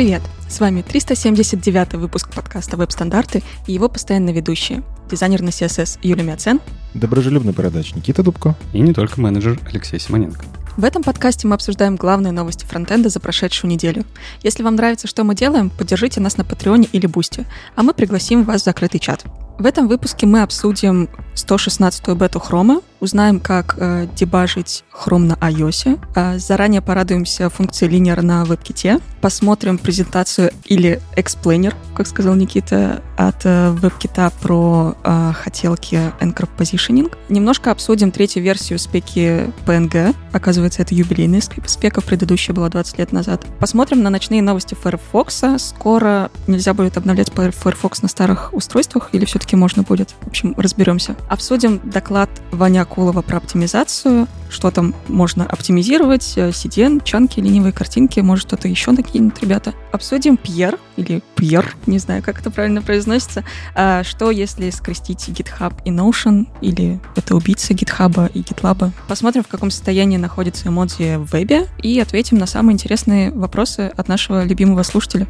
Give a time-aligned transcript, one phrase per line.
[0.00, 0.22] Привет!
[0.48, 4.82] С вами 379 выпуск подкаста «Веб-стандарты» и его постоянные ведущие.
[5.10, 6.58] Дизайнер на CSS Юлия Мяцен.
[6.94, 8.56] Доброжелюбный бородач Никита Дубко.
[8.72, 10.46] И не только менеджер Алексей Симоненко.
[10.78, 14.06] В этом подкасте мы обсуждаем главные новости фронтенда за прошедшую неделю.
[14.42, 17.44] Если вам нравится, что мы делаем, поддержите нас на Patreon е или Boosty,
[17.76, 19.26] а мы пригласим вас в закрытый чат.
[19.58, 25.34] В этом выпуске мы обсудим 116-ю бету Chrome а, узнаем, как э, дебажить Chrome на
[25.34, 33.02] iOS, э, заранее порадуемся функции linear на WebKit, посмотрим презентацию или explainer, как сказал Никита,
[33.16, 37.12] от э, WebKit про э, хотелки Anchor Positioning.
[37.28, 40.14] Немножко обсудим третью версию спеки PNG.
[40.32, 43.46] Оказывается, это юбилейная спека, предыдущая была 20 лет назад.
[43.58, 45.42] Посмотрим на ночные новости Firefox.
[45.58, 50.14] Скоро нельзя будет обновлять Firefox на старых устройствах, или все-таки можно будет?
[50.22, 51.16] В общем, разберемся.
[51.28, 58.18] Обсудим доклад Ваня Акулова про оптимизацию, что там можно оптимизировать, CDN, э, чанки, ленивые картинки,
[58.18, 59.74] может что-то еще накинут ребята.
[59.92, 63.44] Обсудим Пьер, или Пьер, не знаю, как это правильно произносится,
[63.76, 68.90] а, что если скрестить GitHub и Notion, или это убийца GitHub и GitLab.
[69.06, 74.08] Посмотрим, в каком состоянии находится эмодзи в вебе, и ответим на самые интересные вопросы от
[74.08, 75.28] нашего любимого слушателя.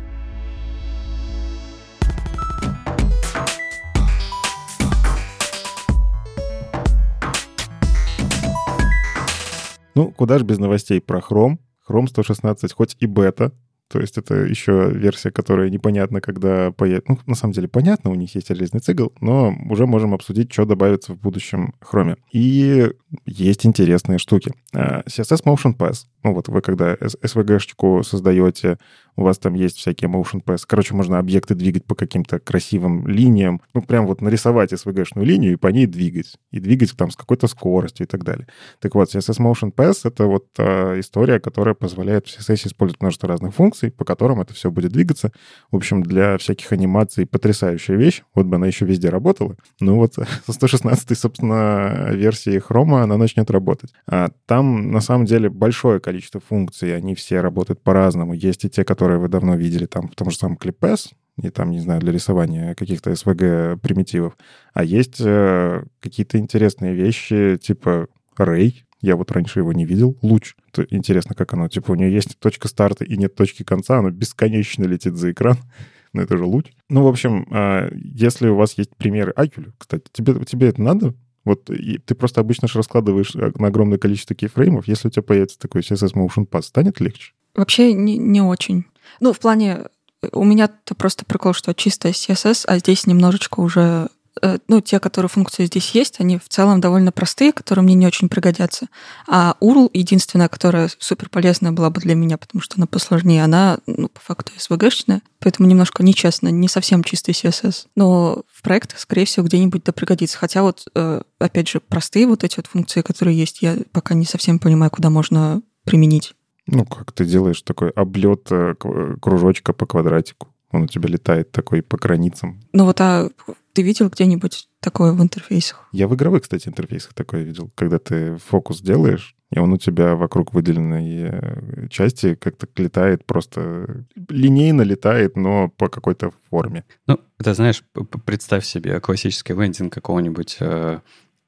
[9.95, 11.59] Ну, куда же без новостей про Chrome.
[11.89, 13.53] Chrome 116, хоть и бета,
[13.91, 17.09] то есть это еще версия, которая непонятно, когда поедет.
[17.09, 20.65] Ну, на самом деле понятно, у них есть релизный цикл, но уже можем обсудить, что
[20.65, 22.17] добавится в будущем Chrome.
[22.31, 22.89] И
[23.27, 24.53] есть интересные штуки.
[24.73, 26.05] А, CSS Motion Pass.
[26.23, 28.79] Ну вот вы когда SVG-шечку создаете,
[29.21, 30.63] у вас там есть всякие motion pass.
[30.67, 33.61] Короче, можно объекты двигать по каким-то красивым линиям.
[33.75, 36.37] Ну, прям вот нарисовать SVG-шную линию и по ней двигать.
[36.51, 38.47] И двигать там с какой-то скоростью и так далее.
[38.81, 43.29] Так вот, CSS Motion Pass— это вот э, история, которая позволяет в CSS использовать множество
[43.29, 45.33] разных функций, по которым это все будет двигаться.
[45.71, 48.23] В общем, для всяких анимаций потрясающая вещь.
[48.35, 49.57] Вот бы она еще везде работала.
[49.81, 50.15] Ну вот
[50.47, 53.91] со 116 собственно, версии Chrome она начнет работать.
[54.07, 58.33] А там, на самом деле, большое количество функций, они все работают по-разному.
[58.33, 61.13] Есть и те, которые вы давно видели там в том же самом ClipS,
[61.43, 64.37] и там, не знаю, для рисования каких-то SVG-примитивов.
[64.75, 70.17] А есть э, какие-то интересные вещи, типа Ray, я вот раньше его не видел.
[70.23, 70.55] Луч.
[70.73, 71.69] Это интересно, как оно.
[71.69, 73.99] Типа у нее есть точка старта и нет точки конца.
[73.99, 75.57] Оно бесконечно летит за экран.
[76.13, 76.67] Но это же луч.
[76.89, 81.15] Ну, в общем, э, если у вас есть примеры Акюля, кстати, тебе, тебе это надо?
[81.45, 84.89] Вот и ты просто обычно же раскладываешь э, на огромное количество кейфреймов.
[84.89, 87.33] Если у тебя появится такой CSS Motion Pass, станет легче?
[87.55, 88.87] Вообще не, не очень.
[89.19, 89.87] Ну, в плане...
[90.33, 94.11] У меня-то просто прикол, что чистая CSS, а здесь немножечко уже
[94.43, 98.07] Э, ну, те, которые функции здесь есть, они в целом довольно простые, которые мне не
[98.07, 98.87] очень пригодятся.
[99.29, 103.79] А URL, единственная, которая супер полезная была бы для меня, потому что она посложнее, она,
[103.87, 107.87] ну, по факту SVG-шная, поэтому немножко нечестно, не совсем чистый CSS.
[107.97, 110.39] Но в проектах, скорее всего, где-нибудь да пригодится.
[110.39, 114.27] Хотя вот, э, опять же, простые вот эти вот функции, которые есть, я пока не
[114.27, 116.35] совсем понимаю, куда можно применить.
[116.73, 118.75] Ну, как ты делаешь такой облет э,
[119.21, 120.49] кружочка по квадратику?
[120.71, 122.61] Он у тебя летает такой по границам.
[122.73, 123.29] Ну вот, а
[123.73, 125.89] ты видел где-нибудь такое в интерфейсах?
[125.91, 127.71] Я в игровых, кстати, интерфейсах такое видел.
[127.75, 134.05] Когда ты фокус делаешь, и он у тебя вокруг выделенной э, части как-то летает просто
[134.29, 136.85] линейно летает, но по какой-то форме.
[137.09, 137.83] Ну, это, знаешь,
[138.25, 141.01] представь себе классический лендинг какого-нибудь э,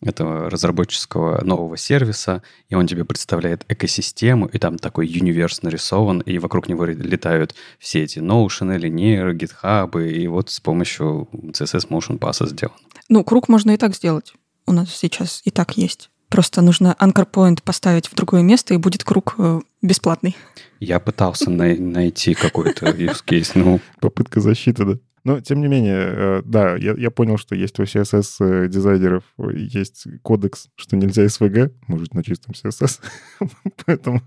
[0.02, 6.38] этого разработческого нового сервиса, и он тебе представляет экосистему, и там такой универс нарисован, и
[6.38, 12.46] вокруг него летают все эти Notion, Linear, GitHub, и вот с помощью CSS Motion Pass
[12.48, 12.74] сделан.
[13.08, 14.34] Ну, круг можно и так сделать.
[14.66, 16.10] У нас сейчас и так есть.
[16.28, 20.34] Просто нужно anchor point поставить в другое место, и будет круг э, бесплатный.
[20.80, 23.80] Я пытался най- найти какой-то use case, ну...
[24.00, 24.98] Попытка защиты, да?
[25.24, 30.06] Но, тем не менее, э, да, я, я понял, что есть у CSS-дизайнеров э, есть
[30.22, 33.00] кодекс, что нельзя SVG, может, на чистом CSS,
[33.86, 34.22] поэтому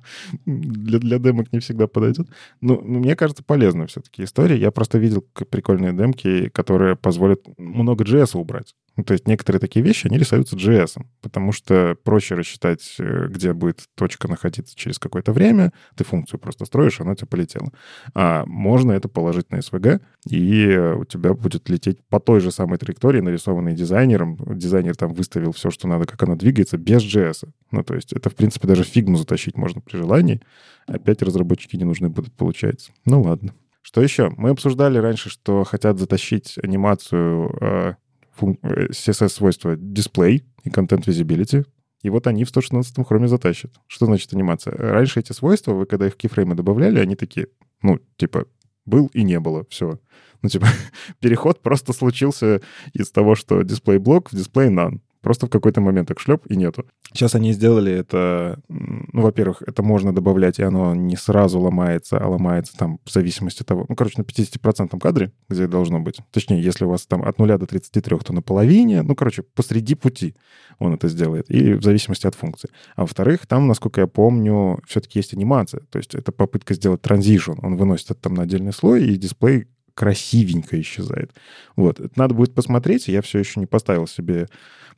[0.45, 2.27] для, для демок не всегда подойдет.
[2.61, 4.57] Но мне кажется, полезная все-таки история.
[4.57, 8.73] Я просто видел прикольные демки, которые позволят много JS убрать.
[8.97, 13.53] Ну, то есть некоторые такие вещи, они рисуются JS, потому что проще рассчитать, э, где
[13.53, 15.73] будет точка находиться через какое-то время.
[15.95, 17.71] Ты функцию просто строишь, она у тебя полетела.
[18.13, 22.77] А можно это положить на SVG, и у тебя будет лететь по той же самой
[22.77, 24.37] траектории, нарисованной дизайнером.
[24.57, 27.49] Дизайнер там выставил все, что надо, как она двигается, без JS.
[27.71, 30.41] Ну, то есть это, в принципе, даже фигму затащить можно при желании.
[30.87, 32.91] Опять разработчики не нужны будут, получается.
[33.05, 33.53] Ну, ладно.
[33.81, 34.31] Что еще?
[34.37, 37.97] Мы обсуждали раньше, что хотят затащить анимацию
[38.41, 41.65] а, CSS-свойства display и content visibility.
[42.01, 43.71] И вот они в 116-м хроме затащат.
[43.87, 44.75] Что значит анимация?
[44.77, 47.47] Раньше эти свойства, вы когда их в кейфреймы добавляли, они такие,
[47.81, 48.45] ну, типа,
[48.85, 49.99] был и не было, все.
[50.41, 50.67] Ну, типа,
[51.19, 52.61] переход просто случился
[52.93, 54.99] из того, что дисплей блок в дисплей none.
[55.25, 56.85] Просто в какой-то момент так шлеп и нету.
[57.11, 62.27] Сейчас они сделали это, ну, во-первых, это можно добавлять, и оно не сразу ломается, а
[62.27, 66.19] ломается там в зависимости от того, ну, короче, на 50% кадре, где должно быть.
[66.29, 69.95] Точнее, если у вас там от 0 до 33, то на половине, ну, короче, посреди
[69.95, 70.35] пути
[70.77, 72.69] он это сделает, и в зависимости от функции.
[72.95, 77.53] А во-вторых, там, насколько я помню, все-таки есть анимация, то есть это попытка сделать транзишн.
[77.63, 81.31] Он выносит это там на отдельный слой, и дисплей красивенько исчезает.
[81.75, 81.99] Вот.
[81.99, 83.07] Это надо будет посмотреть.
[83.07, 84.47] Я все еще не поставил себе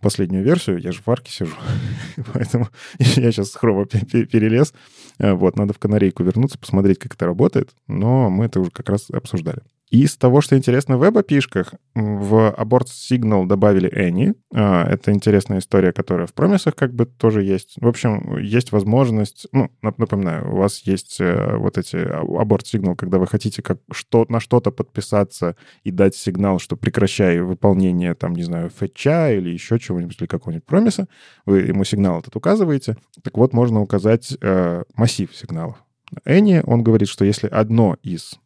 [0.02, 0.80] последнюю версию.
[0.80, 1.56] Я же в арке сижу.
[2.34, 2.68] Поэтому
[3.00, 4.74] я сейчас с хрома перелез.
[5.20, 7.70] Э, вот, надо в канарейку вернуться, посмотреть, как это работает.
[7.88, 9.62] Но мы это уже как раз обсуждали.
[9.90, 14.36] Из того, что интересно в веб-опишках, в Abort Signal добавили Any.
[14.54, 17.76] А, это интересная история, которая в промисах как бы тоже есть.
[17.80, 19.48] В общем, есть возможность...
[19.54, 24.26] Ну, напоминаю, у вас есть э, вот эти Abort Signal, когда вы хотите как что,
[24.28, 29.80] на что-то подписаться и дать сигнал, что прекращай выполнение, там, не знаю, фетча или еще
[29.80, 31.08] чего-нибудь, или какого-нибудь промиса.
[31.46, 32.98] Вы ему сигнал этот указываете.
[33.24, 35.78] Так вот, можно указать э, массив сигналов.
[36.26, 38.38] Any, он говорит, что если одно из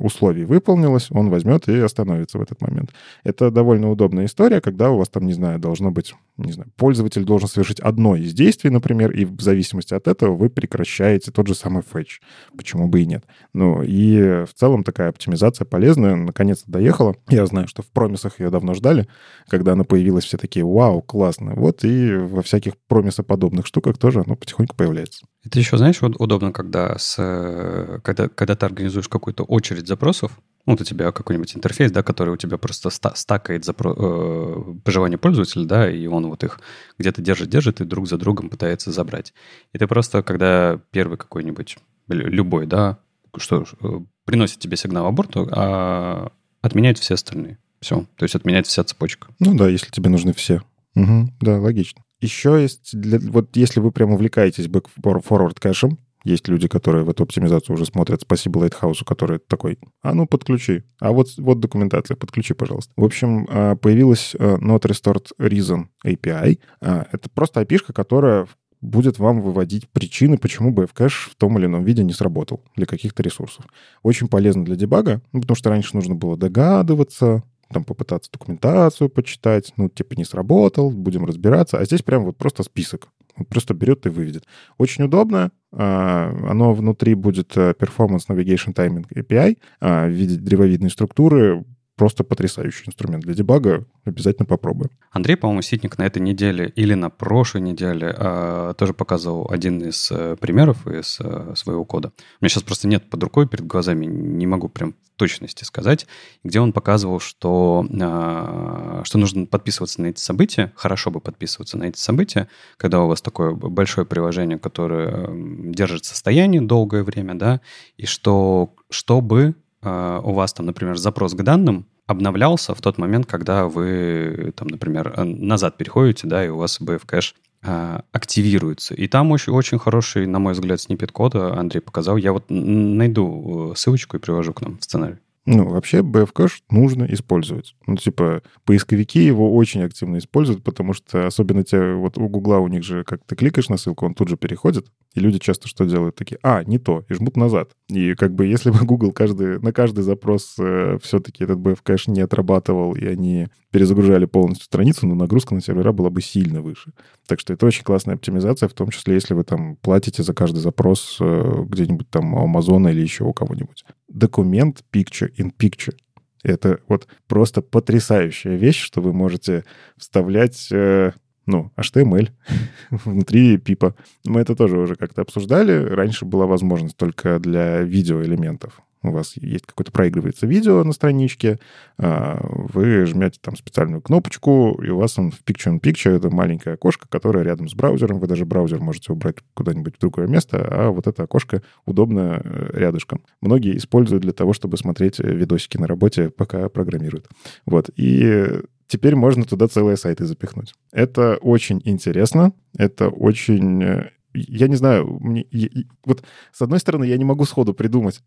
[0.00, 2.90] условий выполнилось, он возьмет и остановится в этот момент.
[3.24, 7.24] Это довольно удобная история, когда у вас там, не знаю, должно быть, не знаю, пользователь
[7.24, 11.54] должен совершить одно из действий, например, и в зависимости от этого вы прекращаете тот же
[11.54, 12.20] самый фетч.
[12.56, 13.24] Почему бы и нет?
[13.52, 17.16] Ну, и в целом такая оптимизация полезная, наконец-то доехала.
[17.28, 19.08] Я знаю, что в промисах ее давно ждали,
[19.48, 21.54] когда она появилась, все такие, вау, классно.
[21.54, 25.26] Вот и во всяких промисоподобных штуках тоже оно потихоньку появляется.
[25.44, 30.80] Это еще, знаешь, удобно, когда, с, э, когда, когда ты организуешь какую-то очередь запросов, вот
[30.80, 35.64] у тебя какой-нибудь интерфейс, да, который у тебя просто ста- стакает запро- э, пожелания пользователя,
[35.64, 36.60] да, и он вот их
[36.98, 39.32] где-то держит, держит и друг за другом пытается забрать.
[39.72, 41.78] И ты просто, когда первый какой-нибудь,
[42.08, 42.98] любой, да,
[43.36, 43.88] что э,
[44.24, 47.58] приносит тебе сигнал аборту, а отменяет все остальные.
[47.80, 48.06] Все.
[48.16, 49.28] То есть отменяет вся цепочка.
[49.38, 50.62] Ну да, если тебе нужны все.
[50.96, 52.02] Угу, да, логично.
[52.20, 57.22] Еще есть, для, вот если вы прям увлекаетесь back-forward кэшем, есть люди, которые в эту
[57.24, 58.22] оптимизацию уже смотрят.
[58.22, 60.84] Спасибо Lighthouse, который такой, а ну подключи.
[61.00, 62.92] А вот, вот документация, подключи, пожалуйста.
[62.96, 66.58] В общем, а, появилась а, Not Restored Reason API.
[66.80, 68.46] А, это просто API, которая
[68.80, 73.22] будет вам выводить причины, почему BF-кэш в том или ином виде не сработал для каких-то
[73.22, 73.64] ресурсов.
[74.02, 77.42] Очень полезно для дебага, ну, потому что раньше нужно было догадываться,
[77.72, 81.78] там попытаться документацию почитать, ну, типа не сработал, будем разбираться.
[81.78, 83.08] А здесь прям вот просто список.
[83.44, 84.44] Просто берет и выведет.
[84.78, 85.50] Очень удобно.
[85.72, 91.64] А, оно внутри будет Performance Navigation Timing API в виде древовидной структуры
[91.98, 93.84] просто потрясающий инструмент для дебага.
[94.04, 94.90] Обязательно попробуем.
[95.10, 100.10] Андрей, по-моему, Ситник на этой неделе или на прошлой неделе э, тоже показывал один из
[100.10, 102.12] э, примеров из э, своего кода.
[102.40, 106.06] У меня сейчас просто нет под рукой, перед глазами, не могу прям в точности сказать,
[106.44, 111.84] где он показывал, что, э, что нужно подписываться на эти события, хорошо бы подписываться на
[111.84, 115.28] эти события, когда у вас такое большое приложение, которое
[115.72, 117.60] держит состояние долгое время, да,
[117.96, 123.26] и что чтобы Э, у вас там, например, запрос к данным обновлялся в тот момент,
[123.26, 128.94] когда вы, там, например, э, назад переходите, да, и у вас BF кэш э, активируется.
[128.94, 132.16] И там очень, очень хороший, на мой взгляд, снипет кода Андрей показал.
[132.16, 135.18] Я вот найду ссылочку и привожу к нам в сценарий.
[135.46, 137.74] Ну, вообще BF-кэш нужно использовать.
[137.86, 142.68] Ну, типа, поисковики его очень активно используют, потому что особенно те, вот у Гугла у
[142.68, 145.86] них же, как ты кликаешь на ссылку, он тут же переходит, и люди часто что
[145.86, 146.16] делают?
[146.16, 147.70] Такие, а, не то, и жмут назад.
[147.88, 152.20] И как бы если бы Google каждый, на каждый запрос э, все-таки этот BF-кэш не
[152.20, 156.92] отрабатывал, и они перезагружали полностью страницу, но нагрузка на сервера была бы сильно выше.
[157.26, 160.58] Так что это очень классная оптимизация, в том числе, если вы там платите за каждый
[160.58, 165.94] запрос э, где-нибудь там у Амазона или еще у кого-нибудь документ picture in picture.
[166.42, 169.64] Это вот просто потрясающая вещь, что вы можете
[169.96, 171.12] вставлять, э,
[171.46, 172.30] ну, HTML
[172.90, 173.94] внутри пипа.
[174.24, 175.72] Мы это тоже уже как-то обсуждали.
[175.72, 181.58] Раньше была возможность только для видеоэлементов у вас есть какое-то проигрывается видео на страничке,
[181.98, 187.06] а, вы жмете там специальную кнопочку, и у вас он в Picture-in-Picture, это маленькое окошко,
[187.08, 191.06] которое рядом с браузером, вы даже браузер можете убрать куда-нибудь в другое место, а вот
[191.06, 193.22] это окошко удобно э, рядышком.
[193.40, 197.28] Многие используют для того, чтобы смотреть э, видосики на работе, пока программируют.
[197.66, 200.74] Вот, и теперь можно туда целые сайты запихнуть.
[200.92, 205.68] Это очень интересно, это очень э, я не знаю, мне, я,
[206.04, 208.22] вот с одной стороны, я не могу сходу придумать,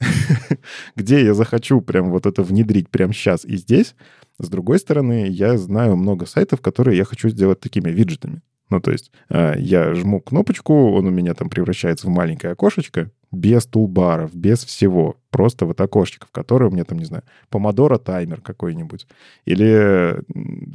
[0.96, 3.96] где я захочу прям вот это внедрить прямо сейчас и здесь.
[4.39, 8.41] С другой стороны, я знаю много сайтов, которые я хочу сделать такими виджетами.
[8.70, 13.12] Ну, то есть э, я жму кнопочку, он у меня там превращается в маленькое окошечко,
[13.32, 15.18] без тулбаров, без всего.
[15.30, 19.08] Просто вот окошечко, в которое у меня там, не знаю, помодоро таймер какой-нибудь.
[19.46, 20.22] Или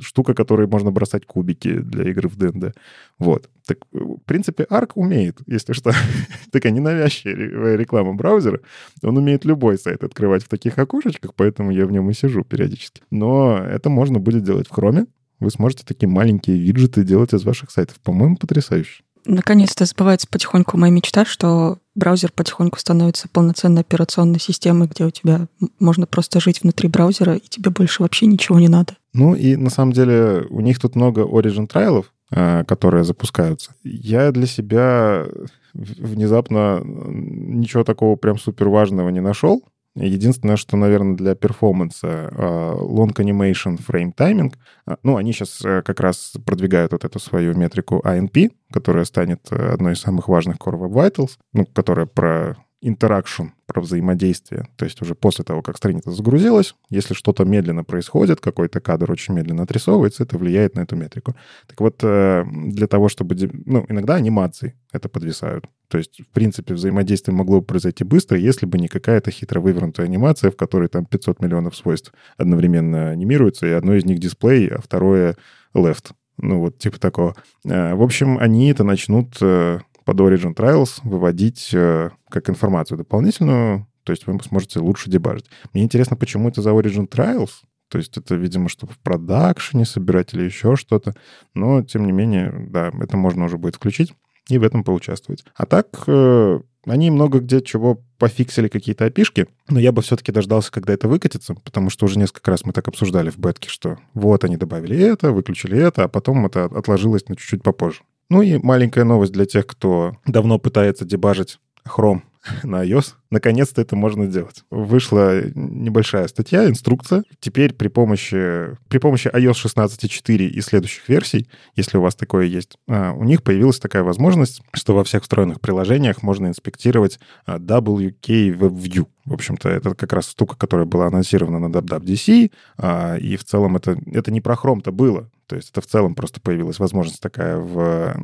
[0.01, 2.75] штука, которой можно бросать кубики для игры в ДНД.
[3.19, 3.51] Вот.
[3.67, 5.93] Так, в принципе, Arc умеет, если что.
[6.51, 8.61] Такая ненавязчивая реклама браузера.
[9.03, 13.03] Он умеет любой сайт открывать в таких окошечках, поэтому я в нем и сижу периодически.
[13.11, 15.07] Но это можно будет делать в Chrome.
[15.39, 18.01] Вы сможете такие маленькие виджеты делать из ваших сайтов.
[18.01, 19.03] По-моему, потрясающе.
[19.27, 25.47] Наконец-то сбывается потихоньку моя мечта, что браузер потихоньку становится полноценной операционной системой, где у тебя
[25.81, 28.97] можно просто жить внутри браузера, и тебе больше вообще ничего не надо.
[29.13, 33.73] Ну и на самом деле у них тут много Origin трайлов, а, которые запускаются.
[33.83, 35.27] Я для себя
[35.75, 39.63] внезапно ничего такого прям супер важного не нашел.
[39.97, 44.53] Единственное, что, наверное, для перформанса а, long animation frame timing,
[44.87, 49.41] а, ну, они сейчас э, как раз продвигают вот эту свою метрику ANP, которая станет
[49.51, 54.69] э, одной из самых важных Core Web Vitals, ну, которая про интеракшн, про взаимодействие.
[54.77, 59.35] То есть уже после того, как страница загрузилась, если что-то медленно происходит, какой-то кадр очень
[59.35, 61.35] медленно отрисовывается, это влияет на эту метрику.
[61.67, 63.35] Так вот, э, для того, чтобы...
[63.65, 65.65] Ну, иногда анимации это подвисают.
[65.89, 70.07] То есть, в принципе, взаимодействие могло бы произойти быстро, если бы не какая-то хитро вывернутая
[70.07, 74.81] анимация, в которой там 500 миллионов свойств одновременно анимируются, и одно из них дисплей, а
[74.81, 75.37] второе
[75.75, 76.13] left.
[76.39, 77.35] Ну, вот типа такого.
[77.65, 83.87] Э, в общем, они это начнут э, под Origin Trials выводить э, как информацию дополнительную,
[84.03, 85.47] то есть вы сможете лучше дебажить.
[85.73, 87.51] Мне интересно, почему это за Origin Trials,
[87.89, 91.15] то есть это, видимо, чтобы в продакшене собирать или еще что-то.
[91.55, 94.13] Но, тем не менее, да, это можно уже будет включить
[94.49, 95.45] и в этом поучаствовать.
[95.55, 100.73] А так, э, они много где чего пофиксили какие-то опишки, но я бы все-таки дождался,
[100.73, 104.45] когда это выкатится, потому что уже несколько раз мы так обсуждали в бетке, что вот
[104.45, 108.01] они добавили это, выключили это, а потом это отложилось на чуть-чуть попозже.
[108.31, 112.23] Ну и маленькая новость для тех, кто давно пытается дебажить Chrome
[112.63, 113.15] на iOS.
[113.31, 114.65] Наконец-то это можно делать.
[114.71, 117.25] Вышла небольшая статья, инструкция.
[117.41, 122.77] Теперь при помощи, при помощи iOS 16.4 и следующих версий, если у вас такое есть,
[122.89, 128.57] а, у них появилась такая возможность, что во всех встроенных приложениях можно инспектировать а, WK
[128.57, 129.07] WebView.
[129.25, 133.77] В общем-то, это как раз штука, которая была анонсирована на WWDC, а, и в целом
[133.77, 135.29] это, это не про Chrome-то было.
[135.47, 138.17] То есть это в целом просто появилась возможность такая в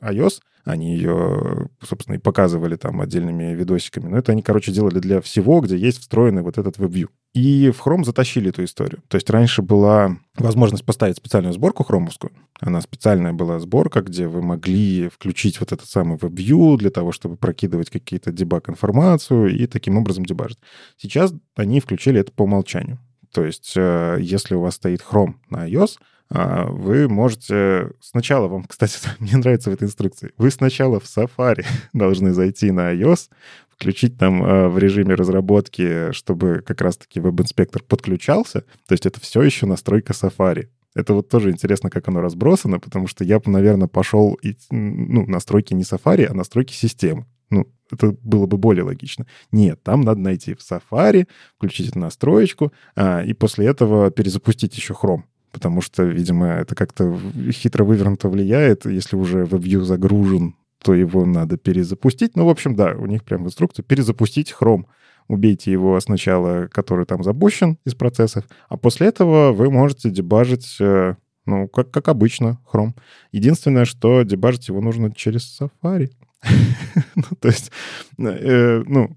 [0.00, 0.40] iOS.
[0.64, 4.08] Они ее, собственно, и показывали там отдельными видосиками.
[4.08, 7.08] Но это они, короче, делали для всего, где есть встроенный вот этот WebView.
[7.34, 9.02] И в Chrome затащили эту историю.
[9.08, 12.32] То есть раньше была возможность поставить специальную сборку хромовскую.
[12.60, 17.36] Она специальная была сборка, где вы могли включить вот этот самый WebView для того, чтобы
[17.36, 20.58] прокидывать какие-то дебаг-информацию и таким образом дебажить.
[20.96, 22.98] Сейчас они включили это по умолчанию.
[23.34, 25.98] То есть э, если у вас стоит Chrome на iOS,
[26.30, 27.90] вы можете...
[28.00, 32.94] Сначала вам, кстати, мне нравится в этой инструкции, вы сначала в Safari должны зайти на
[32.94, 33.30] iOS,
[33.70, 38.60] включить там а, в режиме разработки, чтобы как раз-таки веб-инспектор подключался.
[38.86, 40.68] То есть это все еще настройка Safari.
[40.94, 45.26] Это вот тоже интересно, как оно разбросано, потому что я бы, наверное, пошел и, ну,
[45.26, 47.26] настройки не Safari, а настройки системы.
[47.50, 49.26] Ну, это было бы более логично.
[49.50, 51.26] Нет, там надо найти в Safari,
[51.56, 57.16] включить эту настроечку, а, и после этого перезапустить еще Chrome потому что, видимо, это как-то
[57.52, 58.84] хитро вывернуто влияет.
[58.84, 62.36] Если уже WebView загружен, то его надо перезапустить.
[62.36, 64.84] Ну, в общем, да, у них прям в инструкции перезапустить Chrome.
[65.28, 71.14] Убейте его сначала, который там запущен из процессов, а после этого вы можете дебажить, э,
[71.46, 72.92] ну, как, как обычно, Chrome.
[73.32, 76.10] Единственное, что дебажить его нужно через Safari.
[77.14, 77.70] Ну, то есть,
[78.18, 79.16] э, ну,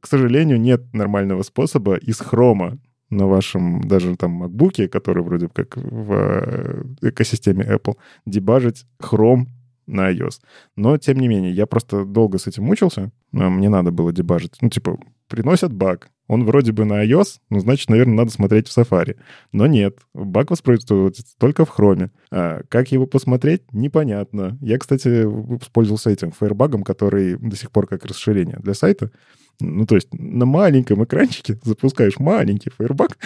[0.00, 2.78] к сожалению, нет нормального способа из хрома
[3.10, 7.96] на вашем даже там MacBook, который вроде как в э, экосистеме Apple,
[8.26, 9.46] дебажить Chrome
[9.86, 10.40] на iOS.
[10.76, 13.10] Но, тем не менее, я просто долго с этим мучился.
[13.32, 14.56] А, мне надо было дебажить.
[14.60, 14.98] Ну, типа,
[15.28, 16.10] приносят баг.
[16.28, 19.16] Он вроде бы на iOS, ну, значит, наверное, надо смотреть в Safari.
[19.50, 22.10] Но нет, баг воспроизводится только в Chrome.
[22.30, 24.58] А как его посмотреть, непонятно.
[24.60, 29.10] Я, кстати, воспользовался этим фаербагом, который до сих пор как расширение для сайта.
[29.60, 33.18] Ну, то есть на маленьком экранчике запускаешь маленький фаербаг,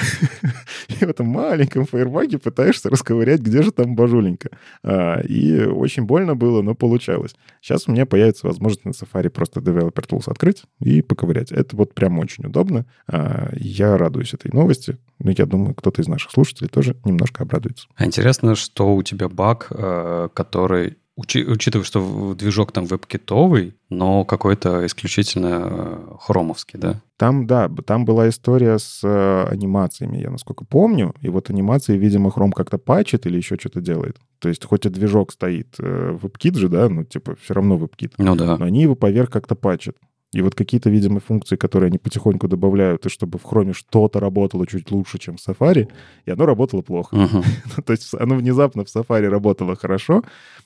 [0.88, 4.50] и в этом маленьком фаербаге пытаешься расковырять, где же там бажуленька.
[4.82, 7.34] А, и очень больно было, но получалось.
[7.60, 11.52] Сейчас у меня появится возможность на Safari просто Developer Tools открыть и поковырять.
[11.52, 12.86] Это вот прям очень удобно.
[13.06, 14.96] А, я радуюсь этой новости.
[15.18, 17.86] Но я думаю, кто-то из наших слушателей тоже немножко обрадуется.
[17.94, 24.24] А интересно, что у тебя баг, э, который Учи, учитывая, что движок там веб-китовый, но
[24.24, 27.00] какой-то исключительно э, хромовский, да?
[27.16, 31.14] Там, да, там была история с э, анимациями, я насколько помню.
[31.20, 34.16] И вот анимации, видимо, хром как-то пачет или еще что-то делает.
[34.40, 38.14] То есть хоть и движок стоит э, WebKit же, да, ну типа все равно WebKit.
[38.18, 38.56] Ну да.
[38.56, 39.96] Но они его поверх как-то пачат.
[40.32, 44.66] И вот какие-то, видимо, функции, которые они потихоньку добавляют, и чтобы в Chrome что-то работало
[44.66, 45.88] чуть лучше, чем в Safari,
[46.24, 47.16] и оно работало плохо.
[47.16, 47.42] Мгм.
[47.84, 50.22] То есть оно внезапно в Safari работало хорошо,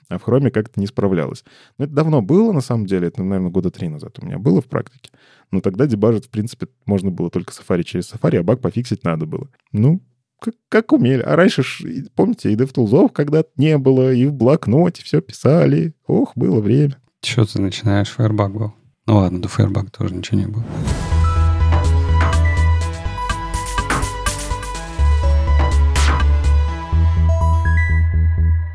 [0.09, 1.45] а в Chrome как-то не справлялось.
[1.79, 3.09] Но это давно было, на самом деле.
[3.09, 5.11] Это, наверное, года три назад у меня было в практике.
[5.51, 9.27] Но тогда дебажить, в принципе, можно было только Safari через Safari, а баг пофиксить надо
[9.27, 9.49] было.
[9.73, 10.01] Ну,
[10.41, 11.23] как, как умели.
[11.23, 11.83] А раньше, ж,
[12.15, 15.95] помните, и DevTools когда-то не было, и в блокноте все писали.
[16.07, 16.99] Ох, было время.
[17.21, 18.15] Че ты начинаешь?
[18.17, 18.75] Firebug был.
[19.07, 20.65] Ну ладно, до Firebug тоже ничего не было.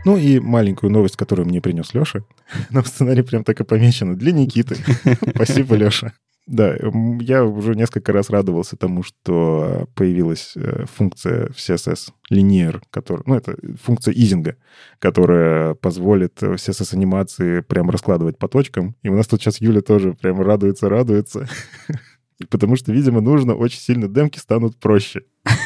[0.04, 2.22] Ну и маленькую новость, которую мне принес Леша.
[2.70, 4.16] Нам в сценарии прям так и помечено.
[4.16, 4.78] Для Никиты.
[5.36, 6.14] Спасибо, Леша.
[6.52, 6.76] Да,
[7.22, 13.36] я уже несколько раз радовался тому, что появилась э, функция в CSS Linear, которая, ну,
[13.36, 14.58] это функция изинга,
[15.00, 18.98] которая позволит э, CSS-анимации прям раскладывать по точкам.
[19.02, 21.48] И у нас тут сейчас Юля тоже прям радуется, радуется.
[22.50, 25.24] Потому что, видимо, нужно очень сильно демки станут проще.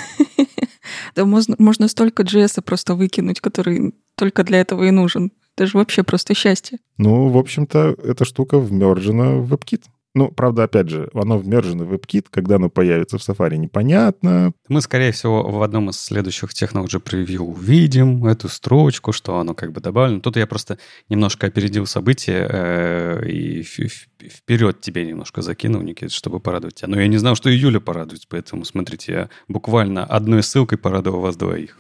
[1.16, 5.32] Да можно, можно столько JS просто выкинуть, который только для этого и нужен.
[5.56, 6.80] Это же вообще просто счастье.
[6.98, 9.84] Ну, в общем-то, эта штука вмержена в WebKit.
[10.16, 14.54] Ну, правда, опять же, оно вмержено в WebKit, когда оно появится в Safari, непонятно.
[14.70, 19.74] Мы, скорее всего, в одном из следующих технологий превью увидим эту строчку, что оно как
[19.74, 20.22] бы добавлено.
[20.22, 20.80] Тут я просто
[21.10, 26.88] немножко опередил события э, и вперед тебе немножко закинул, Никит, чтобы порадовать тебя.
[26.88, 31.20] Но я не знал, что и Юля порадуется, поэтому, смотрите, я буквально одной ссылкой порадовал
[31.20, 31.78] вас двоих.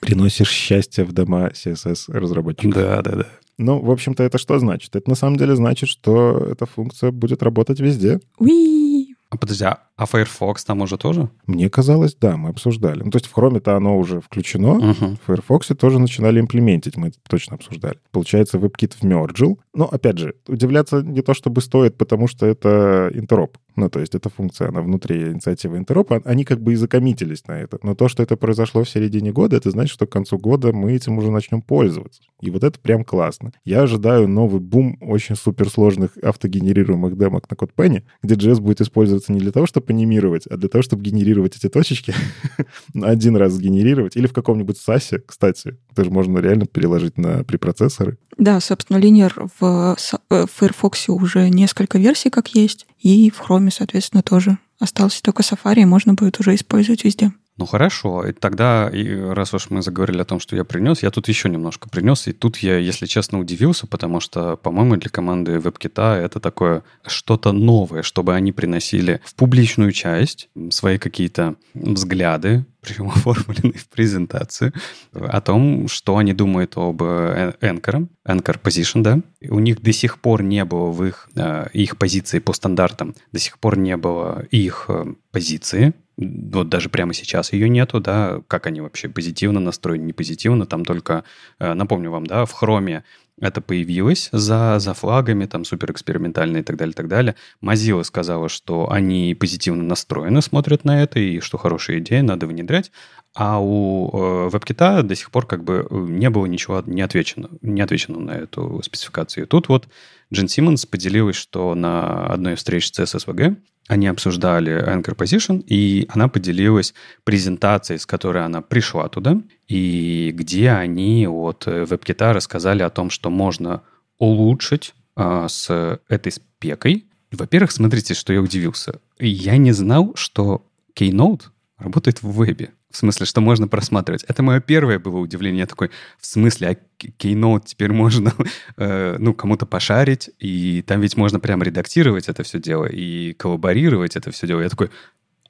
[0.00, 2.74] Приносишь счастье в дома CSS-разработчиков.
[2.74, 3.26] Да, да, да.
[3.58, 4.96] Ну, в общем-то, это что значит?
[4.96, 8.20] Это на самом деле значит, что эта функция будет работать везде.
[8.38, 9.14] Уи!
[9.30, 11.28] А подожди, а а Firefox там уже тоже?
[11.46, 13.02] Мне казалось, да, мы обсуждали.
[13.04, 15.16] Ну, то есть в Chrome-то оно уже включено, Мгм.
[15.16, 17.98] В Firefox тоже начинали имплементить, мы это точно обсуждали.
[18.10, 19.60] Получается, WebKit вмерджил.
[19.72, 23.56] Но, опять же, удивляться не то чтобы стоит, потому что это интероп.
[23.76, 26.22] Ну, то есть эта функция, она внутри инициативы интеропа.
[26.24, 27.78] Они как бы и закоммитились на это.
[27.82, 30.92] Но то, что это произошло в середине года, это значит, что к концу года мы
[30.92, 32.22] этим уже начнем пользоваться.
[32.40, 33.52] И вот это прям классно.
[33.64, 39.40] Я ожидаю новый бум очень суперсложных автогенерируемых демок на CodePen, где JS будет использоваться не
[39.40, 42.14] для того, чтобы анимировать, а для того, чтобы генерировать эти точечки
[42.94, 44.16] один раз сгенерировать.
[44.16, 45.76] Или в каком-нибудь САСе, кстати.
[45.92, 48.18] Это же можно реально переложить на препроцессоры.
[48.36, 49.96] Да, собственно, Linear в,
[50.30, 54.58] э, в Firefox уже несколько версий как есть, и в Chrome, соответственно, тоже.
[54.78, 57.32] Остался только Safari, и можно будет уже использовать везде.
[57.56, 61.10] Ну хорошо, и тогда, и раз уж мы заговорили о том, что я принес, я
[61.12, 65.52] тут еще немножко принес, и тут я, если честно, удивился, потому что, по-моему, для команды
[65.58, 73.10] WebKit это такое что-то новое, чтобы они приносили в публичную часть свои какие-то взгляды, причем
[73.10, 74.72] оформленные в презентации,
[75.12, 79.20] о том, что они думают об э, Anchor, Anchor Position, да.
[79.40, 83.14] И у них до сих пор не было в их, э, их позиции по стандартам,
[83.30, 88.40] до сих пор не было их э, позиции, вот даже прямо сейчас ее нету, да,
[88.48, 91.24] как они вообще позитивно настроены, не позитивно, там только,
[91.58, 93.04] э, напомню вам, да, в хроме
[93.40, 97.34] это появилось за, за флагами, там супер экспериментально и так далее, и так далее.
[97.60, 102.92] Mozilla сказала, что они позитивно настроены, смотрят на это, и что хорошая идея, надо внедрять.
[103.34, 107.50] А у э, WebKit до сих пор как бы э, не было ничего не отвечено,
[107.62, 109.44] не отвечено на эту спецификацию.
[109.44, 109.88] И тут вот
[110.34, 116.06] Джин Симмонс поделилась, что на одной из встреч с CSSVG они обсуждали Anchor Position, и
[116.08, 116.94] она поделилась
[117.24, 123.10] презентацией, с которой она пришла туда, и где они от э, WebKit рассказали о том,
[123.10, 123.82] что можно
[124.18, 127.06] улучшить а, с этой спекой.
[127.30, 129.00] Во-первых, смотрите, что я удивился.
[129.18, 131.42] Я не знал, что Keynote
[131.78, 132.70] работает в вебе.
[132.90, 134.24] В смысле, что можно просматривать.
[134.24, 135.60] Это мое первое было удивление.
[135.60, 138.32] Я такой, в смысле, а Keynote теперь можно,
[138.76, 144.16] э, ну, кому-то пошарить, и там ведь можно прям редактировать это все дело и коллаборировать
[144.16, 144.60] это все дело.
[144.60, 144.90] Я такой,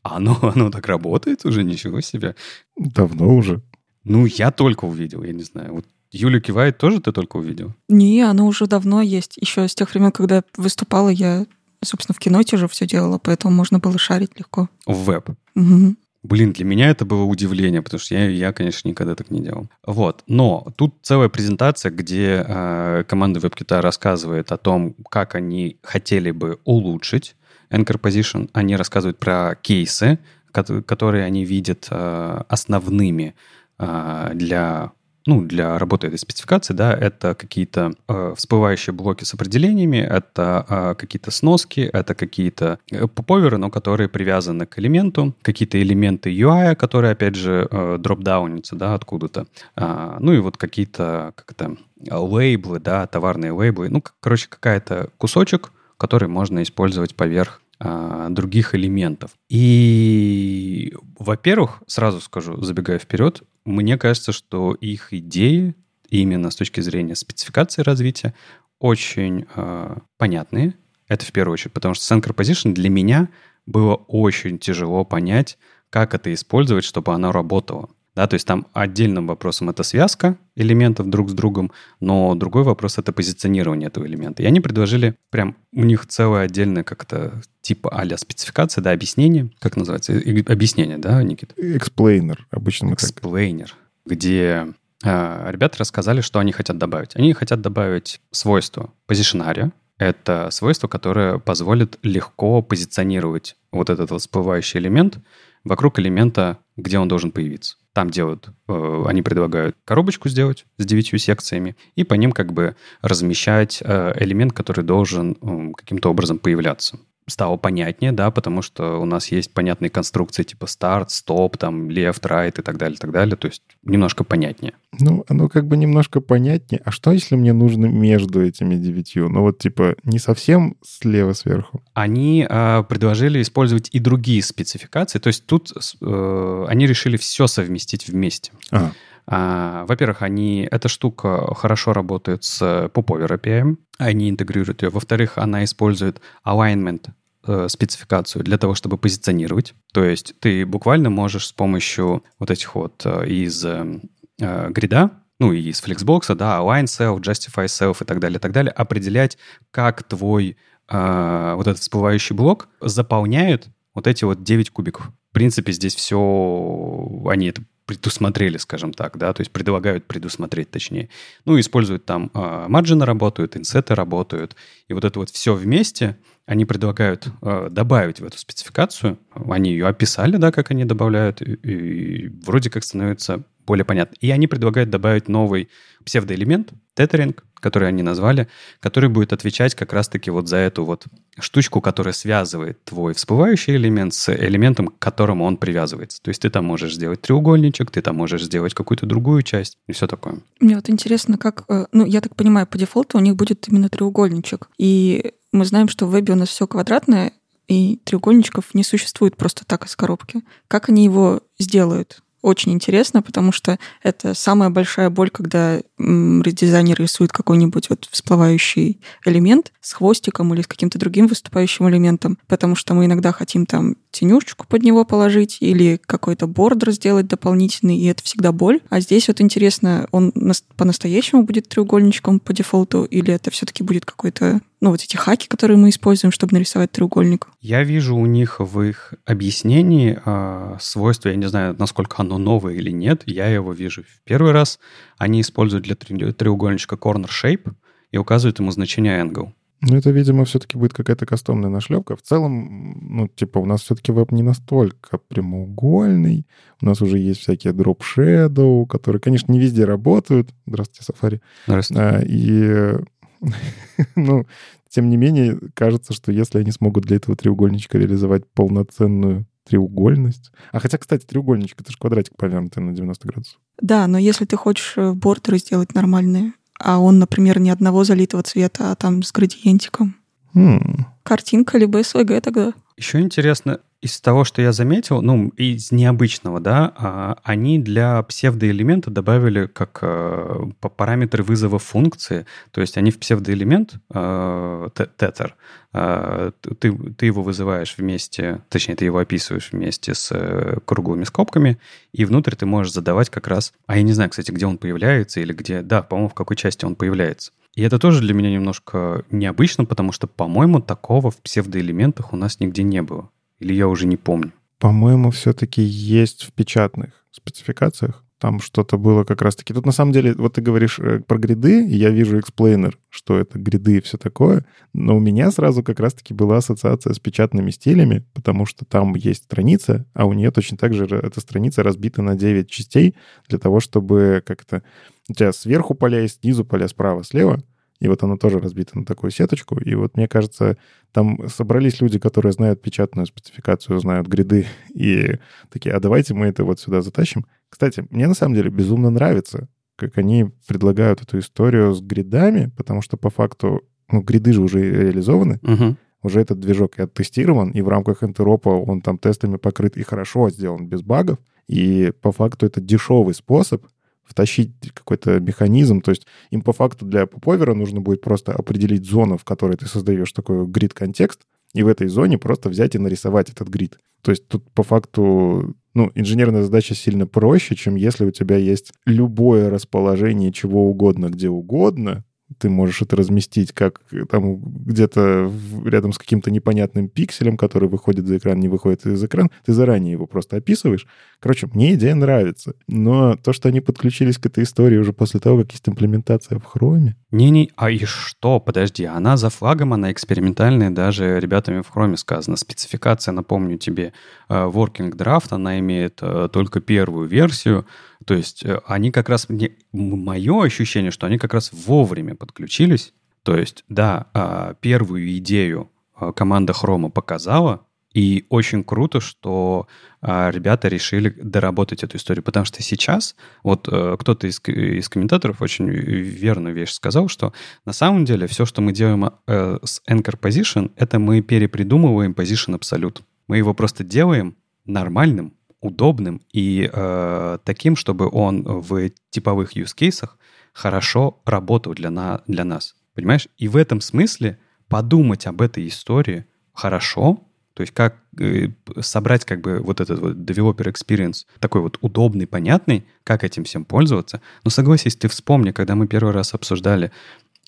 [0.03, 1.63] оно, оно так работает уже?
[1.63, 2.35] Ничего себе.
[2.77, 3.63] Давно уже.
[4.05, 5.75] Ну, я только увидел, я не знаю.
[5.75, 7.75] Вот Юля кивает, тоже ты только увидел?
[7.89, 9.37] Не, оно уже давно есть.
[9.37, 11.47] Еще с тех времен, когда выступала, я,
[11.83, 14.69] собственно, в киноте уже все делала, поэтому можно было шарить легко.
[14.87, 15.31] В веб.
[15.55, 15.97] Мгм.
[16.25, 19.69] Блин, для меня это было удивление, потому что я, я конечно, никогда так не делал.
[19.87, 20.25] Вот.
[20.27, 26.59] Но тут целая презентация, где э, команда WebKit рассказывает о том, как они хотели бы
[26.65, 27.37] улучшить
[27.71, 28.49] Anchor Position.
[28.55, 30.19] Они рассказывают про кейсы,
[30.51, 33.35] кот- которые они видят э, основными
[33.79, 34.93] э, для
[35.27, 40.95] ну, для работы этой спецификации, да, это какие-то э, всплывающие блоки с определениями, это э,
[40.97, 47.13] какие-то сноски, это какие-то э, поповеры, но которые привязаны к элементу, какие-то элементы UI, которые,
[47.13, 49.47] опять же, э, дропдаунятся, да, откуда-то.
[49.77, 51.77] А, ну и вот какие-то, как это,
[52.11, 53.89] лейблы, да, товарные лейблы.
[53.89, 59.31] Ну, короче, какая-то кусочек который можно использовать поверх а, других элементов.
[59.49, 65.75] И, во-первых, сразу скажу, забегая вперед, мне кажется, что их идеи
[66.11, 68.35] именно с точки зрения спецификации развития
[68.79, 70.75] очень э, понятные.
[71.09, 73.29] Это в первую очередь, потому что Sync Position для меня
[73.67, 75.59] было очень тяжело понять,
[75.91, 77.89] как это использовать, чтобы оно работало.
[78.15, 82.99] Да, то есть там отдельным вопросом это связка элементов друг с другом, но другой вопрос
[82.99, 84.43] это позиционирование этого элемента.
[84.43, 89.77] И они предложили прям, у них целое отдельное как-то типа а спецификация, да, объяснение, как
[89.77, 91.55] называется, объяснение, да, Никит?
[91.59, 93.71] Explainer, обычно Explainer,
[94.07, 94.69] где
[95.03, 97.17] э, ребята рассказали, что они хотят добавить.
[97.17, 104.79] Они хотят добавить свойство позиционария, это свойство, которое позволит легко позиционировать вот этот вот всплывающий
[104.79, 105.19] элемент
[105.65, 107.77] вокруг элемента, где он должен появиться.
[107.95, 112.75] Там делают, э, они предлагают коробочку сделать с девятью секциями и по ним как бы
[113.03, 119.29] размещать э, элемент, который должен каким-то образом появляться стало понятнее, да, потому что у нас
[119.33, 123.37] есть понятные конструкции типа старт, стоп, там, left, right и так далее, и так далее,
[123.37, 124.75] то есть немножко понятнее.
[125.01, 126.83] Ну, оно как бы немножко понятнее.
[126.85, 129.29] А что, если мне нужно между этими девятью?
[129.29, 131.83] Ну, вот типа не совсем слева сверху?
[131.95, 138.09] Они э, предложили использовать и другие спецификации, то есть тут э, они решили все совместить
[138.09, 138.53] вместе.
[138.71, 138.93] Ага.
[139.27, 142.61] А, во-первых, они, эта штука хорошо работает с
[142.93, 144.91] Popover API, они интегрируют ее.
[144.91, 147.09] Во-вторых, она использует alignment
[147.47, 149.75] э, спецификацию для того, чтобы позиционировать.
[149.93, 154.01] То есть ты буквально можешь с помощью вот этих вот э, из э,
[154.39, 158.53] грида, ну и из Flexbox, да, align self, justify self и так далее, и так
[158.53, 159.39] далее, определять,
[159.71, 160.57] как твой
[160.89, 165.11] э, вот этот всплывающий блок заполняет вот эти вот 9 кубиков.
[165.31, 171.11] В принципе, здесь все, они это предусмотрели, скажем так, да, то есть предлагают предусмотреть точнее.
[171.45, 174.57] Ну, используют там э, марджины работают, инсеты работают,
[174.89, 176.17] и вот это вот все вместе
[176.47, 179.19] они предлагают э, добавить в эту спецификацию.
[179.35, 184.17] Они ее описали, да, как они добавляют, и, и вроде как становится более понятно.
[184.21, 185.69] И они предлагают добавить новый
[186.05, 188.49] псевдоэлемент, тетеринг, который они назвали,
[188.81, 191.07] который будет отвечать как раз-таки вот за эту вот
[191.39, 196.23] штучку, которая связывает твой всплывающий элемент с элементом, к которому он привязывается.
[196.23, 199.93] То есть ты там можешь сделать треугольничек, ты там можешь сделать какую-то другую часть и
[199.93, 200.41] все такое.
[200.61, 201.65] Мне вот интересно, как...
[201.69, 204.69] Э, ну, я так понимаю, по дефолту у них будет именно треугольничек.
[204.77, 207.33] И мы знаем, что в вебе у нас все квадратное,
[207.67, 210.43] и треугольничков не существует просто так из коробки.
[210.69, 212.21] Как они его сделают?
[212.45, 219.73] Очень интересно, потому что это самая большая боль, когда дизайнер рисует какой-нибудь вот всплывающий элемент
[219.81, 224.67] с хвостиком или с каким-то другим выступающим элементом, потому что мы иногда хотим там тенюшечку
[224.67, 228.81] под него положить или какой-то бордер сделать дополнительный, и это всегда боль.
[228.89, 230.33] А здесь вот интересно, он
[230.77, 235.79] по-настоящему будет треугольничком по дефолту или это все-таки будет какой-то ну, вот эти хаки, которые
[235.79, 237.49] мы используем, чтобы нарисовать треугольник.
[237.61, 242.75] Я вижу у них в их объяснении э, свойство, я не знаю, насколько оно новое
[242.75, 244.79] или нет, я его вижу в первый раз.
[245.17, 247.73] Они используют для треугольничка corner shape
[248.13, 249.53] и указывают ему значение angle.
[249.87, 252.17] Ну, это, видимо, все-таки будет какая-то кастомная нашлепка.
[252.17, 256.47] В целом, ну, типа, у нас все-таки веб не настолько прямоугольный.
[256.81, 260.51] У нас уже есть всякие drop shadow, которые, конечно, не везде работают.
[260.67, 261.41] Здравствуйте, Safari.
[261.67, 262.03] Здравствуйте.
[262.03, 262.95] А, и
[264.17, 264.47] ну,
[264.89, 270.53] тем не менее, кажется, что если они смогут для этого треугольничка реализовать полноценную треугольность.
[270.73, 273.59] А хотя, кстати, треугольничек— это же квадратик повернутый на 90 градусов.
[273.81, 276.53] Да, но если ты хочешь э, бордеры сделать нормальные,
[276.85, 280.17] а он, например, не одного залитого цвета, а там с градиентиком.
[280.55, 281.07] Hmm.
[281.23, 282.75] Картинка либо SVG тогда.
[282.99, 289.11] Еще интересно, из того, что я заметил, ну, из необычного, да, а, они для псевдоэлемента
[289.11, 295.57] добавили как э, параметры вызова функции, то есть они в псевдоэлемент, э, тетер,
[295.95, 301.79] э, ты, ты его вызываешь вместе, точнее, ты его описываешь вместе с круглыми скобками,
[302.13, 305.41] и внутрь ты можешь задавать как раз, а я не знаю, кстати, где он появляется
[305.41, 307.53] или где, да, по-моему, в какой части он появляется.
[307.75, 312.61] И это тоже для меня немножко необычно, потому что, по-моему, такого в псевдоэлементах у нас
[312.61, 313.31] нигде не было.
[313.65, 314.53] Или я уже не помню?
[314.79, 318.23] По-моему, все-таки есть в печатных спецификациях.
[318.39, 319.73] Там что-то было как раз-таки.
[319.73, 323.39] Тут на самом деле, вот ты говоришь э, про гриды, и я вижу explainer, что
[323.39, 327.71] это гриды и все такое, но у меня сразу как раз-таки была ассоциация с печатными
[327.71, 332.21] стилями, потому что там есть страница, а у нее точно так же эта страница разбита
[332.21, 333.15] на 9 частей
[333.49, 334.83] для того, чтобы как-то...
[335.31, 337.63] У тебя сверху поля есть, снизу поля, справа, слева—
[338.05, 339.79] и вот оно тоже разбито на такую сеточку.
[339.81, 340.77] И вот мне кажется,
[341.11, 345.39] там собрались люди, которые знают печатную спецификацию, знают гриды, и
[345.71, 347.47] такие, а давайте мы это вот сюда затащим.
[347.71, 353.01] Кстати, мне на самом деле безумно нравится, как они предлагают эту историю с гридами, потому
[353.01, 353.81] что по факту
[354.13, 355.97] ну, гриды же уже реализованы, Мгм.
[356.23, 360.51] уже этот движок и оттестирован, и в рамках интеропа он там тестами покрыт и хорошо
[360.51, 361.39] сделан, без багов.
[361.69, 363.87] И по факту это дешевый способ
[364.25, 366.01] втащить какой-то механизм.
[366.01, 369.87] То есть им по факту для поповера нужно будет просто определить зону, в которой ты
[369.87, 371.43] создаешь такой грид-контекст,
[371.75, 373.99] и в этой зоне просто взять и нарисовать этот грид.
[374.23, 378.93] То есть тут по факту ну, инженерная задача сильно проще, чем если у тебя есть
[379.07, 382.25] любое расположение чего угодно, где угодно,
[382.59, 385.51] ты можешь это разместить как э, там где-то
[385.85, 389.51] рядом с каким-то непонятным пикселем, который выходит за экран, не выходит из экрана.
[389.65, 391.07] Ты заранее его просто описываешь.
[391.41, 392.75] Короче, мне идея нравится.
[392.89, 396.65] Но то, что они подключились к этой истории уже после того, как есть имплементация в
[396.65, 398.61] хроме, Не-не, а и что?
[398.61, 402.57] Подожди, она за флагом, она экспериментальная, даже ребятами в Chrome сказано.
[402.57, 404.13] Спецификация, напомню тебе,
[404.49, 407.87] э, Working Draft, она имеет э, только первую версию,
[408.25, 409.49] то есть э, они как раз,
[409.91, 413.13] мое ощущение, что они как раз вовремя подключились.
[413.43, 415.91] То есть, да, а, первую идею
[416.37, 417.84] команда Хрома показала,
[418.15, 419.89] и очень круто, что
[420.23, 425.61] а, ребята решили доработать эту историю, потому что сейчас, вот э, кто-то из, из комментаторов
[425.61, 427.53] очень верную вещь сказал, что
[427.85, 432.79] на самом деле все, что мы делаем э, с Anchor Position, это мы перепридумываем Position
[432.79, 433.21] Absolute.
[433.49, 440.39] Мы его просто делаем нормальным, удобным и э, таким, чтобы он в типовых use кейсах
[440.73, 442.95] хорошо работал для, на, для нас.
[443.15, 443.49] Понимаешь?
[443.59, 447.41] И в этом смысле подумать об этой истории хорошо,
[447.75, 448.69] то есть как э,
[449.01, 453.85] собрать как бы вот этот вот developer experience такой вот удобный, понятный, как этим всем
[453.85, 454.41] пользоваться.
[454.65, 457.11] Но согласись, ты вспомни, когда мы первый раз обсуждали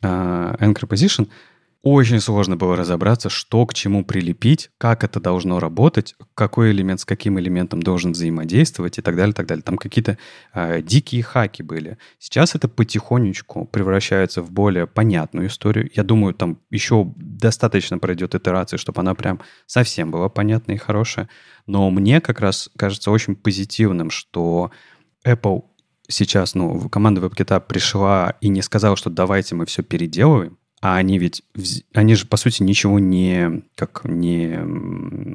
[0.03, 1.29] э, Anchor Position,
[1.89, 7.05] очень сложно было разобраться, что к чему прилепить, как это должно работать, какой элемент с
[7.05, 9.63] каким элементом должен взаимодействовать и так далее, так далее.
[9.63, 10.19] Там какие-то
[10.53, 11.97] э, дикие хаки были.
[12.19, 15.89] Сейчас это потихонечку превращается в более понятную историю.
[15.95, 21.29] Я думаю, там еще достаточно пройдет итерации, чтобы она прям совсем была понятная и хорошая.
[21.69, 24.73] Но мне как раз кажется очень позитивным, что
[25.25, 25.63] Apple
[26.09, 31.19] сейчас, ну, команда WebKit пришла и не сказала, что давайте мы все переделываем, а они
[31.19, 31.43] ведь,
[31.95, 34.59] они же, по сути, ничего не, как, не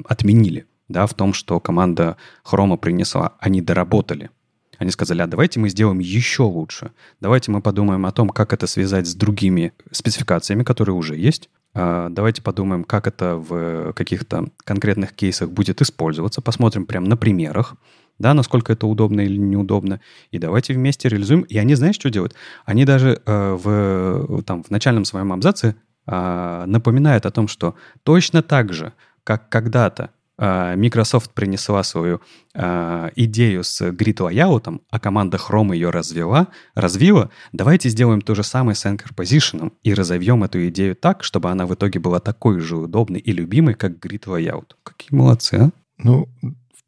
[0.06, 3.34] отменили, да, в том, что команда Хрома принесла.
[3.38, 4.30] Они доработали.
[4.78, 6.90] Они сказали, а давайте мы сделаем еще лучше.
[7.20, 11.50] Давайте мы подумаем о том, как это связать с другими спецификациями, которые уже есть.
[11.74, 16.40] А, Давайте подумаем, как это в каких-то конкретных кейсах будет использоваться.
[16.40, 17.76] Посмотрим прямо на примерах,
[18.22, 20.00] да, насколько это удобно или неудобно.
[20.30, 21.42] И давайте вместе реализуем.
[21.42, 22.34] И они, знаешь, что делают?
[22.64, 25.74] Они даже э, в, там, в начальном своем абзаце
[26.06, 28.92] а, напоминают о том, что точно так же,
[29.24, 32.20] как когда-то а, Microsoft принесла свою
[32.54, 38.42] а, идею с grid layout, а команда Chrome ее развела, развила, давайте сделаем то же
[38.42, 42.58] самое с Anchor Position и разовьем эту идею так, чтобы она в итоге была такой
[42.58, 44.72] же удобной и любимой, как grid layout.
[44.82, 45.70] Какие молодцы, а?
[45.98, 46.28] Ну,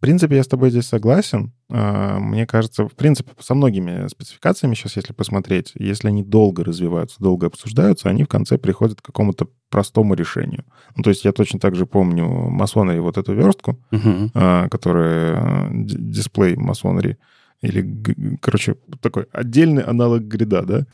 [0.06, 1.52] принципе, я с тобой здесь согласен.
[1.70, 7.16] А, Мне кажется, в принципе, со многими спецификациями сейчас, если посмотреть, если они долго развиваются,
[7.20, 10.64] долго обсуждаются, они в конце приходят к какому-то простому решению.
[10.96, 13.78] Ну, то есть я точно так же помню масонери вот эту верстку,
[14.34, 17.16] а, которая д- дисплей масонери,
[17.64, 20.86] или, короче, такой отдельный аналог грида, да?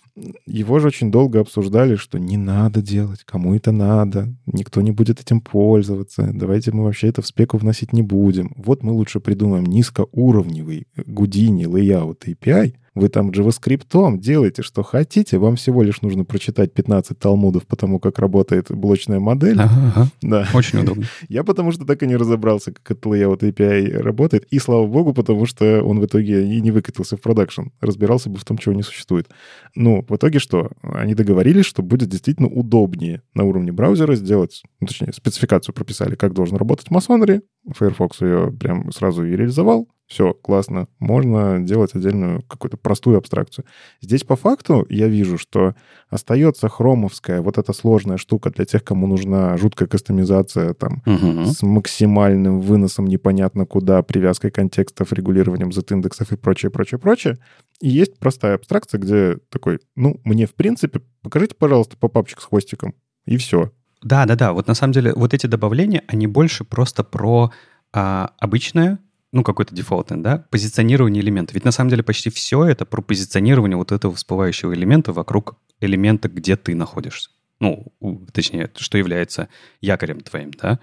[0.46, 5.20] Его же очень долго обсуждали, что не надо делать, кому это надо, никто не будет
[5.20, 8.52] этим пользоваться, давайте мы вообще это в спеку вносить не будем.
[8.56, 15.56] Вот мы лучше придумаем низкоуровневый Гудини layout API, вы там JavaScript делаете, что хотите, вам
[15.56, 19.60] всего лишь нужно прочитать 15 талмудов по тому, как работает блочная модель.
[19.60, 20.08] Ага, ага.
[20.22, 20.48] Да.
[20.54, 21.06] Очень удобно.
[21.28, 24.44] Я потому что так и не разобрался, как этот layout API работает.
[24.50, 27.68] И слава богу, потому что он в итоге и не выкатился в продакшн.
[27.80, 29.28] Разбирался бы в том, чего не существует.
[29.74, 30.70] Ну, в итоге что?
[30.82, 36.32] Они договорились, что будет действительно удобнее на уровне браузера сделать, ну, точнее, спецификацию прописали, как
[36.32, 37.42] должен работать Masonry.
[37.76, 39.88] Firefox ее прям сразу и реализовал.
[40.10, 40.88] Все, классно.
[40.98, 43.64] Можно делать отдельную какую-то простую абстракцию.
[44.00, 45.76] Здесь по факту я вижу, что
[46.08, 51.46] остается хромовская вот эта сложная штука для тех, кому нужна жуткая кастомизация там Мгм.
[51.46, 57.38] с максимальным выносом непонятно куда, привязкой контекстов, регулированием z-индексов и прочее, прочее, прочее.
[57.80, 62.94] И есть простая абстракция, где такой, ну, мне в принципе, покажите, пожалуйста, попапчик с хвостиком,
[63.26, 63.70] и все.
[64.02, 64.52] Да, да, да.
[64.54, 67.52] Вот на самом деле вот эти добавления, они больше просто про
[67.92, 68.98] а, обычное,
[69.32, 71.54] ну, какой-то дефолтный, да, позиционирование элемента.
[71.54, 76.28] Ведь на самом деле почти все это про позиционирование вот этого всплывающего элемента вокруг элемента,
[76.28, 77.30] где ты находишься.
[77.60, 77.92] Ну,
[78.32, 79.48] точнее, что является
[79.80, 80.80] якорем твоим, да.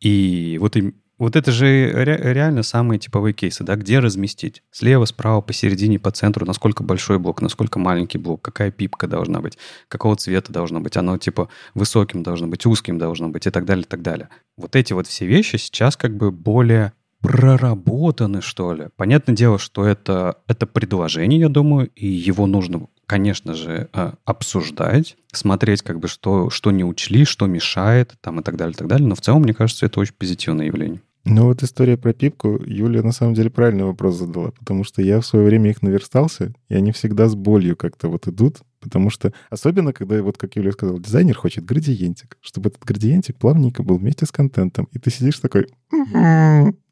[0.00, 4.62] И вот им Вот это же ре- реально самые типовые кейсы, да, где разместить?
[4.70, 9.58] Слева, справа, посередине, по центру, насколько большой блок, насколько маленький блок, какая пипка должна быть,
[9.88, 13.84] какого цвета должно быть, оно типа высоким должно быть, узким должно быть и так далее,
[13.84, 14.30] и так далее.
[14.56, 18.88] Вот эти вот все вещи сейчас как бы более проработаны, что ли.
[18.96, 25.16] Понятное дело, что это, это предложение, я думаю, и его нужно, конечно же, а, обсуждать,
[25.32, 28.88] смотреть, как бы, что, что не учли, что мешает, там, и так далее, и так
[28.88, 29.06] далее.
[29.06, 31.00] Но в целом, мне кажется, это очень позитивное явление.
[31.26, 35.20] Ну вот история про пипку, Юля на самом деле правильный вопрос задала, потому что я
[35.20, 39.32] в свое время их наверстался, и они всегда с болью как-то вот идут, потому что
[39.50, 44.24] особенно, когда, вот как Юля сказала, дизайнер хочет градиентик, чтобы этот градиентик плавненько был вместе
[44.24, 45.66] с контентом, и ты сидишь такой,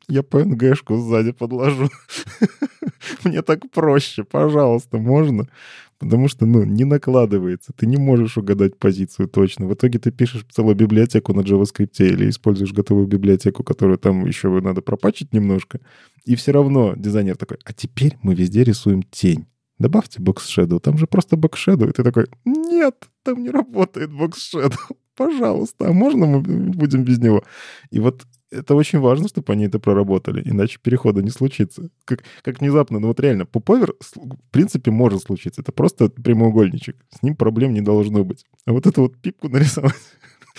[0.09, 1.89] я PNG-шку сзади подложу.
[3.25, 5.49] Мне так проще, пожалуйста, можно?
[5.99, 7.73] Потому что, ну, не накладывается.
[7.77, 9.67] Ты не можешь угадать позицию точно.
[9.67, 14.49] В итоге ты пишешь целую библиотеку на JavaScript или используешь готовую библиотеку, которую там еще
[14.61, 15.81] надо пропачить немножко.
[16.25, 19.47] И все равно дизайнер такой, а теперь мы везде рисуем тень.
[19.79, 20.79] Добавьте Box Shadow.
[20.79, 21.89] Там же просто Box Shadow.
[21.89, 22.95] И ты такой, нет,
[23.25, 24.79] там не работает Box Shadow.
[25.17, 27.43] Пожалуйста, а можно мы будем без него?
[27.91, 31.91] И вот это очень важно, чтобы они это проработали, иначе перехода не случится.
[32.05, 35.61] Как, как внезапно, ну вот реально, поповер в принципе может случиться.
[35.61, 36.97] Это просто прямоугольничек.
[37.11, 38.45] С ним проблем не должно быть.
[38.67, 39.95] А вот эту вот пипку нарисовать,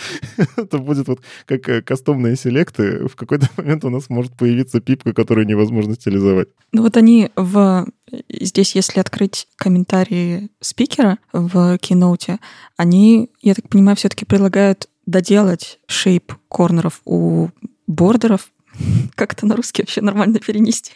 [0.56, 3.06] это будет вот как э, кастомные селекты.
[3.08, 6.48] В какой-то момент у нас может появиться пипка, которую невозможно стилизовать.
[6.72, 7.86] Ну вот они в...
[8.28, 12.38] Здесь, если открыть комментарии спикера в Keynote,
[12.76, 17.48] они, я так понимаю, все-таки предлагают доделать шейп корнеров у
[17.90, 18.50] бордеров.
[19.14, 20.92] Как это на русский вообще нормально перенести?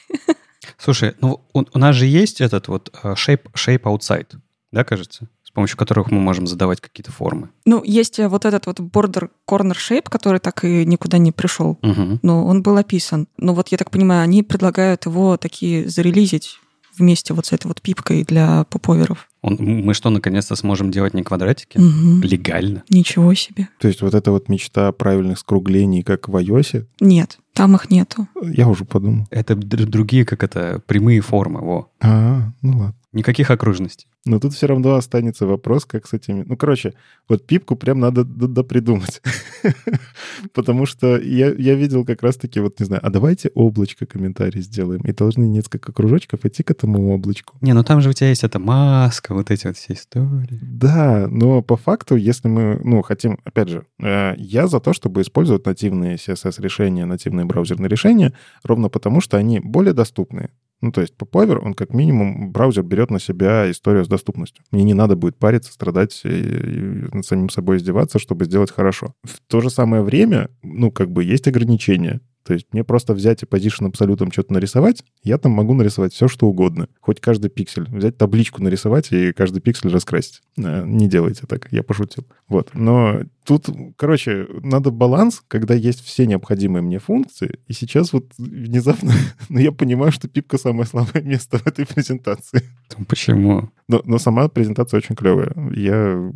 [0.78, 4.28] Слушай, ну у, у нас же есть этот вот э, shape, shape outside,
[4.72, 5.28] да, кажется?
[5.42, 7.50] С помощью которых мы можем задавать какие-то формы.
[7.64, 11.78] Ну, есть э, вот этот вот border corner shape, который так и никуда не пришел.
[11.82, 12.20] Угу.
[12.22, 13.28] Но он был описан.
[13.36, 16.58] Но вот я так понимаю, они предлагают его такие зарелизить
[16.96, 19.28] вместе вот с этой вот пипкой для поповеров.
[19.42, 21.76] Он, мы что, наконец-то сможем делать не квадратики?
[21.78, 22.22] Угу.
[22.26, 22.82] Легально?
[22.88, 23.68] Ничего себе.
[23.78, 26.86] То есть вот эта вот мечта правильных скруглений, как в iOS?
[27.00, 28.26] Нет, там их нету.
[28.42, 29.26] Я уже подумал.
[29.30, 31.88] Это др- другие, как это, прямые формы, во.
[32.00, 32.94] А, ну ладно.
[33.12, 34.08] Никаких окружностей.
[34.26, 36.44] Но тут все равно останется вопрос, как с этими...
[36.46, 36.94] Ну, короче,
[37.28, 39.20] вот пипку прям надо допридумать.
[40.54, 45.02] Потому что я, я видел как раз-таки, вот не знаю, а давайте облачко комментарий сделаем.
[45.02, 47.58] И должны несколько кружочков идти к этому облачку.
[47.60, 50.58] Не, ну там же у тебя есть эта маска, вот эти вот все истории.
[50.62, 55.20] Да, но по факту, если мы, ну, хотим, опять же, э, я за то, чтобы
[55.20, 58.32] использовать нативные CSS-решения, нативные браузерные решения,
[58.62, 60.48] ровно потому, что они более доступные.
[60.84, 64.62] Ну, то есть Popover, он как минимум, браузер берет на себя историю с доступностью.
[64.70, 69.14] Мне не надо будет париться, страдать и, и над самим собой издеваться, чтобы сделать хорошо.
[69.22, 72.20] В то же самое время, ну, как бы есть ограничения.
[72.44, 76.28] То есть мне просто взять и position абсолютом что-то нарисовать, я там могу нарисовать все,
[76.28, 76.88] что угодно.
[77.00, 77.88] Хоть каждый пиксель.
[77.88, 80.42] Взять табличку нарисовать и каждый пиксель раскрасить.
[80.58, 82.26] Э, Не делайте так, я пошутил.
[82.46, 82.68] Вот.
[82.74, 87.58] Но тут, короче, надо баланс, когда есть все необходимые мне функции.
[87.68, 89.12] И сейчас вот внезапно,
[89.48, 92.62] ну, я понимаю, что пипка самое слабое место в этой презентации.
[93.08, 93.70] Почему?
[93.88, 95.52] Но, но сама презентация очень клевая.
[95.74, 96.30] Я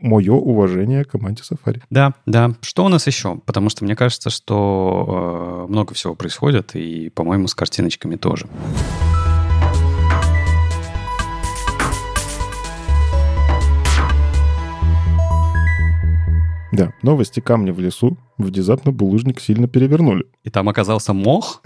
[0.00, 1.82] мое уважение команде Safari.
[1.90, 2.54] Да, да.
[2.62, 3.36] Что у нас еще?
[3.44, 8.46] Потому что мне кажется, что э, много всего происходит, и, по-моему, с картиночками тоже.
[16.74, 20.26] Да, новости камня в лесу внезапно булыжник сильно перевернули.
[20.42, 21.62] И там оказался мох?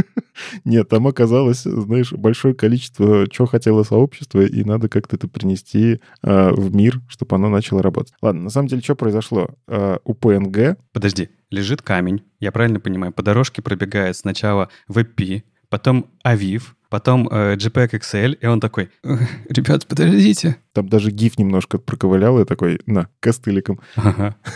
[0.64, 6.50] Нет, там оказалось, знаешь, большое количество, чего хотело сообщество, и надо как-то это принести э,
[6.50, 8.14] в мир, чтобы оно начало работать.
[8.20, 9.50] Ладно, на самом деле, что произошло?
[9.68, 10.76] Э, у PNG...
[10.92, 17.56] Подожди, лежит камень, я правильно понимаю, по дорожке пробегает сначала WebP, потом Aviv, потом э,
[17.56, 19.16] JPEG XL, и он такой, «Э,
[19.48, 20.58] ребят, подождите.
[20.74, 23.80] Там даже гиф немножко проковылял, и такой, на, костыликом.
[23.96, 24.36] Ага.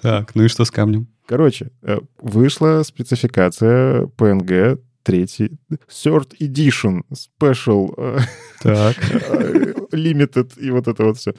[0.00, 1.08] Так, ну и что с камнем?
[1.26, 8.18] Короче, э, вышла спецификация PNG третий, Third Edition, Special, э,
[8.62, 8.96] Так.
[9.12, 11.34] э, Limited и вот это вот все.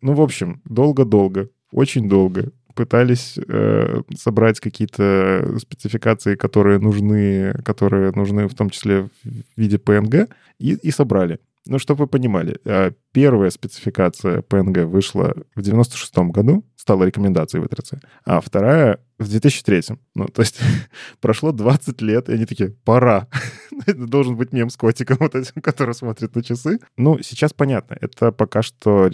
[0.00, 8.48] Ну, в общем, долго-долго, очень долго пытались э, собрать какие-то спецификации, которые нужны, которые нужны
[8.48, 9.10] в том числе в
[9.56, 11.38] виде PNG, и, и собрали.
[11.66, 17.94] Ну, чтобы вы понимали, э, первая спецификация PNG вышла в 96 году, стала рекомендацией W3C,
[18.26, 19.96] а вторая в 2003.
[20.14, 20.60] Ну, то есть
[21.22, 23.26] прошло 20 лет, и они такие, пора.
[23.86, 26.80] Должен быть мем с котиком, вот этим, который смотрит на часы.
[26.98, 27.96] Ну, сейчас понятно.
[27.98, 29.10] Это пока что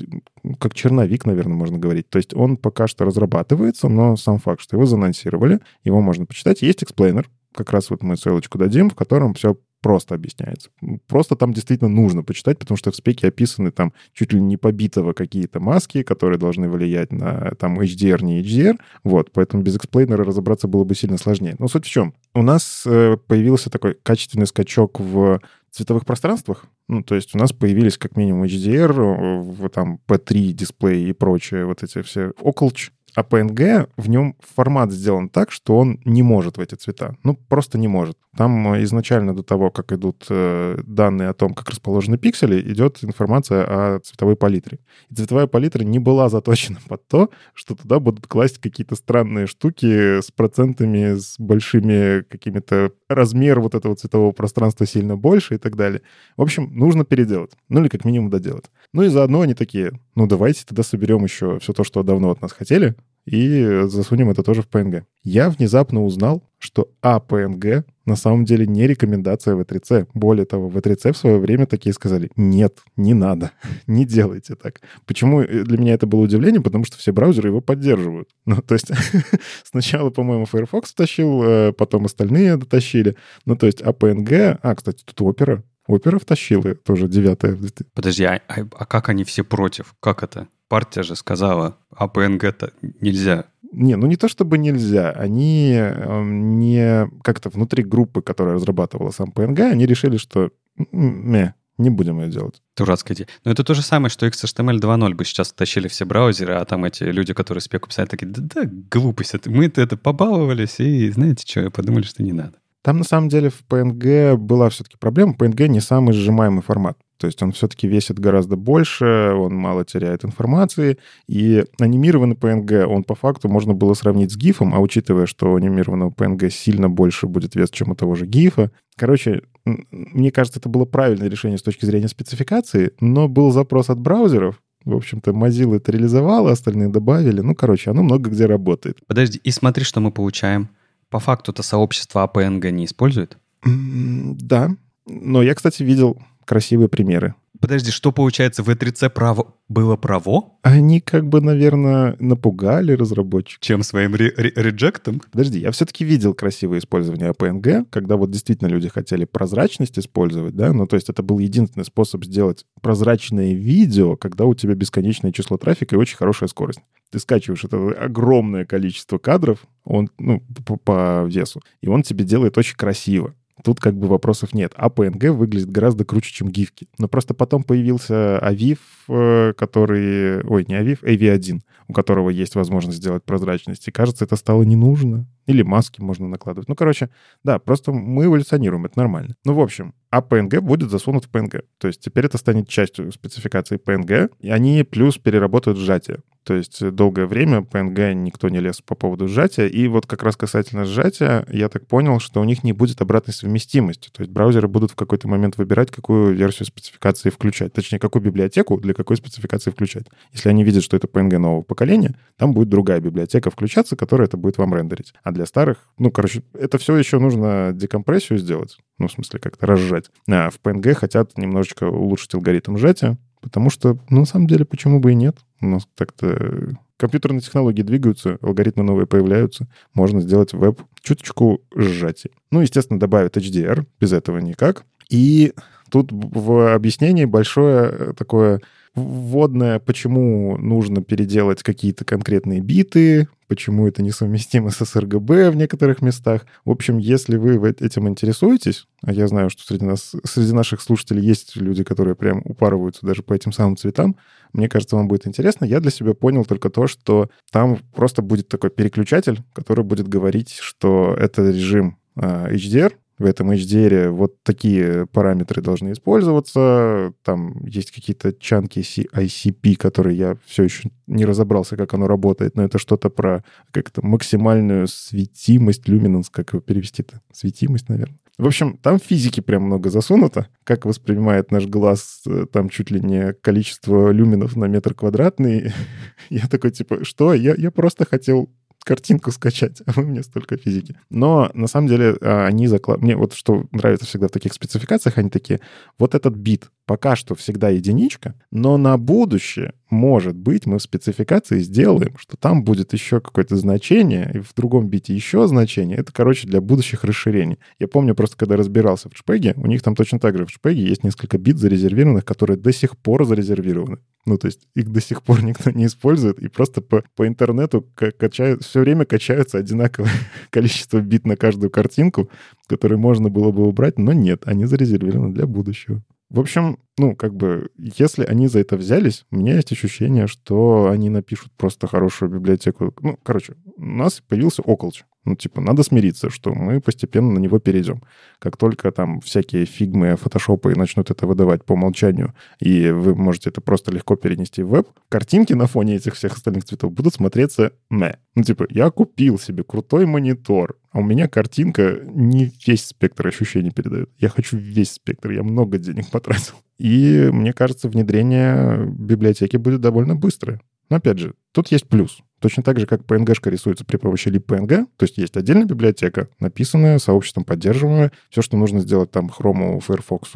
[0.59, 2.11] как черновик, наверное, можно говорить.
[2.11, 6.63] То есть он пока что разрабатывается, но сам факт, что его заанонсировали, его можно почитать.
[6.63, 10.71] Есть explainer, как раз вот мы ссылочку дадим, в котором все просто объясняется.
[11.07, 15.13] Просто там действительно нужно почитать, потому что в спеке описаны там чуть ли не побитого
[15.13, 18.79] какие-то маски, которые должны влиять на там HDR, не HDR.
[19.05, 21.57] Вот, поэтому без эксплейнера разобраться было бы сильно сложнее.
[21.59, 22.15] Но суть в чем?
[22.35, 26.67] У нас э, появился такой качественный скачок в цветовых пространствах.
[26.89, 31.13] Ну, то есть у нас появились как минимум HDR, э, в, там P3 дисплей и
[31.13, 36.23] прочее, вот эти все околч а PNG, в нем формат сделан так, что он не
[36.23, 37.17] может в эти цвета.
[37.23, 38.17] Ну, просто не может.
[38.37, 42.99] Там э, изначально до того, как идут э, данные о том, как расположены пиксели, идет
[43.03, 44.79] информация о цветовой палитре.
[45.11, 50.21] И цветовая палитра не была заточена под то, что туда будут класть какие-то странные штуки
[50.21, 52.93] с процентами, с большими какими-то...
[53.09, 56.03] Размер вот этого цветового пространства сильно больше и так далее.
[56.37, 57.53] В общем, нужно переделать.
[57.69, 58.67] Ну или как минимум доделать.
[58.93, 62.41] Ну и заодно они такие, ну давайте тогда соберем еще все то, что давно от
[62.41, 62.95] нас хотели,
[63.27, 65.05] и засунем это тоже в PNG.
[65.23, 70.09] Я внезапно узнал, что APNG на самом деле не рекомендация V3C.
[70.15, 73.53] Более того, V3C в свое время такие сказали, нет, не надо,
[73.87, 74.81] не делайте так.
[75.07, 76.61] Почему для меня это было удивление?
[76.61, 78.29] Потому что все браузеры его поддерживают.
[78.47, 78.91] Ну, то есть
[79.65, 83.17] сначала, по-моему, Firefox тащил, э, потом остальные дотащили.
[83.47, 84.59] Ну, то есть APNG...
[84.61, 85.63] А, кстати, тут Opera.
[85.89, 87.59] Opera втащила тоже девятое.
[87.95, 89.95] Подожди, а, а, а как они все против?
[90.01, 90.49] Как это?
[90.71, 93.47] Партия же сказала, а ПНГ-то нельзя.
[93.73, 95.11] Не, ну не то чтобы нельзя.
[95.11, 97.11] Они э, не...
[97.23, 100.51] Как-то внутри группы, которая разрабатывала сам PNG, они решили, что
[100.93, 102.63] не, не будем ее делать.
[102.77, 103.29] Дурацкая идея.
[103.45, 106.85] Но это то же самое, что XHTML 2.0 бы сейчас тащили все браузеры, а там
[106.85, 111.71] эти люди, которые спеку писали, такие, да, да глупость, мы-то это побаловались, и знаете что,
[111.71, 112.55] подумали, что не надо.
[112.83, 115.35] Там на самом деле в PNG была все-таки проблема.
[115.35, 116.97] PNG не самый сжимаемый формат.
[117.21, 120.97] То есть он все-таки весит гораздо больше, он мало теряет информации.
[121.29, 125.57] И анимированный PNG, он по факту можно было сравнить с GIF, а учитывая, что у
[125.57, 128.71] анимированного PNG сильно больше будет вес, чем у того же GIF.
[128.97, 134.01] Короче, мне кажется, это было правильное решение с точки зрения спецификации, но был запрос от
[134.01, 137.43] браузеров, в общем-то, Mozilla это реализовала, остальные добавили.
[137.43, 138.99] Ну, короче, оно много где работает.
[139.07, 140.71] Подожди, и смотри, что мы получаем.
[141.11, 143.37] По факту-то сообщество APNG не использует?
[143.63, 144.71] Да.
[145.07, 146.19] Но я, кстати, видел
[146.51, 147.37] красивые примеры.
[147.61, 150.55] Подожди, что получается, в E3C право было право?
[150.63, 153.65] Они как бы, наверное, напугали разработчиков.
[153.65, 155.21] Чем своим ре- ре- реджектом?
[155.31, 160.73] Подожди, я все-таки видел красивое использование APNG, когда вот действительно люди хотели прозрачность использовать, да,
[160.73, 165.57] ну то есть это был единственный способ сделать прозрачное видео, когда у тебя бесконечное число
[165.57, 166.81] трафика и очень хорошая скорость.
[167.13, 172.59] Ты скачиваешь это огромное количество кадров, он, ну, по, по весу, и он тебе делает
[172.59, 173.37] очень красиво.
[173.63, 174.73] Тут как бы вопросов нет.
[174.77, 176.89] А PNG выглядит гораздо круче, чем гифки.
[176.99, 180.43] Но просто потом появился Aviv, э, который...
[180.45, 183.87] Ой, не Aviv, AV1, у которого есть возможность сделать прозрачность.
[183.89, 185.27] И кажется, это стало не нужно.
[185.47, 186.69] Или маски можно накладывать.
[186.69, 187.11] Ну, короче,
[187.43, 189.35] да, просто мы эволюционируем, это нормально.
[189.45, 191.65] Ну, в общем, а PNG будет засунут в PNG.
[191.79, 196.21] То есть теперь это станет частью спецификации PNG, и они плюс переработают сжатие.
[196.45, 199.69] То есть долгое время PNG никто не лез по поводу сжатия.
[199.69, 203.35] И вот как раз касательно сжатия, я так понял, что у них не будет обратной
[203.35, 204.09] совместимости.
[204.11, 207.73] То есть браузеры будут в какой-то момент выбирать, какую версию спецификации включать.
[207.73, 210.07] Точнее, какую библиотеку для какой спецификации включать.
[210.33, 214.37] Если они видят, что это PNG нового поколения, там будет другая библиотека включаться, которая это
[214.37, 215.13] будет вам рендерить.
[215.23, 218.79] А для старых, ну, короче, это все еще нужно декомпрессию сделать.
[218.99, 220.11] Ну, в смысле, как-то разжать.
[220.29, 225.01] А в PNG хотят немножечко улучшить алгоритм сжатия, Потому что, ну, на самом деле, почему
[225.01, 225.39] бы и нет?
[225.61, 229.67] У нас так-то компьютерные технологии двигаются, алгоритмы новые появляются.
[229.95, 232.33] Можно сделать веб чуточку сжатие.
[232.51, 234.85] Ну, естественно, добавят HDR, без этого никак.
[235.09, 235.53] И
[235.91, 238.61] тут в объяснении большое такое
[238.95, 246.47] вводное, почему нужно переделать какие-то конкретные биты, почему это несовместимо с СРГБ в некоторых местах.
[246.65, 251.25] В общем, если вы этим интересуетесь, а я знаю, что среди нас, среди наших слушателей
[251.25, 254.15] есть люди, которые прям упарываются даже по этим самым цветам,
[254.53, 255.65] мне кажется, вам будет интересно.
[255.65, 260.57] Я для себя понял только то, что там просто будет такой переключатель, который будет говорить,
[260.61, 267.13] что это режим HDR, а, в этом HDR вот такие параметры должны использоваться.
[267.23, 272.65] Там есть какие-то чанки ICP, которые я все еще не разобрался, как оно работает, но
[272.65, 277.21] это что-то про как-то максимальную светимость, люминанс, как его перевести-то?
[277.31, 278.19] Светимость, наверное.
[278.39, 280.49] В общем, там физики прям много засунуто.
[280.65, 285.75] Как воспринимает наш глаз, э, там чуть ли не количество люминов на метр квадратный.
[286.31, 287.35] Я такой, типа, что?
[287.35, 288.49] Я, я просто хотел
[288.85, 290.97] картинку скачать, а вы мне столько физики.
[291.11, 293.05] Но на самом деле а, они закладывают...
[293.05, 295.61] Мне вот что нравится всегда в таких спецификациях, они такие,
[295.99, 301.61] вот этот бит пока что всегда единичка, но на будущее, может быть, мы в спецификации
[301.61, 305.99] сделаем, что там будет еще какое-то значение, и в другом бите еще значение.
[305.99, 307.59] Это, короче, для будущих расширений.
[307.79, 310.83] Я помню просто, когда разбирался в шпеге, у них там точно так же в шпеге
[310.83, 313.99] есть несколько бит зарезервированных, которые до сих пор зарезервированы.
[314.27, 317.87] Ну, то есть их до сих пор никто не использует, и просто по, по интернету
[317.95, 320.11] качают, все время качаются одинаковое
[320.51, 322.29] количество бит на каждую картинку,
[322.67, 326.03] которые можно было бы убрать, но нет, они зарезервированы для будущего.
[326.31, 330.89] В общем, ну, как бы, если они за это взялись, у меня есть ощущение, что
[330.89, 332.95] они напишут просто хорошую библиотеку.
[333.01, 335.03] Ну, короче, у нас появился Околч.
[335.25, 338.03] Ну, типа, надо смириться, что мы постепенно на него перейдем.
[338.39, 343.61] Как только там всякие фигмы, фотошопы начнут это выдавать по умолчанию, и вы можете это
[343.61, 348.17] просто легко перенести в веб, картинки на фоне этих всех остальных цветов будут смотреться мэ.
[348.35, 353.71] Ну, типа, я купил себе крутой монитор, а у меня картинка не весь спектр ощущений
[353.71, 354.11] передает.
[354.19, 356.55] Я хочу весь спектр, я много денег потратил.
[356.79, 360.63] И мне кажется, внедрение библиотеки будет довольно быстрое.
[360.89, 362.23] Но опять же, тут есть плюс.
[362.41, 366.99] Точно так же, как PNG-шка рисуется при помощи libpng, то есть есть отдельная библиотека, написанная,
[366.99, 368.13] сообществом поддерживаемая.
[368.31, 370.33] Все, что нужно сделать там Chrome, Firefox,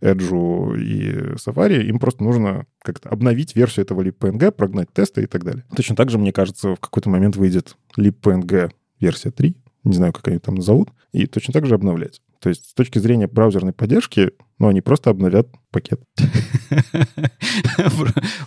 [0.00, 5.44] Edge и Safari, им просто нужно как-то обновить версию этого libpng, прогнать тесты и так
[5.44, 5.64] далее.
[5.76, 8.70] Точно так же, мне кажется, в какой-то момент выйдет libpng
[9.00, 12.20] версия 3, не знаю, как они там назовут, и точно так же обновлять.
[12.40, 16.00] То есть с точки зрения браузерной поддержки, ну, они просто обновят пакет.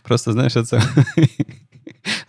[0.04, 0.82] Просто, знаешь, это...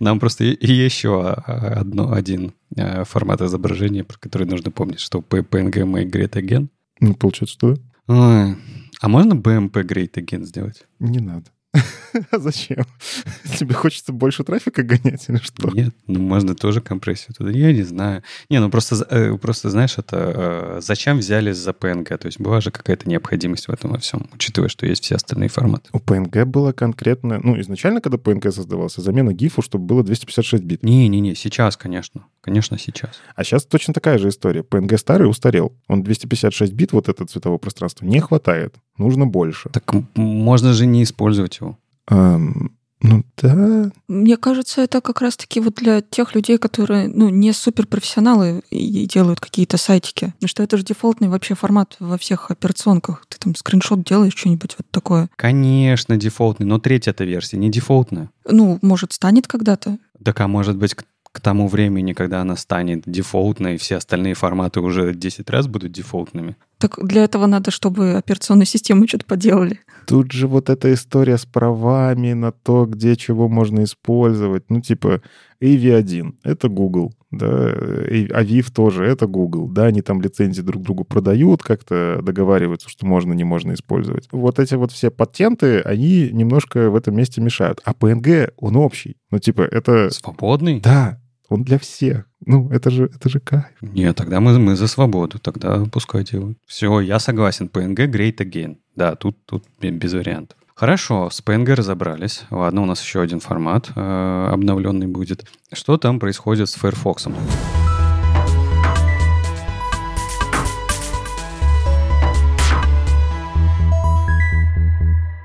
[0.01, 6.11] Нам просто еще одно, один э, формат изображения, про который нужно помнить, что PNG make
[6.11, 6.69] great again.
[7.01, 7.75] Ну, получается, что
[8.09, 8.57] да.
[9.01, 10.87] А можно BMP great again сделать?
[10.99, 11.45] Не надо.
[12.31, 12.85] А зачем?
[13.59, 15.71] Тебе хочется больше трафика гонять или что?
[15.71, 17.51] Нет, ну можно тоже компрессию туда.
[17.51, 18.23] Я не знаю.
[18.49, 22.17] Не, ну просто, э, просто знаешь, это э, зачем взяли за PNG?
[22.17, 25.49] То есть была же какая-то необходимость в этом во всем, учитывая, что есть все остальные
[25.49, 25.91] форматы.
[25.93, 27.41] У PNG было конкретно...
[27.43, 30.83] Ну, изначально, когда PNG создавался, замена гифу, чтобы было 256 бит.
[30.83, 32.25] Не-не-не, сейчас, конечно.
[32.41, 33.11] Конечно, сейчас.
[33.35, 34.61] А сейчас точно такая же история.
[34.61, 35.77] PNG старый устарел.
[35.87, 38.75] Он 256 бит, вот это цветовое пространство, не хватает.
[38.99, 39.71] Нужно больше.
[39.71, 41.79] Так можно же не использовать его.
[42.11, 42.71] Um,
[43.01, 43.91] ну да.
[44.09, 49.41] Мне кажется, это как раз-таки вот для тех людей, которые, ну, не суперпрофессионалы и делают
[49.41, 50.35] какие-то сайтики.
[50.41, 53.25] Ну что это же дефолтный вообще формат во всех операционках.
[53.29, 55.29] Ты там скриншот делаешь, что-нибудь вот такое.
[55.37, 58.31] Конечно, дефолтный, но третья эта версия не дефолтная.
[58.45, 59.99] Ну, может, станет когда-то.
[60.25, 60.97] Так, а может быть,
[61.31, 66.57] к тому времени, когда она станет дефолтной, все остальные форматы уже 10 раз будут дефолтными.
[66.79, 69.81] Так для этого надо, чтобы операционную систему что-то поделали.
[70.07, 74.71] Тут же вот эта история с правами на то, где чего можно использовать.
[74.71, 75.21] Ну, типа,
[75.63, 79.69] AV1— это Google, да, а Viv тоже— это Google.
[79.69, 84.29] Да, они там лицензии друг другу продают, как-то договариваются, что можно, не можно использовать.
[84.31, 87.81] Вот эти вот все патенты, они немножко в этом месте мешают.
[87.85, 89.17] А PNG, он общий.
[89.31, 90.11] Ну, типа, это...
[90.11, 90.81] Свободный?
[90.81, 92.25] Да, он для всех.
[92.45, 93.65] Ну, это же, это же кайф.
[93.81, 96.59] Нет, тогда мы, мы за свободу, тогда пускай делают.
[96.67, 98.77] Все, я согласен, PNG great again.
[98.97, 100.59] Да, тут, тут без вариантов.
[100.75, 102.45] Хорошо, с PNG разобрались.
[102.51, 105.45] Ладно, у нас еще один формат э, обновленный будет.
[105.73, 107.27] Что там происходит с Firefox?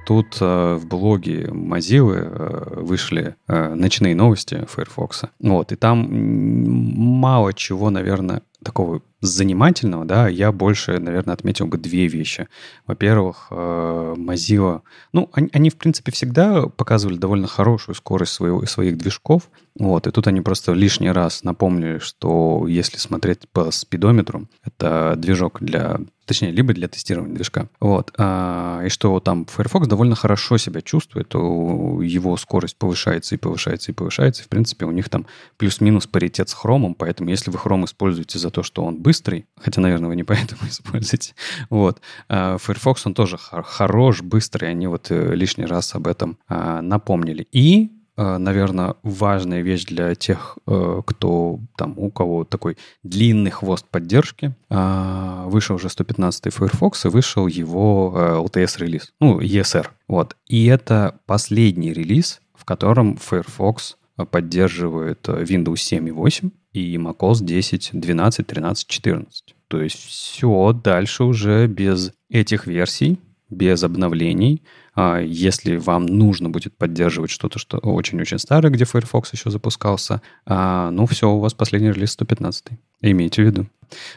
[0.05, 5.23] Тут э, в блоге Mozilla э, вышли э, ночные новости Firefox.
[5.39, 12.07] Вот, и там мало чего, наверное, такого занимательного, да, я больше, наверное, отметил бы две
[12.07, 12.47] вещи.
[12.85, 14.81] Во-первых, э, Mozilla,
[15.13, 19.49] ну, они, они, в принципе, всегда показывали довольно хорошую скорость своего, своих движков,
[19.79, 25.59] вот, и тут они просто лишний раз напомнили, что если смотреть по спидометру, это движок
[25.61, 27.67] для точнее, либо для тестирования движка.
[27.79, 28.13] Вот.
[28.17, 33.95] А, и что там Firefox довольно хорошо себя чувствует, его скорость повышается и повышается и
[33.95, 34.43] повышается.
[34.43, 35.25] В принципе, у них там
[35.57, 39.81] плюс-минус паритет с Chrome, поэтому если вы Chrome используете за то, что он быстрый, хотя,
[39.81, 41.33] наверное, вы не поэтому используете,
[41.69, 46.81] вот, а Firefox, он тоже хорош, быстрый, они вот э, лишний раз об этом а,
[46.81, 47.47] напомнили.
[47.51, 54.53] И наверное, важная вещь для тех, э, кто там, у кого такой длинный хвост поддержки.
[54.69, 59.87] А, вышел уже 115-й Firefox, и вышел его э, LTS-релиз, ну, ESR.
[60.07, 60.35] Вот.
[60.47, 63.97] И это последний релиз, в котором Firefox
[64.29, 69.55] поддерживает Windows 7 и 8 и macOS 10, 12, 13, 14.
[69.67, 73.19] То есть все, дальше уже без этих версий
[73.53, 74.63] без обновлений.
[74.95, 80.91] А если вам нужно будет поддерживать что-то, что очень-очень старое, где Firefox еще запускался, а,
[80.91, 82.65] ну все, у вас последний релиз 115.
[83.01, 83.67] Имейте в виду.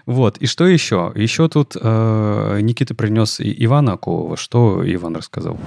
[0.07, 1.13] Вот, и что еще?
[1.15, 4.37] Еще тут э, Никита принес Ивана Акулова.
[4.37, 5.59] Что Иван рассказал?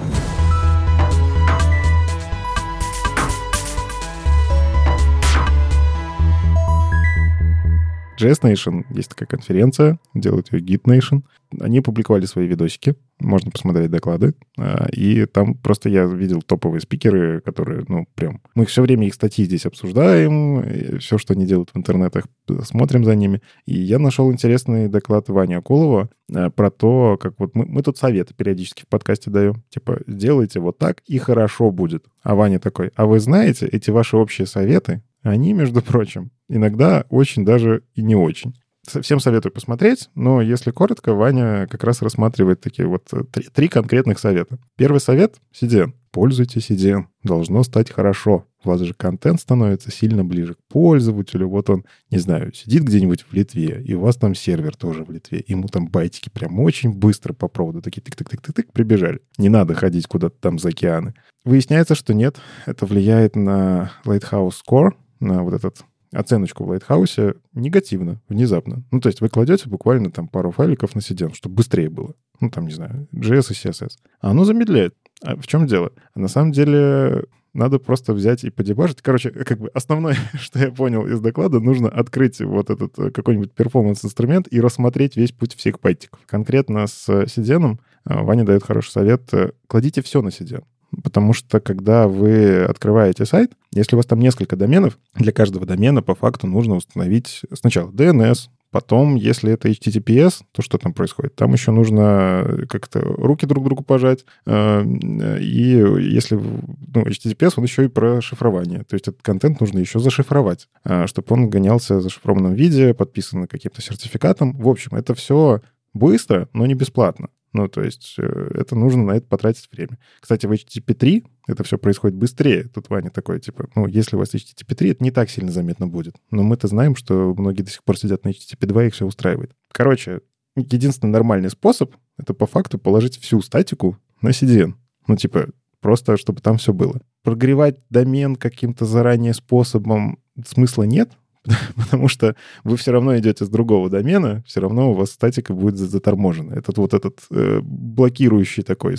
[8.20, 11.24] JS Nation есть такая конференция, делают ее Git Nation.
[11.59, 14.36] Они публиковали свои видосики, можно посмотреть доклады.
[14.57, 18.41] А, и там просто я видел топовые спикеры, которые, ну, прям...
[18.55, 22.26] Мы все время их статьи здесь обсуждаем, все, что они делают в интернетах,
[22.63, 23.41] смотрим за ними.
[23.65, 27.97] И я нашел интересный доклад Вани Акулова а, про то, как вот мы, мы тут
[27.97, 29.63] советы периодически в подкасте даем.
[29.70, 32.05] Типа, сделайте вот так, и хорошо будет.
[32.22, 37.45] А Ваня такой, а вы знаете, эти ваши общие советы, они, между прочим, иногда очень
[37.45, 38.55] даже и не очень.
[39.01, 43.67] Всем советую посмотреть, но если коротко, Ваня как раз рассматривает такие вот э, три, три
[43.67, 44.57] конкретных совета.
[44.78, 45.93] Первый совет— CDN.
[46.11, 47.05] Пользуйтесь CDN.
[47.24, 48.45] Должно стать хорошо.
[48.63, 51.49] У вас же контент становится сильно ближе к пользователю.
[51.49, 55.11] Вот он, не знаю, сидит где-нибудь в Литве, и у вас там сервер тоже в
[55.11, 55.43] Литве.
[55.47, 59.20] Ему там байтики прям очень быстро по проводу такие тык-тык-тык-тык прибежали.
[59.38, 61.13] Не надо ходить куда-то там за океаны.
[61.45, 62.38] Выясняется, что нет.
[62.65, 68.84] Это влияет на Lighthouse Score, на вот этот оценочку в Lighthouse негативно, внезапно.
[68.91, 72.15] Ну, то есть вы кладете буквально там пару файликов на CDN, чтобы быстрее было.
[72.39, 73.91] Ну, там, не знаю, JS и CSS.
[74.22, 74.95] А оно замедляет.
[75.22, 75.91] А в чем дело?
[76.13, 79.01] А на самом деле надо просто взять и подебажить.
[79.01, 83.53] Короче, как бы основное, что я понял из доклада, нужно открыть вот этот э, какой-нибудь
[83.53, 86.20] перформанс-инструмент и рассмотреть весь путь всех пайтиков.
[86.26, 89.34] Конкретно с CDN э, Ваня дает хороший совет.
[89.34, 90.63] Э, кладите все на CDN.
[91.04, 96.02] Потому что, когда вы открываете сайт, если у вас там несколько доменов, для каждого домена
[96.02, 101.36] по факту нужно установить сначала DNS, Потом, если это HTTPS, то что там происходит?
[101.36, 104.26] Там еще нужно как-то руки друг другу пожать.
[104.46, 105.84] Э, и
[106.14, 108.84] если ну, HTTPS, он еще и про шифрование.
[108.84, 113.48] То есть этот контент нужно еще зашифровать, э, чтобы он гонялся в зашифрованном виде, подписан
[113.48, 114.56] каким-то сертификатом.
[114.56, 115.62] В общем, это все
[115.96, 117.30] быстро, но не бесплатно.
[117.54, 119.97] Ну, то есть э, это нужно на это потратить время.
[120.20, 122.64] Кстати, в HTTP 3 это все происходит быстрее.
[122.64, 125.88] Тут Ваня такой, типа, ну, если у вас HTTP 3, это не так сильно заметно
[125.88, 126.16] будет.
[126.30, 129.06] Но мы-то знаем, что многие до сих пор сидят на HTTP 2, и их все
[129.06, 129.52] устраивает.
[129.72, 130.22] Короче,
[130.56, 134.76] единственный нормальный способ— это по факту положить всю статику на CDN.
[135.08, 135.47] Ну, типа,
[135.82, 137.02] просто чтобы там все было.
[137.24, 141.12] Прогревать домен каким-то заранее способом смысла нет,
[141.76, 145.78] потому что вы все равно идете с другого домена, все равно у вас статика будет
[145.78, 146.54] заторможена.
[146.54, 148.95] Этот вот этот э, блокирующий такой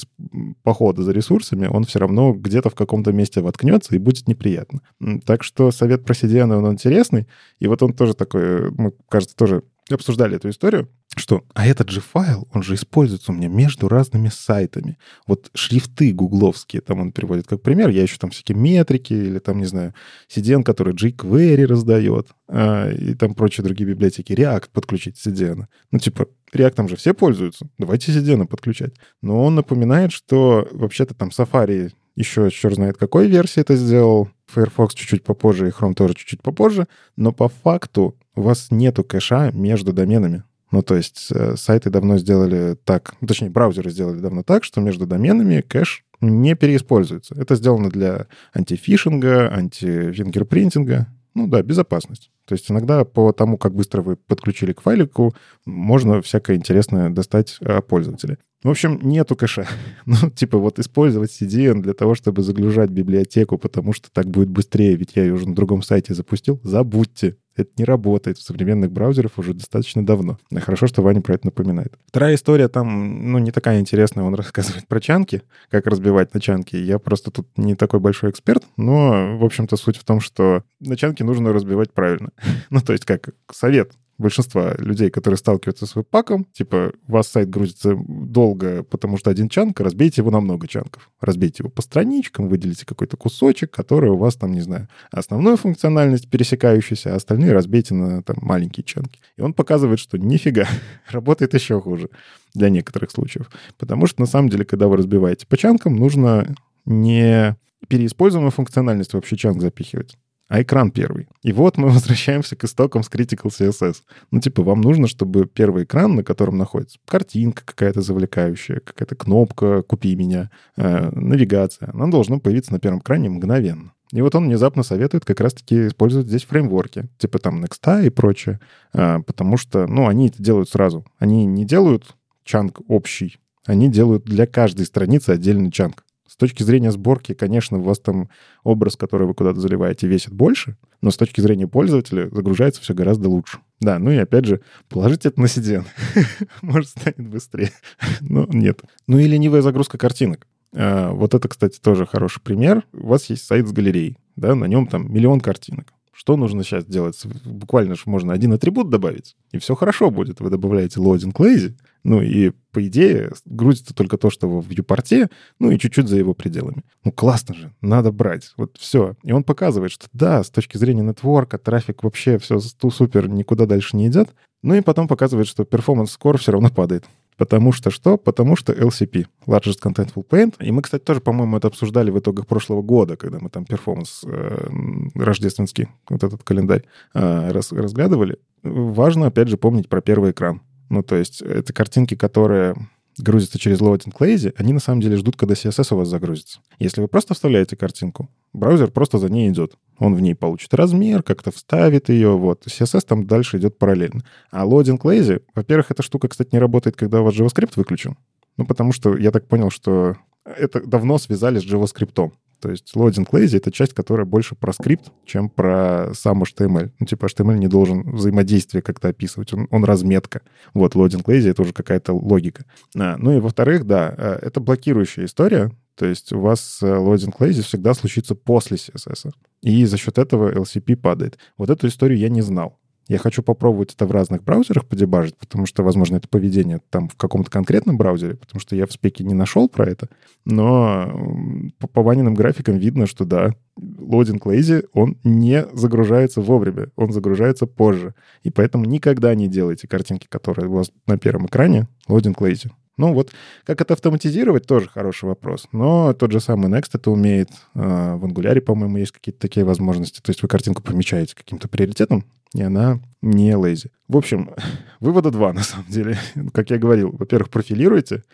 [0.63, 4.81] похода за ресурсами, он все равно где-то в каком-то месте воткнется и будет неприятно.
[5.25, 7.27] Так что совет про CDN, он интересный,
[7.59, 10.89] и вот он тоже такой, э, мы, кажется, тоже обсуждали эту историю,
[11.21, 14.99] что, а этот же файл, он же используется у меня между разными сайтами.
[15.27, 19.59] Вот шрифты гугловские, там он приводит как пример, я еще там всякие метрики или там,
[19.59, 19.95] не знаю,
[20.29, 24.33] CDN, который jQuery раздает, а, и там прочие другие библиотеки.
[24.33, 25.67] React подключить CDN.
[25.93, 28.95] Ну, типа, React там же все пользуются, давайте CDN подключать.
[29.23, 34.95] Но он напоминает, что вообще-то там Safari еще черт знает какой версии это сделал, Firefox
[34.95, 39.93] чуть-чуть попозже и Chrome тоже чуть-чуть попозже, но по факту у вас нету кэша между
[39.93, 40.45] доменами.
[40.71, 44.81] Ну, то есть э, сайты давно сделали так, ну, точнее, браузеры сделали давно так, что
[44.81, 47.35] между доменами кэш не переиспользуется.
[47.35, 51.09] Это сделано для антифишинга, антифингерпринтинга.
[51.35, 52.31] Ну да, безопасность.
[52.45, 57.59] То есть иногда по тому, как быстро вы подключили к файлику, можно всякое интересное достать
[57.61, 58.39] о пользователе.
[58.63, 59.67] В общем, нету кэша.
[60.07, 64.97] Ну, типа вот использовать CDN для того, чтобы загружать библиотеку, потому что так будет быстрее,
[64.97, 67.37] ведь я ее уже на другом сайте запустил, забудьте.
[67.61, 70.39] Это не работает в современных браузерах уже достаточно давно.
[70.55, 71.95] Хорошо, что Ваня про это напоминает.
[72.07, 74.25] Вторая история там, ну, не такая интересная.
[74.25, 76.77] Он рассказывает про чанки, как разбивать на чанки.
[76.77, 80.97] Я просто тут не такой большой эксперт, но, в общем-то, суть в том, что на
[80.97, 82.31] чанки нужно разбивать правильно.
[82.71, 87.51] ну, то есть как совет большинства людей, которые сталкиваются с веб-паком, типа, у вас сайт
[87.51, 91.11] грузится долго, потому что один чанк, разбейте его на много чанков.
[91.21, 96.29] Разбейте его по страничкам, выделите какой-то кусочек, который у вас там, не знаю, основную функциональность
[96.31, 99.21] пересекающаяся, а остальные разбейте на там маленькие чанки.
[99.37, 100.67] И он показывает, что нифига,
[101.11, 102.11] работает еще хуже
[102.55, 103.51] для некоторых случаев.
[103.79, 106.55] Потому что, на самом деле, когда вы разбиваете по чанкам, нужно
[106.85, 107.57] не
[107.89, 110.17] переиспользуемую функциональность вообще чанк запихивать
[110.51, 111.29] а экран первый.
[111.43, 113.99] И вот мы возвращаемся к истокам с Critical CSS.
[114.33, 119.83] Ну, типа, вам нужно, чтобы первый экран, на котором находится картинка какая-то завлекающая, какая-то кнопка
[119.83, 123.93] «Купи меня», э, навигация, она должна появиться на первом экране мгновенно.
[124.13, 128.59] И вот он внезапно советует как раз-таки использовать здесь фреймворки, типа там Next и прочее,
[128.93, 131.07] э, потому что, ну, они это делают сразу.
[131.21, 136.05] Они не делают чанк общий, они делают для каждой страницы отдельный чанк.
[136.31, 138.29] С точки зрения сборки, конечно, у вас там
[138.63, 143.29] образ, который вы куда-то заливаете, весит больше, но с точки зрения пользователя загружается все гораздо
[143.29, 143.59] лучше.
[143.81, 145.87] Да, ну и опять же, положите это на CDN.
[146.63, 147.73] Может, станет быстрее.
[148.21, 148.81] но нет.
[149.09, 150.47] Ну и ленивая загрузка картинок.
[150.73, 152.85] А, вот это, кстати, тоже хороший пример.
[152.93, 155.93] У вас есть сайт с галереей, да, на нем там миллион картинок.
[156.13, 157.21] Что нужно сейчас делать?
[157.45, 160.39] Буквально же можно один атрибут добавить, и все хорошо будет.
[160.39, 165.71] Вы добавляете loading lazy, ну и, по идее, грузится только то, что в viewport, ну
[165.71, 166.83] и чуть-чуть за его пределами.
[167.05, 168.53] Ну классно же, надо брать.
[168.57, 169.17] Вот все.
[169.23, 173.97] И он показывает, что да, с точки зрения нетворка, трафик вообще все супер, никуда дальше
[173.97, 174.31] не идет.
[174.63, 177.05] Ну и потом показывает, что performance score все равно падает.
[177.41, 178.19] Потому что что?
[178.19, 180.57] Потому что LCP, Largest Contentful Paint.
[180.61, 184.25] И мы, кстати, тоже, по-моему, это обсуждали в итогах прошлого года, когда мы там перформанс
[184.27, 184.69] э,
[185.15, 186.85] рождественский, вот этот календарь,
[187.15, 188.37] э, раз, разглядывали.
[188.63, 190.61] Важно, опять же, помнить про первый экран.
[190.91, 192.75] Ну, то есть это картинки, которые
[193.19, 196.61] грузятся через Loading Lazy, они на самом деле ждут, когда CSS у вас загрузится.
[196.79, 199.75] Если вы просто вставляете картинку, браузер просто за ней идет.
[199.99, 202.67] Он в ней получит размер, как-то вставит ее, вот.
[202.67, 204.23] CSS там дальше идет параллельно.
[204.51, 208.17] А Loading Lazy, во-первых, эта штука, кстати, не работает, когда у вас JavaScript выключен.
[208.57, 212.33] Ну, потому что я так понял, что это давно связали с JavaScript.
[212.61, 216.93] То есть loading lazy— это часть, которая больше про скрипт, чем про сам HTML.
[216.99, 220.43] Ну, типа HTML не должен взаимодействие как-то описывать, он, он разметка.
[220.75, 222.65] Вот loading lazy— это уже какая-то логика.
[222.97, 227.63] А, ну и во-вторых, да, э, это блокирующая история, то есть у вас loading lazy
[227.63, 229.33] всегда случится после CSS.
[229.63, 231.39] И за счет этого LCP падает.
[231.59, 232.80] Вот эту историю я не знал.
[233.11, 237.17] Я хочу попробовать это в разных браузерах подебажить, потому что, возможно, это поведение там в
[237.17, 240.09] каком-то конкретном браузере, потому что я в спеке не нашел про это.
[240.45, 247.11] Но по, по Ваниным графикам видно, что да, лодинг lazy, он не загружается вовремя, он
[247.11, 248.15] загружается позже.
[248.45, 252.71] И поэтому никогда не делайте картинки, которые у вас на первом экране, лодинг lazy.
[252.97, 253.33] Ну вот,
[253.65, 255.67] как это автоматизировать, тоже хороший вопрос.
[255.73, 257.49] Но тот же самый Next это умеет.
[257.75, 260.21] А, в Angular, по-моему, есть какие-то такие возможности.
[260.21, 262.25] То есть вы картинку помечаете каким-то приоритетом,
[262.55, 263.91] и она не лейзи.
[264.09, 264.51] В общем,
[265.01, 266.19] вывода два, на самом деле.
[266.53, 268.25] Как я говорил, во-первых, профилируйте,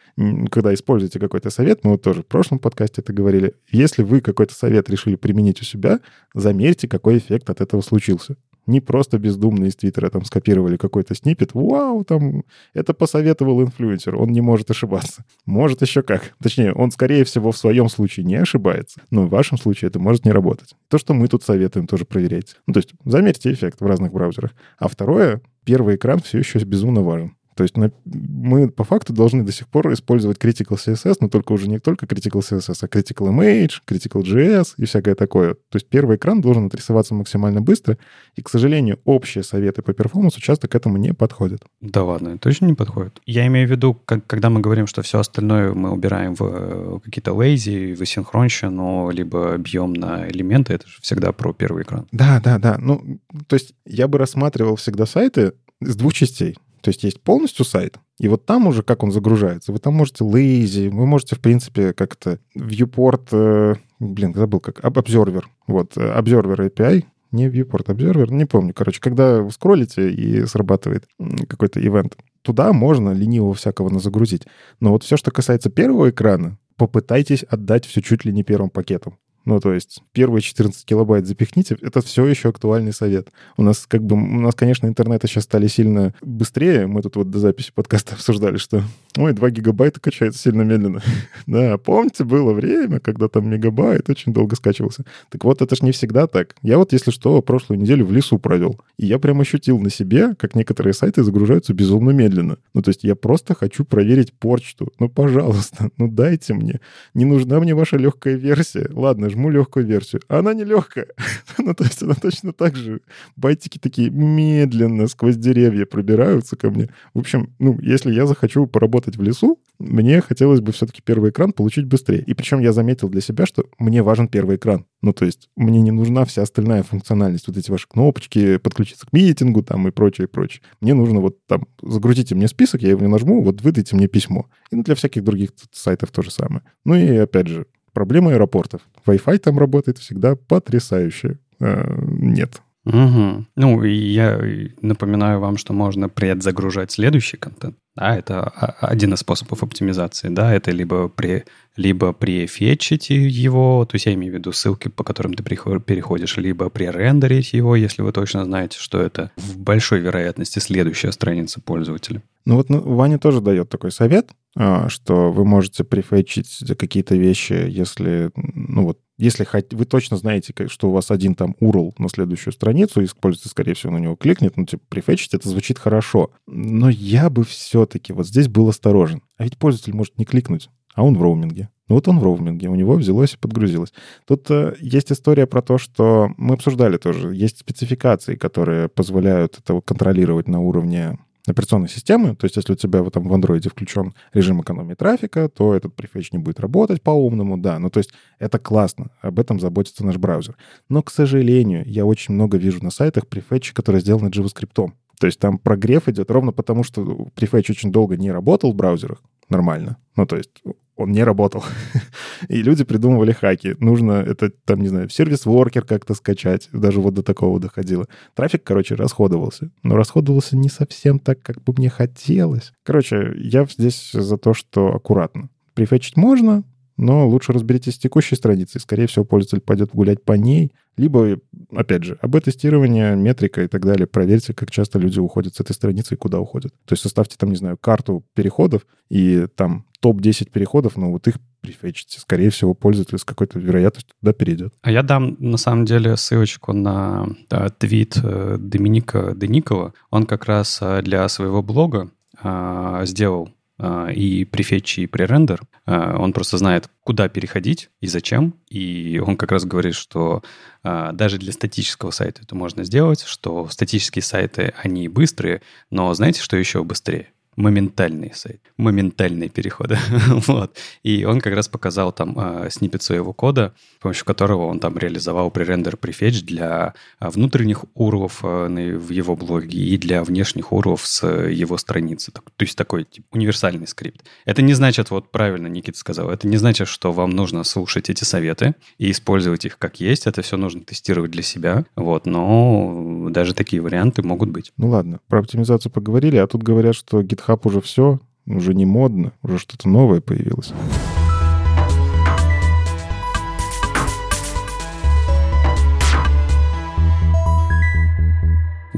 [0.51, 3.55] когда используете какой-то совет, мы вот тоже в прошлом подкасте это говорили.
[3.71, 6.01] Если вы какой-то совет решили применить у себя,
[6.35, 8.37] замерьте, какой эффект от этого случился
[8.67, 11.51] не просто бездумно из Твиттера там скопировали какой-то снипет.
[11.55, 12.45] Вау, там
[12.75, 15.25] это посоветовал инфлюенсер, он не может ошибаться.
[15.45, 16.35] Может еще как.
[16.43, 20.25] Точнее, он, скорее всего, в своем случае не ошибается, но в вашем случае это может
[20.25, 20.75] не работать.
[20.89, 22.57] То, что мы тут советуем, тоже проверяйте.
[22.67, 24.53] Ну, то есть замерьте эффект в разных браузерах.
[24.79, 27.37] А второе, первый экран все еще безумно важен.
[27.57, 31.69] То есть мы по факту должны до сих пор использовать Critical CSS, но только уже
[31.69, 35.55] не только Critical CSS, а Critical Image, Critical JS и всякое такое.
[35.55, 37.97] То есть первый экран должен отрисоваться максимально быстро,
[38.35, 41.63] и, к сожалению, общие советы по перформансу часто к этому не подходят.
[41.81, 43.23] Да ладно, точно не подходят.
[43.25, 46.99] Я имею в виду, как, когда мы говорим, что все остальное мы убираем в э,
[47.03, 52.07] какие-то lazy, в асинхронщину, либо бьем на элементы, это же всегда про первый экран.
[52.13, 52.77] Да, да, да.
[52.79, 56.57] Ну, то есть я бы рассматривал всегда сайты с двух частей.
[56.87, 59.73] То есть есть полностью сайт, и вот там уже как он загружается.
[59.73, 65.43] Вы там можете lazy, вы можете, в принципе, как-то viewport, э, блин, забыл как, observer.
[65.67, 68.73] Вот, э, observer API, не viewport observer, не помню.
[68.73, 71.09] Короче, когда вы скроллите и срабатывает
[71.49, 74.47] какой-то ивент, туда можно ленивого всякого загрузить.
[74.79, 79.19] Но вот все, что касается первого экрана, попытайтесь отдать все чуть ли не первым пакетом.
[79.47, 83.29] Ну, то есть первые 14 килобайт запихните, это все еще актуальный совет.
[83.57, 86.89] У нас, как бы, у нас, конечно, интернеты сейчас стали сильно быстрее.
[86.89, 88.83] Мы тут вот до записи подкаста обсуждали, что,
[89.17, 91.01] ой, 2 гигабайта качается сильно медленно.
[91.47, 95.05] да, помните, было время, когда там мегабайт очень долго скачивался.
[95.31, 96.57] Так вот, это же не всегда так.
[96.63, 98.81] Я вот, если что, прошлую неделю в лесу провел.
[98.99, 102.59] И я прям ощутил на себе, как некоторые сайты загружаются безумно медленно.
[102.75, 104.93] Ну, то есть я просто хочу проверить почту.
[104.99, 106.81] Ну, пожалуйста, ну дайте мне.
[107.15, 108.91] Не нужна мне ваша легкая версия.
[108.93, 110.23] Ладно, жму легкую версию.
[110.29, 111.07] Она не легкая.
[111.59, 113.01] ну, то есть она точно так же.
[113.37, 116.89] Байтики такие медленно сквозь деревья пробираются ко мне.
[117.15, 121.53] В общем, ну, если я захочу поработать в лесу, мне хотелось бы все-таки первый экран
[121.53, 122.21] получить быстрее.
[122.21, 124.87] И причем я заметил для себя, что мне важен первый экран.
[125.03, 127.47] Ну, то есть мне не нужна вся остальная функциональность.
[127.47, 130.63] Вот эти ваши кнопочки, подключиться к митингу там и прочее, и прочее.
[130.81, 134.47] Мне нужно вот там, загрузите мне список, я его нажму, вот выдайте мне письмо.
[134.71, 136.63] И для всяких других сайтов то же самое.
[136.85, 137.67] Ну и опять же,
[137.97, 138.83] Проблема аэропортов.
[139.07, 141.39] Wi-Fi там работает всегда потрясающе.
[141.61, 142.61] Э, нет.
[142.85, 143.47] Угу.
[143.57, 144.39] Ну, я
[144.83, 147.75] напоминаю вам, что можно предзагружать следующий контент.
[147.97, 148.43] Да, это
[148.83, 150.29] один из способов оптимизации.
[150.29, 151.45] Да, это либо при
[151.75, 156.69] либо префетчить его, то есть я имею в виду ссылки, по которым ты переходишь, либо
[156.69, 162.23] пререндерить его, если вы точно знаете, что это в большой вероятности следующая страница пользователя.
[162.45, 167.53] Ну вот ну, Ваня тоже дает такой совет, а, что вы можете префетчить какие-то вещи,
[167.69, 172.53] если, ну вот, если вы точно знаете, что у вас один там URL на следующую
[172.53, 176.31] страницу, и используете, скорее всего, на него кликнет, ну, типа, префетчить, это звучит хорошо.
[176.47, 179.23] Но я бы все-таки вот здесь был осторожен.
[179.39, 181.71] А ведь пользователь может не кликнуть, а он в роуминге.
[181.89, 183.93] Ну вот он в роуминге, у него взялось и подгрузилось.
[184.27, 187.35] Тут э, есть история про то, что мы обсуждали тоже.
[187.35, 191.17] Есть спецификации, которые позволяют это контролировать на уровне
[191.47, 192.35] операционной системы.
[192.35, 196.33] То есть если у тебя там в Android включен режим экономии трафика, то этот префетч
[196.33, 197.79] не будет работать по-умному, да.
[197.79, 200.57] Ну то есть это классно, об этом заботится наш браузер.
[200.89, 204.93] Но, к сожалению, я очень много вижу на сайтах префетчи, которые сделаны JavaScript.
[205.19, 209.23] То есть там прогрев идет ровно потому, что префетч очень долго не работал в браузерах
[209.49, 209.97] нормально.
[210.17, 210.63] Ну то есть
[210.97, 211.65] он не работал.
[212.49, 213.77] И люди придумывали хаки.
[213.79, 216.69] Нужно это, там, не знаю, сервис-воркер как-то скачать.
[216.73, 218.07] Даже вот до такого доходило.
[218.35, 219.71] Трафик, короче, расходовался.
[219.83, 222.73] Но расходовался не совсем так, как бы мне хотелось.
[222.83, 225.51] Короче, я здесь за то, что аккуратно.
[225.75, 226.65] Прифетчить можно,
[226.97, 228.81] но лучше разберитесь с текущей страницей.
[228.81, 230.73] Скорее всего, пользователь пойдет гулять по ней.
[230.97, 231.39] Либо,
[231.73, 234.07] опять же, об тестирование, метрика и так далее.
[234.07, 236.73] Проверьте, как часто люди уходят с этой страницы и куда уходят.
[236.87, 241.37] То есть составьте там, не знаю, карту переходов и там топ-10 переходов, но вот их
[241.61, 242.21] прифетчите.
[242.21, 244.73] Скорее всего, пользователь с какой-то вероятностью туда перейдет.
[244.83, 249.93] А я дам, на самом деле, ссылочку на да, твит э, Доминика Деникова.
[250.11, 252.11] Он как раз э, для своего блога
[252.43, 255.63] а, сделал а, и префетч, и пререндер.
[255.85, 258.55] А, он просто знает, куда переходить и зачем.
[258.69, 260.43] И он как раз говорит, что
[260.83, 266.41] а, даже для статического сайта это можно сделать, что статические сайты, они быстрые, но знаете,
[266.41, 267.33] что еще быстрее?
[267.57, 269.99] Моментальный сайт, моментальные переходы.
[270.47, 270.77] вот.
[271.03, 274.97] И он как раз показал там э, сниппет своего кода, с помощью которого он там
[274.99, 281.07] реализовал пререндер префетч для э, внутренних уровов э, в его блоге и для внешних уровов
[281.07, 282.31] с его страницы.
[282.31, 284.23] То есть такой типа, универсальный скрипт.
[284.45, 288.25] Это не значит, вот правильно Никита сказал, это не значит, что вам нужно слушать эти
[288.25, 290.27] советы и использовать их как есть.
[290.27, 291.87] Это все нужно тестировать для себя.
[291.97, 292.27] Вот.
[292.27, 294.73] Но даже такие варианты могут быть.
[294.77, 298.87] Ну ладно, про оптимизацию поговорили, а тут говорят, что GitHub GitHub уже все, уже не
[298.87, 300.73] модно, уже что-то новое появилось.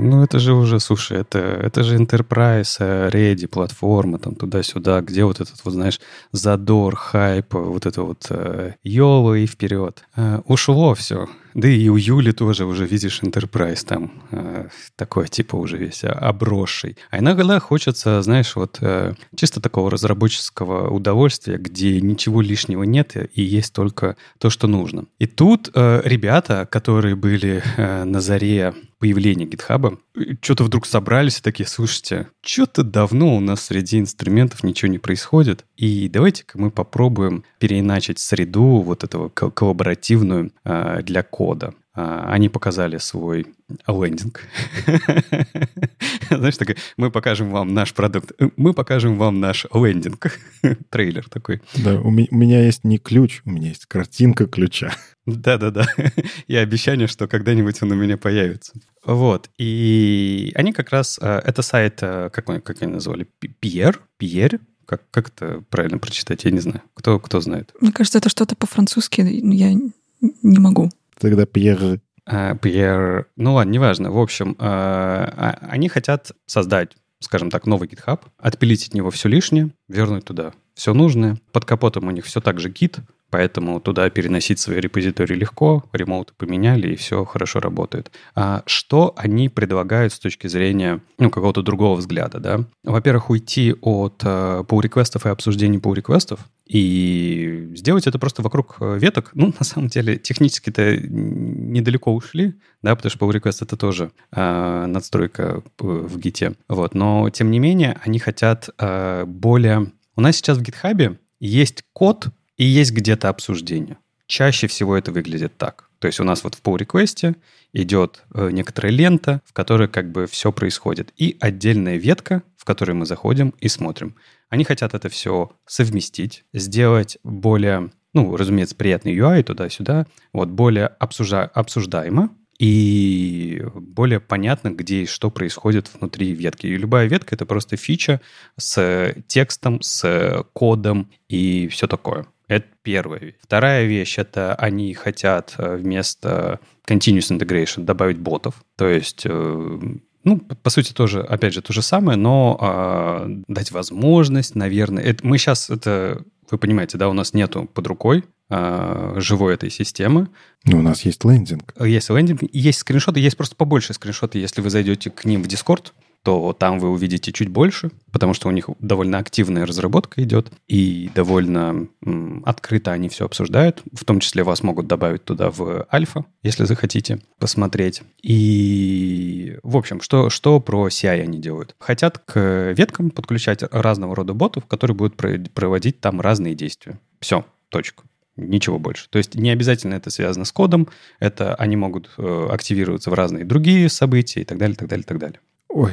[0.00, 5.24] Ну, это же уже, слушай, это, это же Enterprise, э, Ready, платформа, там туда-сюда, где
[5.24, 10.04] вот этот, вот знаешь, задор, хайп, вот это вот э, йоло и вперед.
[10.14, 11.26] Э, ушло все.
[11.54, 16.96] Да и у Юли тоже уже видишь Enterprise там э, такой типа уже весь обросший.
[17.10, 23.42] А иногда хочется, знаешь, вот э, чисто такого разработческого удовольствия, где ничего лишнего нет и
[23.42, 25.06] есть только то, что нужно.
[25.18, 29.98] И тут э, ребята, которые были э, на заре появления GitHub,
[30.42, 35.64] что-то вдруг собрались и такие, слушайте, что-то давно у нас среди инструментов ничего не происходит,
[35.76, 41.74] и давайте-ка мы попробуем переиначить среду вот этого коллаборативную э, для кода.
[41.98, 43.46] Э, они показали свой
[43.88, 44.42] лендинг.
[46.30, 50.38] Знаешь, такой, мы покажем вам наш продукт, мы покажем вам наш лендинг.
[50.90, 51.60] Трейлер такой.
[51.74, 54.94] Да, у меня есть не ключ, у меня есть картинка ключа.
[55.26, 55.88] Да-да-да.
[56.46, 58.74] И обещание, что когда-нибудь он у меня появится.
[59.04, 59.50] Вот.
[59.58, 61.18] И они как раз...
[61.20, 63.26] Э, это сайт, э, как, как они назвали?
[63.58, 64.00] Пьер?
[64.18, 64.60] Пьер?
[64.86, 66.44] Как, как это правильно прочитать?
[66.44, 66.82] Я не знаю.
[66.94, 67.74] Кто, кто знает?
[67.80, 69.72] Мне кажется, это что-то по-французски, но я
[70.20, 70.90] не могу.
[71.18, 72.00] Тогда Пьер...
[72.26, 73.26] А, Пьер...
[73.36, 74.10] Ну ладно, неважно.
[74.10, 79.70] В общем, а, они хотят создать скажем так, новый GitHub, отпилить от него все лишнее,
[79.88, 81.36] вернуть туда все нужное.
[81.52, 83.00] Под капотом у них все так же Git,
[83.30, 88.10] Поэтому туда переносить свои репозитории легко, ремоуты поменяли, и все хорошо работает.
[88.34, 92.38] А что они предлагают с точки зрения ну, какого-то другого взгляда?
[92.38, 92.64] Да?
[92.84, 99.30] Во-первых, уйти от pull-реквестов и обсуждений pull-реквестов, и сделать это просто вокруг э, веток.
[99.32, 104.86] Ну, на самом деле, технически-то недалеко ушли, да, потому что pull request это тоже э,
[104.86, 106.54] надстройка в гите.
[106.68, 106.94] Вот.
[106.94, 109.92] Но, тем не менее, они хотят э, более...
[110.14, 112.28] У нас сейчас в гитхабе есть код,
[112.58, 113.96] и есть где-то обсуждение.
[114.26, 115.88] Чаще всего это выглядит так.
[116.00, 117.34] То есть у нас вот в pull request
[117.72, 122.92] идет э, некоторая лента, в которой как бы все происходит, и отдельная ветка, в которой
[122.92, 124.14] мы заходим и смотрим.
[124.48, 131.44] Они хотят это все совместить, сделать более, ну, разумеется, приятный UI туда-сюда, вот более обсужда
[131.44, 136.66] обсуждаемо, и более понятно, где и что происходит внутри ветки.
[136.66, 138.20] И любая ветка— это просто фича
[138.56, 142.26] с текстом, с кодом и все такое.
[142.48, 143.34] Это первая вещь.
[143.40, 148.64] Вторая вещь— это они хотят э, вместо continuous integration добавить ботов.
[148.76, 149.80] То есть, э,
[150.24, 155.04] ну, по сути, тоже, опять же, то же самое, но э, дать возможность, наверное.
[155.04, 159.70] Это, мы сейчас это, вы понимаете, да, у нас нету под рукой э, живой этой
[159.70, 160.28] системы.
[160.64, 161.74] Но у нас есть лендинг.
[161.84, 164.38] Есть лендинг, есть скриншоты, есть просто побольше скриншоты.
[164.38, 165.92] Если вы зайдете к ним в Discord,
[166.22, 171.10] то там вы увидите чуть больше, потому что у них довольно активная разработка идет, и
[171.14, 173.82] довольно м, открыто они все обсуждают.
[173.92, 178.02] В том числе вас могут добавить туда в альфа, если захотите посмотреть.
[178.22, 181.74] И, в общем, что, что про CI они делают?
[181.78, 186.98] Хотят к веткам подключать разного рода ботов, которые будут проводить там разные действия.
[187.20, 188.04] Все, точка.
[188.38, 189.08] Ничего больше.
[189.10, 190.88] То есть не обязательно это связано с кодом,
[191.18, 195.18] это они могут э, активироваться в разные другие события и так далее, так далее, так
[195.18, 195.40] далее.
[195.68, 195.92] Ой.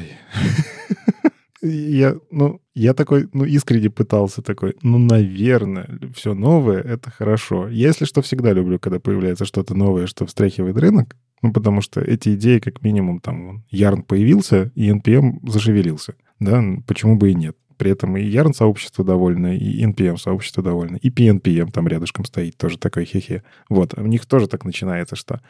[1.62, 7.68] Я, ну, я такой, ну, искренне пытался такой, ну, наверное, все новое— это хорошо.
[7.70, 12.02] Я, если что, всегда люблю, когда появляется что-то новое, что встряхивает рынок, ну, потому что
[12.02, 17.58] эти идеи, как минимум, там, Ярн появился, и NPM зашевелился, да, почему бы и нет.
[17.78, 22.58] При этом и Ярн сообщество довольно, и NPM сообщество довольно, и PNPM там рядышком стоит,
[22.58, 23.44] тоже такой хе-хе.
[23.70, 25.42] Вот, у них тоже так начинается, что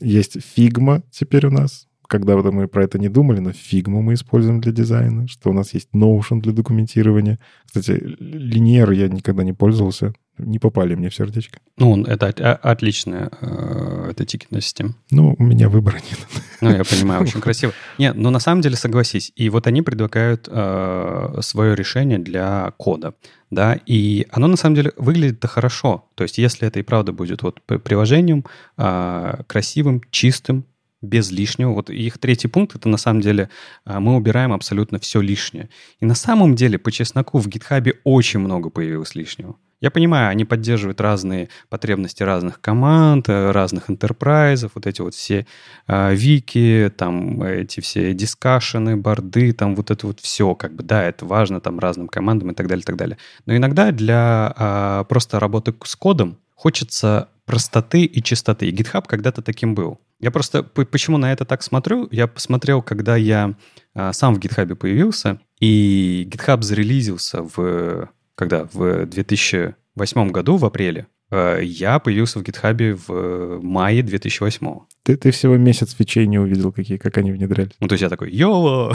[0.00, 4.60] есть Figma теперь у нас, когда-то мы про это не думали, но фигму мы используем
[4.60, 7.38] для дизайна, что у нас есть Notion для документирования.
[7.64, 11.58] Кстати, линейр я никогда не пользовался, не попали мне в сердечко.
[11.78, 12.26] Ну, это
[12.62, 14.94] отличная э, это тикетная система.
[15.10, 16.18] Ну, у меня выбора нет.
[16.60, 17.72] Ну, я понимаю, очень красиво.
[17.98, 19.32] Нет, но на самом деле согласись.
[19.34, 23.14] И вот они предлагают э, свое решение для кода,
[23.50, 26.10] да, и оно на самом деле выглядит хорошо.
[26.14, 28.44] То есть, если это и правда будет вот приложением
[28.76, 30.66] э, красивым, чистым,
[31.02, 31.72] без лишнего.
[31.72, 33.50] Вот их третий пункт— это на самом деле
[33.84, 35.68] а, мы убираем абсолютно все лишнее.
[36.00, 39.56] И на самом деле, по чесноку, в GitHub очень много появилось лишнего.
[39.82, 45.44] Я понимаю, они поддерживают разные потребности разных команд, э, разных интерпрайзов, вот эти вот все
[45.88, 51.02] э, вики, там эти все дискашены, борды, там вот это вот все, как бы, да,
[51.02, 53.18] это важно там разным командам и так далее, и так далее.
[53.44, 58.68] Но иногда для э, просто работы с кодом хочется простоты и чистоты.
[58.68, 60.00] И GitHub когда-то таким был.
[60.20, 62.08] Я просто почему на это так смотрю?
[62.10, 63.54] Я посмотрел, когда я
[63.94, 71.06] а, сам в GitHub появился, и GitHub зарелизился в когда в 2008 году в апреле.
[71.30, 74.78] А, я появился в GitHub в мае 2008.
[75.02, 77.72] Ты, ты всего месяц фичей не увидел, какие, как они внедрялись.
[77.80, 78.94] Ну, то есть я такой, йоло,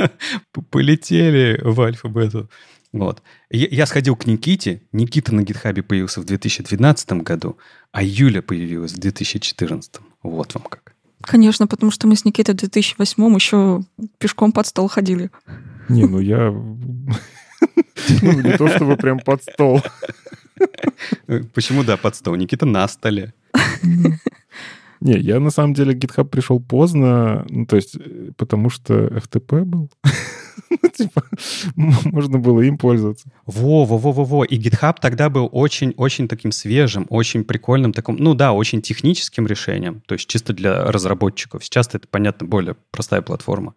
[0.70, 2.50] полетели в альфа-бету.
[2.92, 3.22] Вот.
[3.50, 4.82] Я, я сходил к Никите.
[4.92, 7.58] Никита на гитхабе появился в 2012 году,
[7.92, 10.00] а Юля появилась в 2014.
[10.22, 10.94] Вот вам как.
[11.22, 13.82] Конечно, потому что мы с Никитой в 2008 еще
[14.18, 15.30] пешком под стол ходили.
[15.88, 16.54] Не, ну я...
[18.22, 19.82] Ну, не то чтобы прям под стол.
[21.54, 22.36] Почему, да, под стол?
[22.36, 23.32] Никита на столе.
[25.00, 29.64] Не, я на самом деле GitHub пришел поздно, ну, то есть э, потому что FTP
[29.64, 29.90] был.
[30.82, 31.24] Ну, типа,
[31.76, 33.30] можно было им пользоваться.
[33.46, 34.44] Во, во, во, во, во.
[34.44, 40.02] И GitHub тогда был очень-очень таким свежим, очень прикольным, таким, ну да, очень техническим решением,
[40.06, 41.64] то есть чисто для разработчиков.
[41.64, 43.74] Сейчас это, понятно, более простая платформа,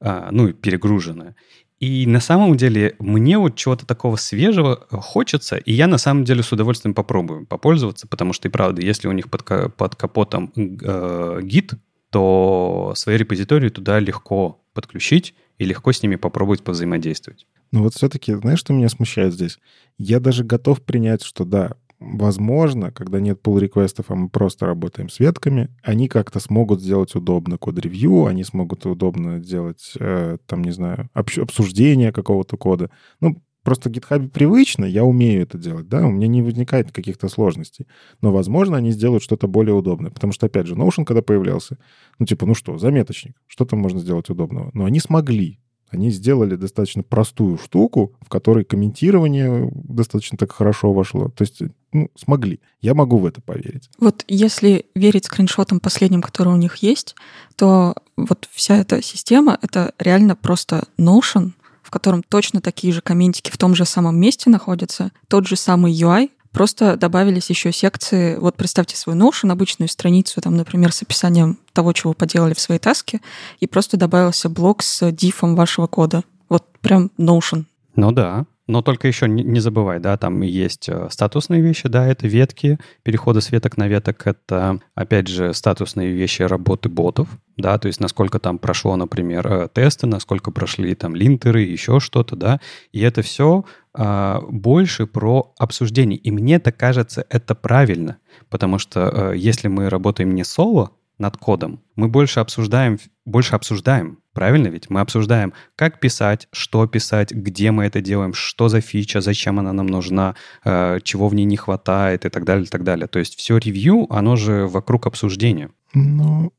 [0.00, 1.34] а, ну и перегруженная.
[1.80, 6.42] И на самом деле мне вот чего-то такого свежего хочется, и я на самом деле
[6.42, 9.44] с удовольствием попробую попользоваться, потому что и правда, если у них под,
[9.76, 11.74] под капотом э, гид,
[12.10, 17.46] то свои репозитории туда легко подключить и легко с ними попробовать повзаимодействовать.
[17.72, 19.58] Ну вот все-таки, знаешь, что меня смущает здесь?
[19.98, 25.08] Я даже готов принять, что да, возможно, когда нет pull реквестов а мы просто работаем
[25.08, 30.70] с ветками, они как-то смогут сделать удобно код-ревью, они смогут удобно сделать, э, там, не
[30.70, 32.90] знаю, обсуждение какого-то кода.
[33.20, 37.28] Ну, просто в GitHub привычно, я умею это делать, да, у меня не возникает каких-то
[37.28, 37.86] сложностей.
[38.22, 40.10] Но, возможно, они сделают что-то более удобное.
[40.10, 41.76] Потому что, опять же, Notion, когда появлялся,
[42.18, 44.70] ну, типа, ну что, заметочник, что там можно сделать удобного?
[44.72, 45.60] Но они смогли.
[45.90, 51.28] Они сделали достаточно простую штуку, в которой комментирование достаточно так хорошо вошло.
[51.28, 51.60] То есть,
[51.92, 52.60] ну, смогли.
[52.80, 53.90] Я могу в это поверить.
[53.98, 57.16] Вот если верить скриншотам последним, которые у них есть,
[57.54, 61.52] то вот вся эта система— это реально просто Notion,
[61.88, 65.90] в котором точно такие же комментики в том же самом месте находятся, тот же самый
[65.90, 68.36] UI, Просто добавились еще секции.
[68.36, 72.80] Вот представьте свою Notion, обычную страницу, там, например, с описанием того, чего поделали в своей
[72.80, 73.20] таске,
[73.60, 76.24] и просто добавился блок с дифом вашего кода.
[76.48, 77.64] Вот прям Notion.
[77.96, 78.46] Ну да.
[78.68, 83.40] Но только еще не, забывай, да, там есть э, статусные вещи, да, это ветки, переходы
[83.40, 88.38] с веток на веток, это, опять же, статусные вещи работы ботов, да, то есть насколько
[88.38, 92.60] там прошло, например, э, тесты, насколько прошли там линтеры, еще что-то, да,
[92.92, 93.64] и это все
[93.94, 96.18] а, больше про обсуждение.
[96.18, 98.18] И мне так кажется, это правильно,
[98.50, 101.80] потому что а, если мы работаем не соло, над кодом.
[101.96, 104.88] Мы больше обсуждаем, больше обсуждаем, правильно ведь?
[104.88, 109.72] Мы обсуждаем, как писать, что писать, где мы это делаем, что за фича, зачем она
[109.72, 113.08] нам нужна, э, чего в ней не хватает и так далее, и так далее.
[113.08, 115.70] То есть все ревью, оно же вокруг обсуждения.
[115.92, 116.52] Ну,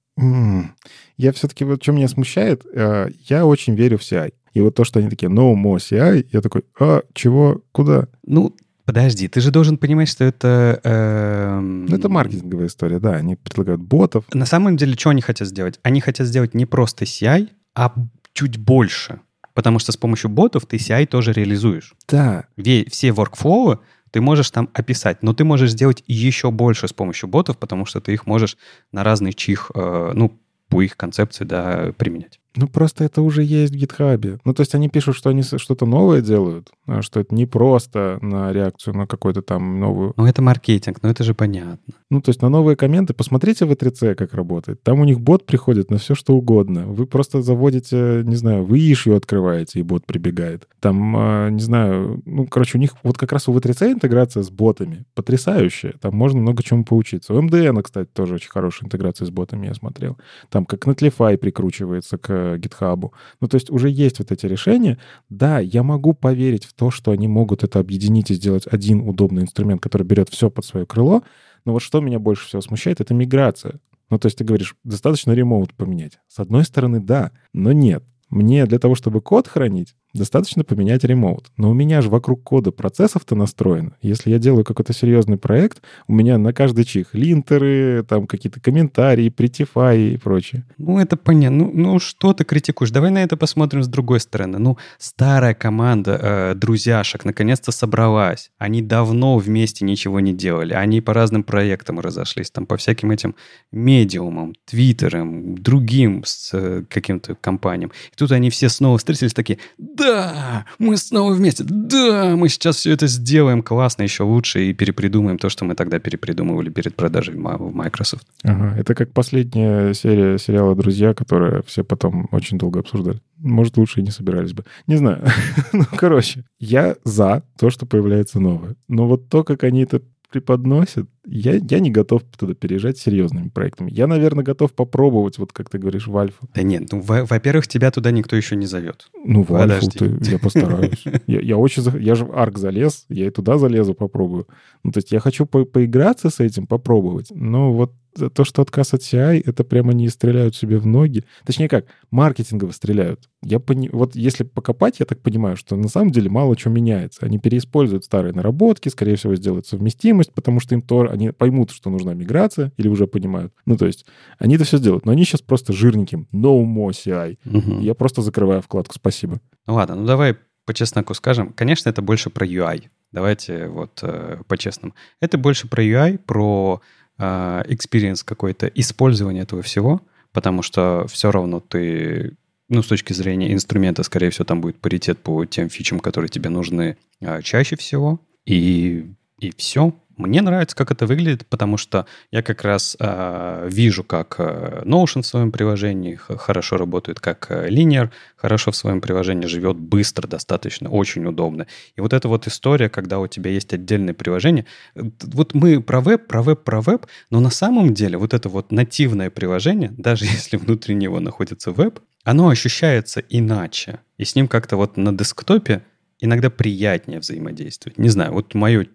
[1.16, 4.34] я все-таки, вот что меня смущает, э, я очень верю в CI.
[4.54, 8.10] И вот то, что они такие, no more CI, я такой, а, чего, куда?
[8.26, 8.54] Ну,
[8.90, 10.82] Подожди, ты же должен понимать, что это...
[10.84, 13.12] Э, ну, это маркетинговая история, да.
[13.12, 14.26] Они предлагают ботов.
[14.34, 15.80] На самом деле, что они хотят сделать?
[15.84, 17.94] Они хотят сделать не просто CI, а
[18.34, 19.22] чуть больше.
[19.54, 21.94] Потому что с помощью ботов ты CI тоже реализуешь.
[22.08, 22.46] Да.
[22.90, 23.80] Все workflow
[24.12, 28.02] ты можешь там описать, но ты можешь сделать еще больше с помощью ботов, потому что
[28.02, 28.58] ты их можешь
[28.92, 32.40] на разный чих, э, ну, по их концепции, да, применять.
[32.56, 34.40] Ну, просто это уже есть в гитхабе.
[34.44, 38.18] Ну, то есть они пишут, что они что-то новое делают, а что это не просто
[38.22, 40.14] на реакцию на какую-то там новую...
[40.18, 41.94] Ну, это маркетинг, но это же понятно.
[42.10, 43.14] Ну, то есть на новые комменты.
[43.14, 44.82] Посмотрите в E3C, как работает.
[44.82, 46.86] Там у них бот приходит на все, что угодно.
[46.88, 50.68] Вы просто заводите, не знаю, вы ишью открываете, и бот прибегает.
[50.80, 54.50] Там, а, не знаю, ну, короче, у них вот как раз у V3C интеграция с
[54.50, 55.94] ботами потрясающая.
[56.02, 57.34] Там можно много чему поучиться.
[57.34, 60.18] У MDN, кстати, тоже очень хорошая интеграция с ботами, я смотрел.
[60.50, 63.12] Там как Netlify прикручивается к GitHub.
[63.42, 64.98] Ну, то есть уже есть вот эти решения.
[65.30, 69.44] Да, я могу поверить в то, что они могут это объединить и сделать один удобный
[69.44, 71.24] инструмент, который берет все под свое крыло.
[71.66, 73.80] Но вот что меня больше всего смущает, это миграция.
[74.10, 76.20] Ну, то есть ты говоришь, достаточно ремоут поменять.
[76.28, 78.04] С одной стороны, да, но нет.
[78.30, 81.52] Мне для того, чтобы код хранить, достаточно поменять ремоут.
[81.58, 83.92] Но у меня же вокруг кода процессов-то настроено.
[84.02, 89.30] Если я делаю какой-то серьезный проект, у меня на каждый чих линтеры, там какие-то комментарии,
[89.30, 90.66] притифаи и прочее.
[90.78, 91.66] Ну, это понятно.
[91.66, 92.92] Ну, ну, что ты критикуешь?
[92.92, 94.58] Давай на это посмотрим с другой стороны.
[94.58, 98.52] Ну, старая команда э, друзьяшек наконец-то собралась.
[98.58, 100.74] Они давно вместе ничего не делали.
[100.74, 102.52] Они по разным проектам разошлись.
[102.52, 103.36] Там по всяким этим
[103.72, 107.92] медиумам, твиттерам, другим с э, каким-то компаниям.
[108.12, 109.60] И тут они все снова встретились такие,
[110.00, 115.38] да, мы снова вместе, да, мы сейчас все это сделаем классно, еще лучше и перепридумаем
[115.38, 118.26] то, что мы тогда перепридумывали перед продажей в Microsoft.
[118.44, 123.20] Ага, это как последняя серия сериала «Друзья», которая все потом очень долго обсуждали.
[123.38, 124.66] Может, лучше и не собирались бы.
[124.88, 125.24] Не знаю.
[125.74, 128.76] ну, короче, я за то, что появляется новое.
[128.88, 133.92] Но вот то, как они это преподносят, я, я не готов туда переезжать серьезными проектами.
[133.92, 136.48] Я, наверное, готов попробовать, вот как ты говоришь, в Альфу.
[136.54, 139.10] Да нет, ну, во-первых, тебя туда никто еще не зовет.
[139.24, 141.04] Ну, в Альфу ты, я постараюсь.
[141.28, 141.84] Я, я очень...
[142.02, 144.48] Я же в Арк залез, я и туда залезу, попробую.
[144.84, 147.28] Ну, то есть я хочу по поиграться с этим, попробовать.
[147.32, 147.94] Но вот
[148.34, 151.24] то, что отказ от CI, это прямо не стреляют себе в ноги.
[151.46, 153.30] Точнее как, маркетингово стреляют.
[153.42, 153.90] Я пони...
[153.92, 157.26] Вот если покопать, я так понимаю, что на самом деле мало чего меняется.
[157.26, 161.08] Они переиспользуют старые наработки, скорее всего, сделают совместимость, потому что им то...
[161.20, 163.54] Они поймут, что нужна миграция, или уже понимают.
[163.66, 164.06] Ну, то есть,
[164.38, 165.06] они это все сделают.
[165.06, 166.28] Но они сейчас просто жирненьким.
[166.32, 167.38] No more CI.
[167.46, 167.82] Угу.
[167.82, 168.96] Я просто закрываю вкладку.
[168.96, 169.42] Спасибо.
[169.68, 171.52] Ну ладно, ну давай по чесноку скажем.
[171.54, 172.86] Конечно, это больше про UI.
[173.12, 174.94] Давайте вот э, по-честному.
[175.20, 176.82] Это больше про UI, про
[177.18, 180.02] а, experience какой-то использования этого всего,
[180.32, 182.38] потому что все равно ты,
[182.70, 186.50] ну, с точки зрения инструмента, скорее всего, там будет паритет по тем фичам, которые тебе
[186.50, 189.94] нужны а, чаще всего, и, и все.
[190.20, 195.22] Мне нравится, как это выглядит, потому что я как раз э, вижу, как э, Notion
[195.22, 200.90] в своем приложении хорошо работает, как э, Linear хорошо в своем приложении живет быстро, достаточно,
[200.90, 201.68] очень удобно.
[201.96, 206.28] И вот эта вот история, когда у тебя есть отдельное приложение, вот мы про веб,
[206.28, 210.58] про веб, про веб, но на самом деле вот это вот нативное приложение, даже если
[210.58, 214.00] внутри него находится веб, оно ощущается иначе.
[214.18, 215.82] И с ним как-то вот на десктопе
[216.20, 217.98] иногда приятнее взаимодействовать.
[217.98, 218.88] Не знаю, вот мое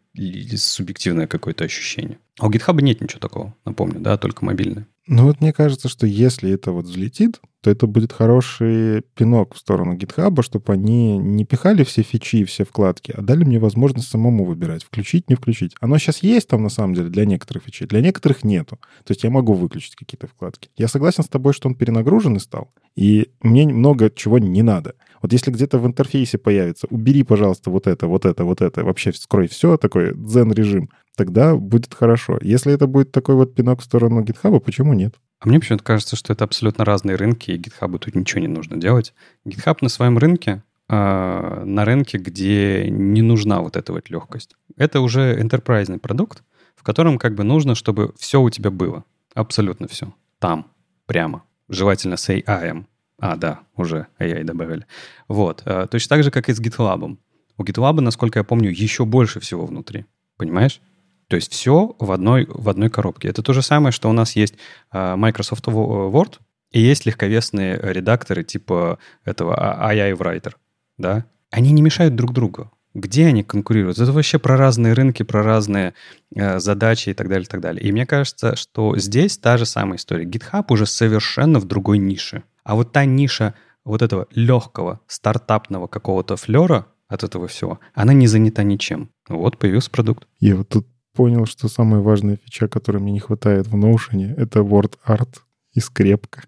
[0.57, 2.19] субъективное какое-то ощущение.
[2.39, 4.87] А у GitHub нет ничего такого, напомню, да, только мобильное.
[5.07, 9.59] Ну вот мне кажется, что если это вот взлетит, то это будет хороший пинок в
[9.59, 14.09] сторону GitHub, чтобы они не пихали все фичи и все вкладки, а дали мне возможность
[14.09, 15.75] самому выбирать, включить, не включить.
[15.81, 18.79] Оно сейчас есть там на самом деле для некоторых фичей, для некоторых нету.
[19.05, 20.71] То есть я могу выключить какие-то вкладки.
[20.77, 24.95] Я согласен с тобой, что он перенагруженный стал, и мне много чего не надо.
[25.21, 29.13] Вот если где-то в интерфейсе появится, убери, пожалуйста, вот это, вот это, вот это, вообще
[29.13, 32.39] скрой все, такой дзен-режим, тогда будет хорошо.
[32.43, 35.15] Если это будет такой вот пинок в сторону GitHub, почему нет?
[35.41, 38.77] А мне почему-то кажется, что это абсолютно разные рынки, и GitHub тут ничего не нужно
[38.77, 39.13] делать.
[39.47, 44.57] GitHub на своем рынке, э, на рынке, где не нужна вот эта вот легкость.
[44.77, 46.43] Это уже enterprise продукт,
[46.77, 49.05] в котором как бы нужно, чтобы все у тебя было.
[49.35, 50.15] Абсолютно все.
[50.39, 50.67] Там,
[51.07, 51.43] прямо.
[51.69, 52.85] Желательно с AI.
[53.19, 54.87] А, да, уже AI добавили.
[55.29, 55.63] Вот.
[55.67, 57.17] Э, точно так же, как и с GitLab.
[57.57, 60.07] У GitLab, насколько я помню, еще больше всего внутри.
[60.37, 60.81] Понимаешь?
[61.29, 63.29] То есть все в одной, в одной коробке.
[63.29, 64.55] Это то же самое, что у нас есть
[64.91, 66.39] а, Microsoft Word,
[66.71, 70.55] и есть легковесные редакторы типа этого AI Writer,
[70.99, 71.25] да?
[71.51, 72.73] Они не мешают друг другу.
[72.95, 73.99] Где они конкурируют?
[73.99, 75.95] Это вообще про разные рынки, про разные
[76.35, 77.83] э, задачи и так далее, и так далее.
[77.83, 80.25] И мне кажется, что здесь та же самая история.
[80.25, 82.45] GitHub уже совершенно в другой нише.
[82.63, 88.27] А вот та ниша вот этого легкого стартапного какого-то флера от этого всего, она не
[88.27, 89.11] занята ничем.
[89.29, 90.27] Вот появился продукт.
[90.41, 94.61] Я вот тут понял, что самая важная фича, которой мне не хватает в Notion, это
[94.61, 95.41] word art
[95.73, 96.43] и скрепка.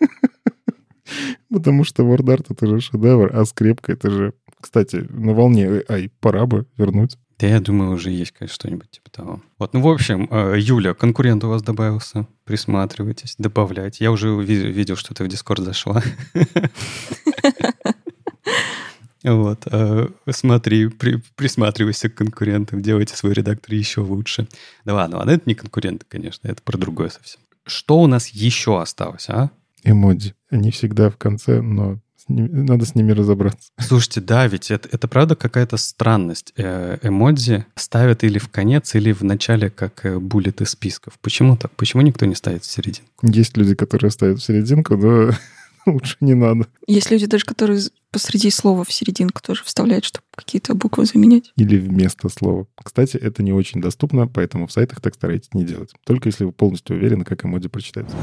[1.50, 4.32] Потому что WordArt— это же шедевр, а скрепка— это же...
[4.60, 7.18] Кстати, на волне ай, пора бы вернуть.
[7.38, 9.42] Да, я думаю, уже есть, конечно, что-нибудь типа того.
[9.58, 12.26] Вот, ну, в общем, э, Юля, конкурент у вас добавился.
[12.44, 14.04] Присматривайтесь, добавляйте.
[14.04, 16.02] Я уже видел, что ты в Дискорд зашла.
[19.24, 24.46] Вот, э, смотри, присматривайся к конкурентам, делайте свой редактор еще лучше.
[24.84, 27.40] Да ладно, ладно, это не конкуренты, конечно, это про другое совсем.
[27.66, 29.50] Что у нас еще осталось, а?
[29.82, 30.34] Эмодзи.
[30.50, 33.70] Они всегда в конце, но с ними, надо с ними разобраться.
[33.78, 36.52] Слушайте, да, ведь это, это правда какая-то странность.
[36.56, 41.18] Э, эмодзи ставят или в конец, или в начале, как э, буллет из списков.
[41.20, 41.72] Почему так?
[41.72, 43.10] Почему никто не ставит в серединку?
[43.22, 45.32] Есть люди, которые ставят в серединку, но
[45.92, 46.66] лучше не надо.
[46.86, 47.80] Есть люди даже, которые
[48.10, 51.52] посреди слова в серединку тоже вставляют, чтобы какие-то буквы заменять.
[51.56, 52.66] Или вместо слова.
[52.82, 55.92] Кстати, это не очень доступно, поэтому в сайтах так старайтесь не делать.
[56.04, 58.16] Только если вы полностью уверены, как эмодзи прочитается.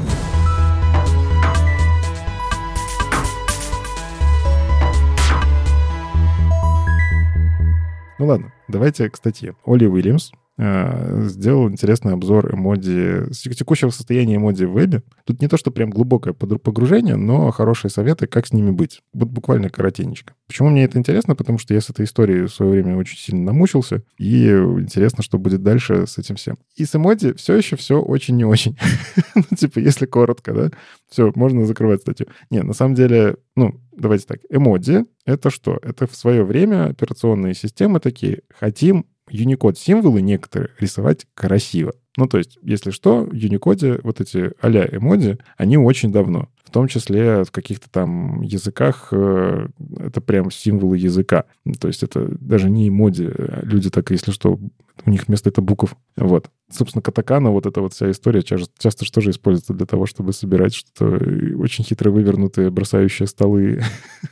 [8.18, 9.56] Ну ладно, давайте к статье.
[9.64, 15.02] Оли Уильямс сделал интересный обзор эмодзи, текущего состояния эмодзи в вебе.
[15.24, 19.00] Тут не то, что прям глубокое погружение, но хорошие советы, как с ними быть.
[19.14, 20.34] Вот буквально коротенечко.
[20.46, 21.34] Почему мне это интересно?
[21.34, 25.38] Потому что я с этой историей в свое время очень сильно намучился, и интересно, что
[25.38, 26.58] будет дальше с этим всем.
[26.76, 28.76] И с эмодзи все еще все очень не очень.
[29.34, 30.70] ну, типа, если коротко, да,
[31.10, 32.26] все, можно закрывать статью.
[32.50, 35.78] Не, на самом деле, ну, давайте так, эмодзи— это что?
[35.82, 41.94] Это в свое время операционные системы такие, хотим Unicode символы некоторые рисовать красиво.
[42.16, 46.48] Ну, то есть, если что, в Unicode вот эти а-ля эмодзи, они очень давно.
[46.72, 49.68] В том числе в каких-то там языках э,
[49.98, 51.44] это прям символы языка.
[51.78, 53.30] То есть это даже не эмодзи.
[53.64, 54.58] Люди так, если что,
[55.04, 55.94] у них вместо это букв.
[56.16, 56.48] Вот.
[56.70, 60.74] Собственно, катакана, вот эта вот вся история часто, часто же используется для того, чтобы собирать
[60.74, 61.16] что-то
[61.58, 63.82] очень хитро вывернутые, бросающие столы,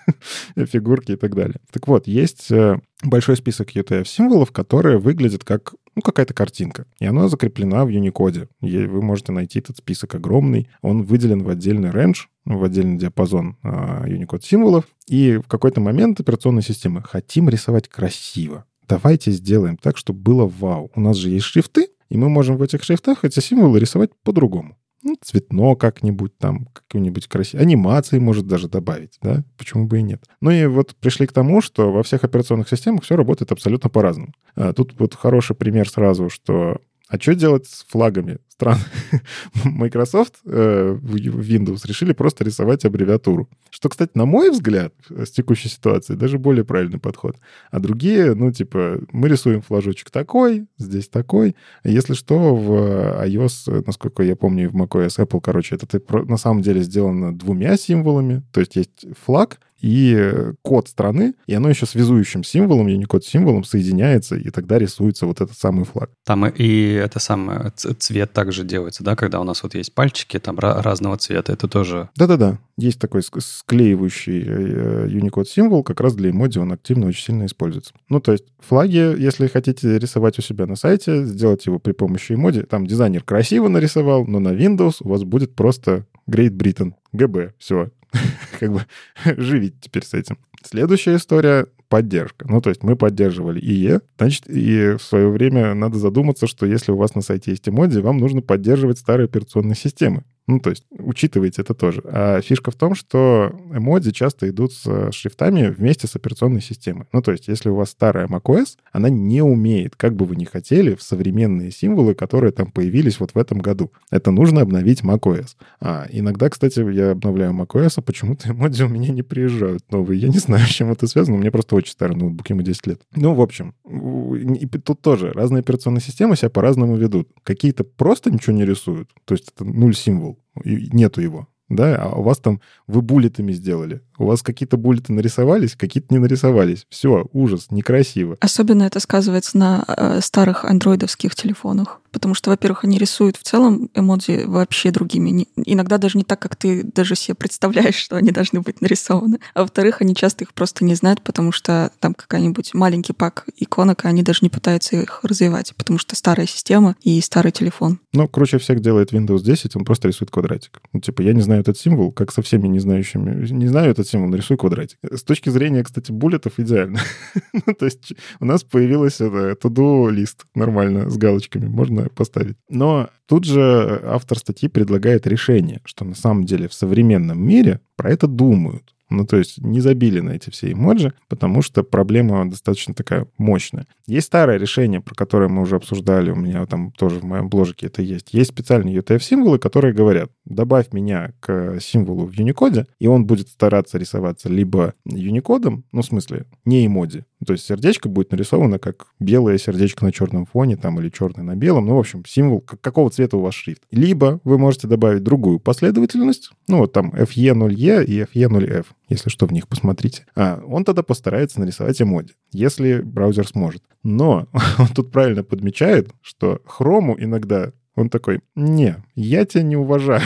[0.56, 1.60] фигурки и так далее.
[1.70, 6.86] Так вот, есть э, большой список UTF-символов, которые выглядят как ну, какая-то картинка.
[6.98, 8.48] И она закреплена в Unicode.
[8.62, 10.68] И вы можете найти этот список огромный.
[10.82, 14.84] Он выделен в отдельный range, в отдельный диапазон Unicode символов.
[15.06, 18.64] И в какой-то момент операционной системы хотим рисовать красиво.
[18.88, 20.90] Давайте сделаем так, чтобы было вау.
[20.94, 24.76] У нас же есть шрифты, и мы можем в этих шрифтах эти символы рисовать по-другому.
[25.02, 29.42] Ну, цветно как-нибудь там, какую-нибудь красивую анимации может даже добавить, да?
[29.56, 30.22] Почему бы и нет?
[30.40, 34.32] Ну и вот пришли к тому, что во всех операционных системах все работает абсолютно по-разному.
[34.54, 38.78] А тут вот хороший пример сразу, что а что делать с флагами стран?
[39.64, 43.48] Microsoft э, Windows решили просто рисовать аббревиатуру.
[43.70, 47.36] Что, кстати, на мой взгляд, с текущей ситуацией даже более правильный подход.
[47.70, 51.56] А другие, ну, типа, мы рисуем флажочек такой, здесь такой.
[51.84, 56.82] Если что, в iOS, насколько я помню, в macOS Apple, короче, это на самом деле
[56.82, 58.42] сделано двумя символами.
[58.52, 64.36] То есть есть флаг, и код страны, и оно еще связующим символом, Unicode символом соединяется,
[64.36, 66.10] и тогда рисуется вот этот самый флаг.
[66.24, 70.58] Там и это самое, цвет также делается, да, когда у нас вот есть пальчики там
[70.58, 72.08] разного цвета, это тоже...
[72.16, 77.46] Да-да-да, есть такой склеивающий э, Unicode символ, как раз для эмодзи он активно очень сильно
[77.46, 77.92] используется.
[78.08, 82.32] Ну, то есть флаги, если хотите рисовать у себя на сайте, сделать его при помощи
[82.32, 87.54] эмодзи, там дизайнер красиво нарисовал, но на Windows у вас будет просто Great Britain, ГБ,
[87.58, 87.90] все,
[88.58, 88.84] как бы
[89.36, 90.38] живите теперь с этим.
[90.62, 92.46] Следующая история— поддержка.
[92.48, 96.92] Ну, то есть мы поддерживали ИЕ, значит, и в свое время надо задуматься, что если
[96.92, 100.22] у вас на сайте есть эмодзи, вам нужно поддерживать старые операционные системы.
[100.50, 102.02] Ну, то есть учитывайте это тоже.
[102.04, 107.06] А фишка в том, что эмодзи часто идут с шрифтами вместе с операционной системой.
[107.12, 110.44] Ну, то есть если у вас старая macOS, она не умеет, как бы вы ни
[110.44, 113.92] хотели, в современные символы, которые там появились вот в этом году.
[114.10, 115.50] Это нужно обновить macOS.
[115.80, 120.20] А иногда, кстати, я обновляю macOS, а почему-то эмодзи у меня не приезжают новые.
[120.20, 121.36] Я не знаю, с чем это связано.
[121.36, 123.02] У меня просто очень старый ноутбук, ему 10 лет.
[123.14, 127.28] Ну, в общем, и тут тоже разные операционные системы себя по-разному ведут.
[127.44, 129.10] Какие-то просто ничего не рисуют.
[129.26, 131.48] То есть это нуль символ нету его.
[131.70, 134.02] да, а у вас там вы буллетами сделали.
[134.18, 136.84] У вас какие-то буллеты нарисовались, какие-то не нарисовались.
[136.90, 138.36] Все, ужас, некрасиво.
[138.40, 142.00] Особенно это сказывается на э, старых андроидовских телефонах.
[142.12, 145.30] Потому что, во-первых, они рисуют в целом эмодзи вообще другими.
[145.30, 149.38] Не, иногда даже не так, как ты даже себе представляешь, что они должны быть нарисованы.
[149.54, 154.04] А во-вторых, они часто их просто не знают, потому что там какая-нибудь маленький пак иконок,
[154.04, 158.00] и они даже не пытаются их развивать, потому что старая система и старый телефон.
[158.12, 160.80] Ну, круче всех делает Windows 10, он просто рисует квадратик.
[160.92, 163.46] Ну, типа, я не знаю этот символ, как со всеми не знающими.
[163.50, 164.98] Не знаю этот символ, нарисуй квадратик.
[165.02, 167.00] С точки зрения, кстати, буллетов идеально.
[167.66, 171.66] ну, то есть у нас появилась это to-do лист нормально с галочками.
[171.66, 172.56] Можно можно поставить.
[172.68, 178.10] Но тут же автор статьи предлагает решение, что на самом деле в современном мире про
[178.10, 178.94] это думают.
[179.10, 183.86] Ну, то есть не забили на эти все эмоджи, потому что проблема достаточно такая мощная.
[184.06, 187.86] Есть старое решение, про которое мы уже обсуждали, у меня там тоже в моем бложике
[187.86, 188.32] это есть.
[188.32, 193.98] Есть специальные UTF-символы, которые говорят, добавь меня к символу в Unicode, и он будет стараться
[193.98, 199.58] рисоваться либо Unicode, ну, в смысле, не эмодзи, то есть сердечко будет нарисовано как белое
[199.58, 201.86] сердечко на черном фоне там или черное на белом.
[201.86, 203.82] Ну, в общем, символ, какого цвета у вас шрифт.
[203.90, 209.52] Либо вы можете добавить другую последовательность, ну, вот там FE0E и FE0F, если что, в
[209.52, 210.24] них посмотрите.
[210.34, 213.82] А он тогда постарается нарисовать эмоди, если браузер сможет.
[214.02, 220.22] Но он тут правильно подмечает, что хрому иногда он такой, не, я тебя не уважаю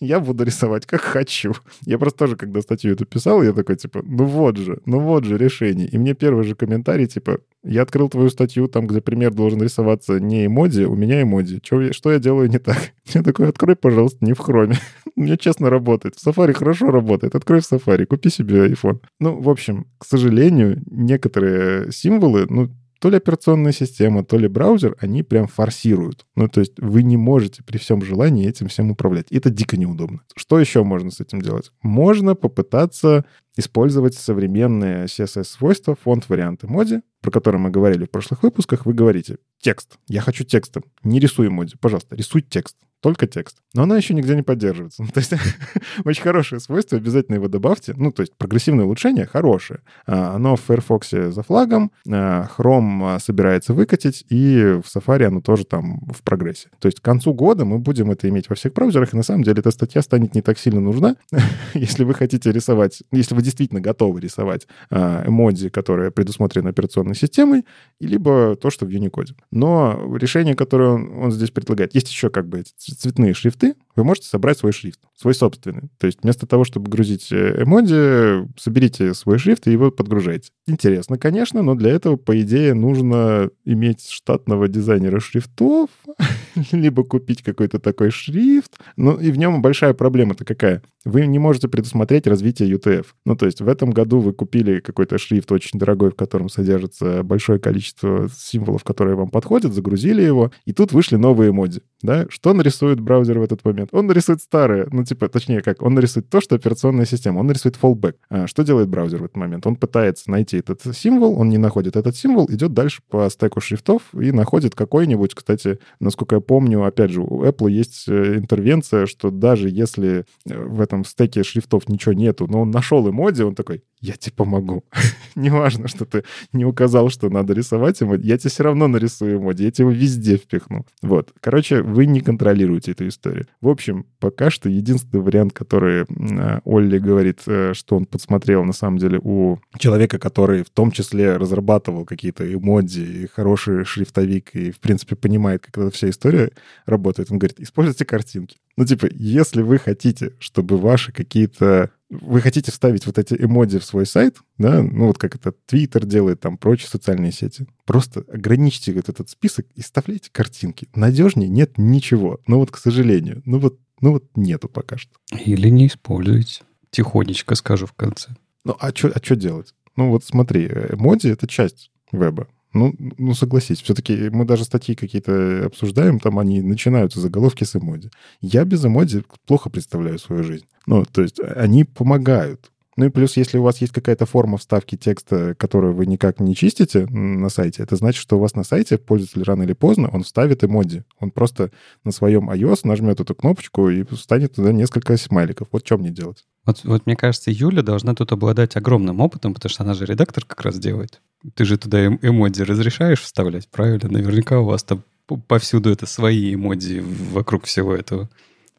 [0.00, 1.54] я буду рисовать как хочу.
[1.82, 5.24] Я просто тоже, когда статью эту писал, я такой, типа, ну вот же, ну вот
[5.24, 5.88] же решение.
[5.88, 10.20] И мне первый же комментарий, типа, я открыл твою статью, там, где пример должен рисоваться
[10.20, 11.60] не эмодзи, у меня эмодзи.
[11.64, 12.92] Что, что я делаю не так?
[13.12, 14.76] Я такой, открой, пожалуйста, не в хроме.
[15.16, 16.14] Мне честно работает.
[16.16, 17.34] В Safari хорошо работает.
[17.34, 19.00] Открой в Safari, купи себе iPhone.
[19.20, 22.70] Ну, в общем, к сожалению, некоторые символы, ну,
[23.06, 26.26] то ли операционная система, то ли браузер, они прям форсируют.
[26.34, 29.26] Ну, то есть вы не можете при всем желании этим всем управлять.
[29.30, 30.22] И это дико неудобно.
[30.34, 31.70] Что еще можно с этим делать?
[31.82, 33.24] Можно попытаться
[33.56, 38.86] использовать современные CSS-свойства, фонд-варианты моди, про которые мы говорили в прошлых выпусках.
[38.86, 39.98] Вы говорите «текст».
[40.08, 40.82] Я хочу текстом.
[41.04, 41.76] Не рисуй моди.
[41.80, 42.76] Пожалуйста, рисуй текст
[43.06, 43.58] только текст.
[43.72, 45.04] Но она еще нигде не поддерживается.
[45.04, 45.32] Ну, то есть
[46.04, 47.94] очень хорошее свойство, обязательно его добавьте.
[47.96, 49.78] Ну, то есть прогрессивное улучшение хорошее.
[50.08, 55.40] А, оно в Firefox за флагом, а, Chrome а, собирается выкатить, и в Safari оно
[55.40, 56.68] тоже там в прогрессе.
[56.80, 59.44] То есть к концу года мы будем это иметь во всех браузерах, и на самом
[59.44, 61.14] деле эта статья станет не так сильно нужна,
[61.74, 67.64] если вы хотите рисовать, если вы действительно готовы рисовать эмодзи, которые предусмотрены операционной системой,
[68.00, 69.36] либо то, что в Unicode.
[69.52, 72.64] Но решение, которое он, он здесь предлагает, есть еще как бы
[72.96, 75.88] цветные шрифты, вы можете собрать свой шрифт, свой собственный.
[75.98, 80.50] То есть вместо того, чтобы грузить э, эмодзи, соберите свой шрифт и его подгружайте.
[80.66, 85.88] Интересно, конечно, но для этого, по идее, нужно иметь штатного дизайнера шрифтов,
[86.72, 88.76] либо купить какой-то такой шрифт.
[88.96, 90.82] Ну и в нем большая проблема-то какая?
[91.04, 93.06] Вы не можете предусмотреть развитие UTF.
[93.24, 97.22] Ну то есть в этом году вы купили какой-то шрифт очень дорогой, в котором содержится
[97.22, 101.82] большое количество символов, которые вам подходят, загрузили его, и тут вышли новые эмодзи.
[102.02, 102.26] Да?
[102.28, 103.85] Что нарисует браузер в этот момент?
[103.92, 107.78] Он нарисует старые, ну типа, точнее как, он нарисует то, что операционная система, он нарисует
[107.80, 108.16] fallback.
[108.28, 109.66] А что делает браузер в этот момент?
[109.66, 114.02] Он пытается найти этот символ, он не находит этот символ, идет дальше по стеку шрифтов
[114.14, 119.30] и находит какой-нибудь, кстати, насколько я помню, опять же, у Apple есть э, интервенция, что
[119.30, 123.82] даже если э, в этом стеке шрифтов ничего нету, но он нашел эмодзи, он такой,
[124.00, 124.84] я тебе помогу.
[125.34, 129.64] Неважно, что ты не указал, что надо рисовать эмодзи, я тебе все равно нарисую эмодзи,
[129.64, 130.86] я тебе его везде впихну.
[131.02, 131.32] Вот.
[131.40, 133.46] Короче, вы не контролируете эту историю.
[133.60, 138.98] В общем, пока что единственный вариант, который э, Олли говорит, что он подсмотрел на самом
[138.98, 144.80] деле у человека, который в том числе разрабатывал какие-то эмодзи и хороший шрифтовик, и, в
[144.80, 146.50] принципе, понимает, как эта вся история
[146.86, 147.30] работает.
[147.30, 148.56] Он говорит, используйте картинки.
[148.76, 151.90] Ну, типа, если вы хотите, чтобы ваши какие-то...
[152.08, 156.06] Вы хотите вставить вот эти эмодзи в свой сайт, да, ну вот как это Твиттер
[156.06, 160.88] делает, там, прочие социальные сети, просто ограничьте вот этот список и вставляйте картинки.
[160.94, 162.40] Надежнее нет ничего.
[162.46, 165.12] Ну вот, к сожалению, ну вот, ну вот нету пока что.
[165.32, 166.62] Или не используйте.
[166.90, 168.36] Тихонечко скажу в конце.
[168.64, 169.74] Ну, а что а делать?
[169.96, 172.48] Ну вот смотри, эмодзи— это часть веба.
[172.72, 178.10] Ну, ну согласись, все-таки мы даже статьи какие-то обсуждаем, там они начинаются заголовки с эмодзи.
[178.40, 180.66] Я без эмодзи плохо представляю свою жизнь.
[180.86, 182.70] Ну, то есть они помогают.
[182.96, 186.56] Ну и плюс, если у вас есть какая-то форма вставки текста, которую вы никак не
[186.56, 190.22] чистите на сайте, это значит, что у вас на сайте пользователь рано или поздно, он
[190.22, 191.04] вставит эмодзи.
[191.20, 191.70] Он просто
[192.04, 195.68] на своем iOS нажмет эту кнопочку и встанет туда несколько смайликов.
[195.72, 196.44] Вот что мне делать?
[196.64, 200.44] Вот, вот мне кажется, Юля должна тут обладать огромным опытом, потому что она же редактор
[200.46, 201.20] как раз делает.
[201.54, 204.08] Ты же туда эм эмодзи разрешаешь вставлять, правильно?
[204.08, 205.04] Наверняка у вас там
[205.48, 208.30] повсюду это свои эмодзи вокруг всего этого.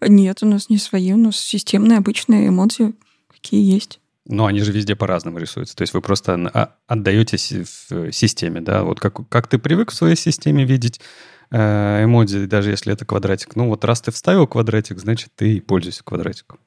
[0.01, 2.93] Нет, у нас не свои, у нас системные обычные эмодзи,
[3.29, 3.99] какие есть.
[4.27, 5.75] Но они же везде по-разному рисуются.
[5.75, 8.83] То есть вы просто а, отдаете в системе, да?
[8.83, 10.99] Вот как, как ты привык в своей системе видеть
[11.49, 13.55] э, эмодзи, даже если это квадратик.
[13.55, 16.59] Ну вот раз ты вставил квадратик, значит, ты и пользуешься квадратиком.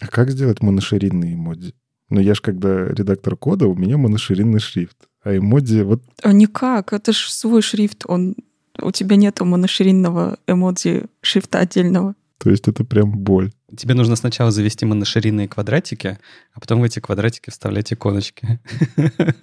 [0.00, 1.74] А как сделать моноширинные эмодзи?
[2.10, 4.96] Ну, я же когда редактор кода, у меня моноширинный шрифт.
[5.22, 6.02] А эмодзи вот...
[6.22, 8.36] А никак, это же свой шрифт, он...
[8.80, 12.14] У тебя нету моноширинного эмодзи шрифта отдельного.
[12.38, 13.50] То есть это прям боль.
[13.76, 16.18] Тебе нужно сначала завести моноширинные квадратики,
[16.54, 18.60] а потом в эти квадратики вставлять иконочки.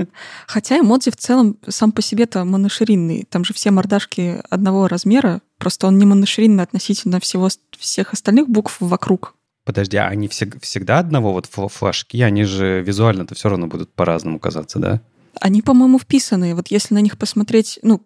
[0.47, 3.27] Хотя эмодзи в целом сам по себе-то моноширинный.
[3.29, 8.77] Там же все мордашки одного размера, просто он не моноширинный относительно всего, всех остальных букв
[8.79, 9.35] вокруг.
[9.63, 12.21] Подожди, а они всег- всегда одного вот флажки?
[12.21, 15.01] Они же визуально-то все равно будут по-разному казаться, да?
[15.39, 16.55] Они, по-моему, вписаны.
[16.55, 17.99] Вот если на них посмотреть, ну,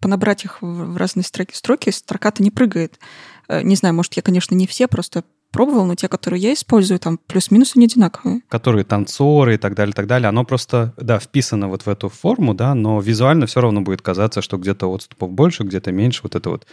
[0.00, 2.98] понабрать их в разные строки, строки строка-то не прыгает.
[3.48, 6.98] Э, не знаю, может, я, конечно, не все просто пробовал, но те, которые я использую,
[6.98, 8.40] там плюс-минус они одинаковые.
[8.48, 12.08] Которые танцоры и так далее, и так далее, оно просто, да, вписано вот в эту
[12.08, 16.34] форму, да, но визуально все равно будет казаться, что где-то отступов больше, где-то меньше, вот
[16.34, 16.66] это вот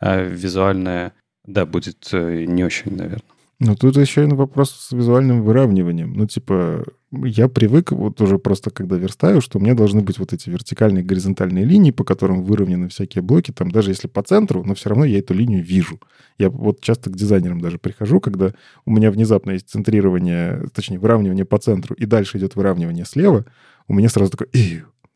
[0.00, 1.12] э, визуальное,
[1.46, 3.33] да, будет э, не очень, наверное.
[3.60, 6.12] Ну, тут еще и вопрос с визуальным выравниванием.
[6.12, 10.32] Ну, типа, я привык вот уже просто, когда верстаю, что у меня должны быть вот
[10.32, 14.74] эти вертикальные горизонтальные линии, по которым выровнены всякие блоки, там даже если по центру, но
[14.74, 16.00] все равно я эту линию вижу.
[16.36, 18.52] Я вот часто к дизайнерам даже прихожу, когда
[18.84, 23.44] у меня внезапно есть центрирование, точнее, выравнивание по центру, и дальше идет выравнивание слева,
[23.86, 24.48] у меня сразу такой,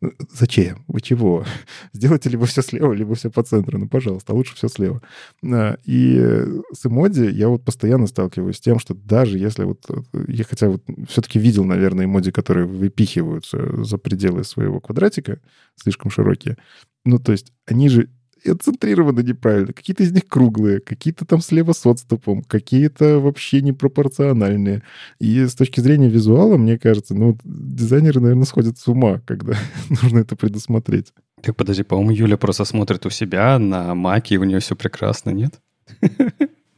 [0.01, 0.85] Зачем?
[0.87, 1.45] Вы чего?
[1.93, 3.79] Сделайте либо все слева, либо все по центру.
[3.79, 5.03] Ну, пожалуйста, а лучше все слева.
[5.45, 9.85] А, и с эмоди я вот постоянно сталкиваюсь с тем, что даже если вот...
[9.91, 15.41] Э, я хотя вот все-таки видел, наверное, эмоди, которые выпихиваются за пределы своего квадратика,
[15.75, 16.57] слишком широкие.
[17.05, 18.09] Ну, то есть они же
[18.44, 19.73] и отцентрированы неправильно.
[19.73, 24.82] Какие-то из них круглые, какие-то там слева с отступом, какие-то вообще непропорциональные.
[25.19, 29.55] И с точки зрения визуала, мне кажется, ну, дизайнеры, наверное, сходят с ума, когда
[30.02, 31.12] нужно это предусмотреть.
[31.43, 35.31] Так, подожди, по-моему, Юля просто смотрит у себя на маке, и у нее все прекрасно,
[35.31, 35.60] нет?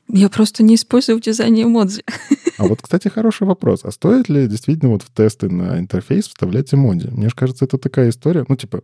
[0.08, 2.02] Я просто не использую в дизайне эмодзи.
[2.60, 3.86] А вот, кстати, хороший вопрос.
[3.86, 7.08] А стоит ли действительно вот в тесты на интерфейс вставлять эмодзи?
[7.08, 8.44] Мне же кажется, это такая история.
[8.48, 8.82] Ну, типа,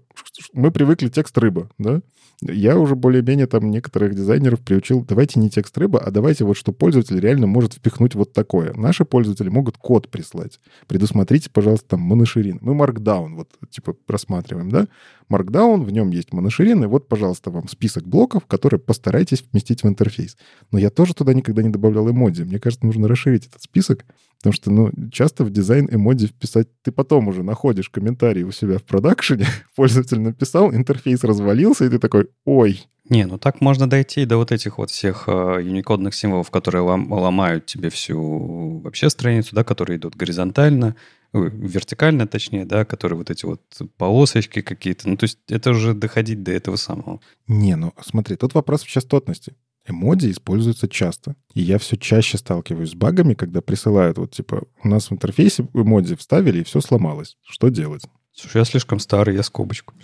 [0.55, 2.01] мы привыкли текст рыба, да?
[2.43, 6.73] Я уже более-менее там некоторых дизайнеров приучил, давайте не текст рыба, а давайте вот что
[6.73, 8.75] пользователь реально может впихнуть вот такое.
[8.75, 10.61] Наши пользователи могут код прислать.
[10.87, 12.59] Предусмотрите, пожалуйста, там моноширин.
[12.61, 14.87] Мы Markdown вот типа просматриваем, да?
[15.31, 19.89] Markdown, в нем есть моноширин, и вот, пожалуйста, вам список блоков, которые постарайтесь вместить в
[19.89, 20.37] интерфейс.
[20.71, 22.43] Но я тоже туда никогда не добавлял эмодзи.
[22.43, 24.05] Мне кажется, нужно расширить этот список,
[24.39, 28.79] потому что, ну, часто в дизайн эмодзи вписать ты потом уже находишь комментарий у себя
[28.79, 34.25] в продакшене, пользователь написал, интерфейс развалился, и ты такой, ой, не, ну так можно дойти
[34.25, 39.55] до вот этих вот всех э, юникодных символов, которые лом, ломают тебе всю вообще страницу,
[39.55, 40.97] да, которые идут горизонтально,
[41.33, 43.61] вертикально, точнее, да, которые вот эти вот
[43.97, 45.09] полосочки какие-то.
[45.09, 47.21] Ну, то есть это уже доходить до этого самого.
[47.47, 49.55] Не, ну смотри, тут вопрос в частотности.
[49.89, 51.37] Эмодзи используются часто.
[51.55, 55.69] И я все чаще сталкиваюсь с багами, когда присылают вот типа у нас в интерфейсе
[55.75, 57.37] эмодзи вставили, и все сломалось.
[57.43, 58.03] Что делать?
[58.35, 59.95] Слушай, я слишком старый, я скобочку.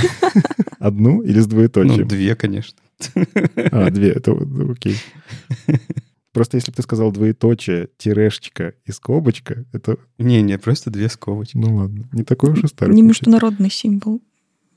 [0.78, 2.02] Одну или с двоеточием?
[2.02, 2.78] Ну, две, конечно.
[3.72, 4.32] А, две, это
[4.70, 4.96] окей.
[6.32, 9.96] Просто если бы ты сказал двоеточие, тирешечка и скобочка, это...
[10.18, 11.56] Не-не, просто две скобочки.
[11.56, 12.94] Ну ладно, не такой уж и старый.
[12.94, 14.20] Не международный символ.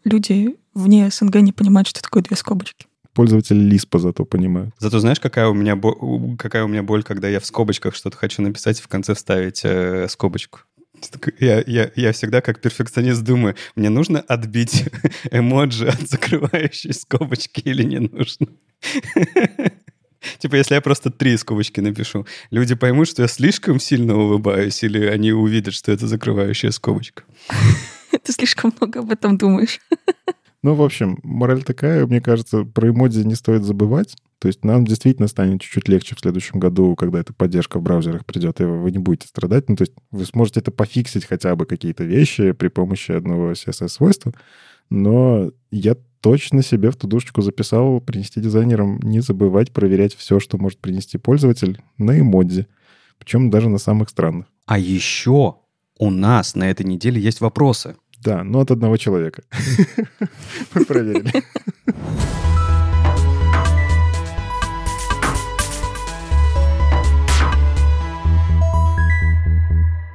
[0.06, 2.88] Люди вне СНГ не понимают, что такое две скобочки.
[3.20, 4.74] Пользователи Лиспа зато понимают.
[4.78, 6.38] Зато знаешь, какая у меня, бо...
[6.38, 9.60] какая у меня боль, когда я в скобочках что-то хочу написать и в конце вставить
[9.66, 10.62] э, скобочку?
[11.38, 14.86] Я, я, я всегда как перфекционист думаю, мне нужно отбить
[15.32, 18.48] эмоджи от закрывающей скобочки или не нужно?
[20.38, 25.06] Типа, если я просто три скобочки напишу, люди поймут, что я слишком сильно улыбаюсь, или
[25.06, 27.24] они увидят, что это закрывающая скобочка.
[28.24, 29.82] Ты слишком много об этом думаешь.
[30.62, 34.16] Ну, в общем, мораль такая, мне кажется, про эмодзи не стоит забывать.
[34.40, 38.26] То есть нам действительно станет чуть-чуть легче в следующем году, когда эта поддержка в браузерах
[38.26, 39.70] придет, и вы не будете страдать.
[39.70, 44.34] Ну, то есть вы сможете это пофиксить хотя бы какие-то вещи при помощи одного CSS-свойства.
[44.90, 50.58] Но я точно себе в ту душечку записал принести дизайнерам не забывать проверять все, что
[50.58, 52.68] может принести пользователь на эмодзи.
[53.18, 54.48] Причем даже на самых странных.
[54.66, 55.56] А еще
[55.98, 57.96] у нас на этой неделе есть вопросы.
[58.22, 59.44] Да, но от одного человека.
[60.74, 61.32] Мы проверили.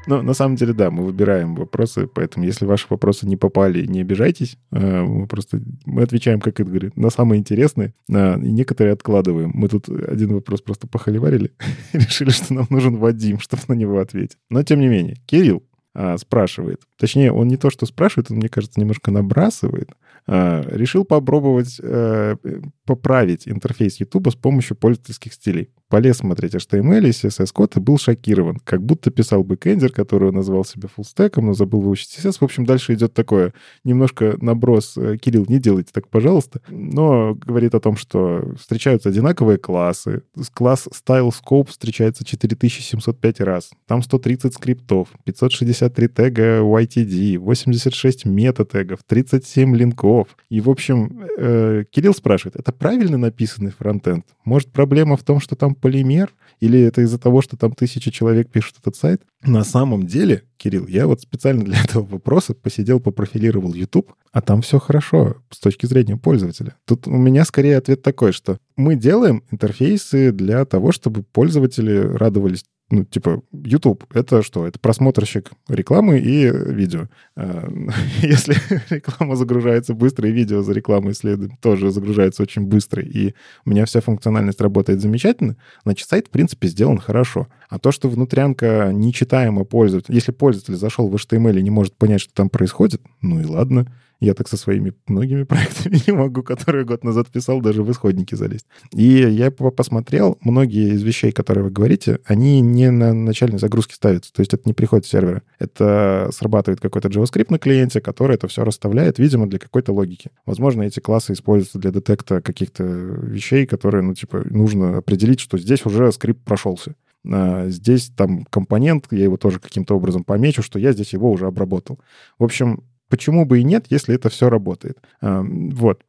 [0.07, 4.03] Но на самом деле, да, мы выбираем вопросы, поэтому если ваши вопросы не попали, не
[4.03, 4.59] обижайтесь.
[4.71, 9.53] А, мы просто мы отвечаем, как это говорит, на самые интересные, и некоторые откладываем.
[9.55, 11.53] Мы тут один вопрос просто похоливарили
[11.93, 14.37] и решили, что нам нужен Вадим, чтобы на него ответить.
[14.51, 15.63] Но тем не менее, Кирилл
[15.95, 16.83] а, спрашивает.
[16.99, 19.91] Точнее, он не то, что спрашивает, он, мне кажется, немножко набрасывает.
[20.27, 22.37] А, решил попробовать э,
[22.85, 25.71] поправить интерфейс YouTube с помощью пользовательских стилей.
[25.95, 28.59] Полез смотреть HTML и CSS-код и был шокирован.
[28.65, 32.39] Как будто писал бэкэндер, который назвал себя фуллстеком, но забыл выучить CSS.
[32.41, 33.55] В общем, дальше идет такое
[33.85, 34.95] немножко наброс.
[34.97, 36.61] Э, Кирилл, не делайте так, пожалуйста.
[36.69, 40.23] Но говорит о том, что встречаются одинаковые классы.
[40.53, 43.71] Класс Style Scope встречается 4705 раз.
[43.87, 50.27] Там 130 скриптов, 563 тега YTD, 86 мета-тегов, 37 линков.
[50.49, 54.27] И, в общем, э, Кирилл спрашивает, это правильно написанный фронтенд?
[54.45, 56.33] Может, проблема в том, что там полимер?
[56.61, 59.21] Или это из-за того, что там тысяча человек пишут этот сайт?
[59.43, 64.63] На самом деле, Кирилл, я вот специально для этого вопроса посидел, попрофилировал YouTube, а там
[64.63, 66.77] все хорошо с точки зрения пользователя.
[66.87, 72.65] Тут у меня скорее ответ такой, что мы делаем интерфейсы для того, чтобы пользователи радовались
[72.91, 74.67] ну, типа, YouTube— это что?
[74.67, 77.09] Это просмотрщик рекламы и видео.
[77.35, 77.69] А,
[78.23, 78.55] если
[78.95, 83.35] реклама загружается быстро, и видео за рекламой следует тоже загружается очень быстро, и
[83.65, 87.49] у меня вся функциональность работает замечательно, значит, сайт, в принципе, сделан хорошо.
[87.69, 92.21] А то, что внутрянка нечитаемо пользователь, если пользователь зашел в HTML и не может понять,
[92.21, 93.87] что там происходит, ну и ладно.
[94.21, 98.35] Я так со своими многими проектами не могу, которые год назад писал, даже в исходники
[98.35, 98.67] залезть.
[98.93, 104.33] И я посмотрел, многие из вещей, которые вы говорите, они не на начальной загрузке ставятся.
[104.33, 105.43] То есть это не приходит с сервера.
[105.59, 110.31] Это срабатывает какой-то JavaScript на клиенте, который это все расставляет, видимо, для какой-то логики.
[110.47, 115.85] Возможно, эти классы используются для детекта каких-то вещей, которые, ну, типа, нужно определить, что здесь
[115.87, 116.95] уже скрипт прошелся.
[117.31, 121.47] А здесь там компонент, я его тоже каким-то образом помечу, что я здесь его уже
[121.47, 121.99] обработал.
[122.39, 124.99] В общем, почему бы и нет, если это все работает.
[125.21, 126.03] А, вот,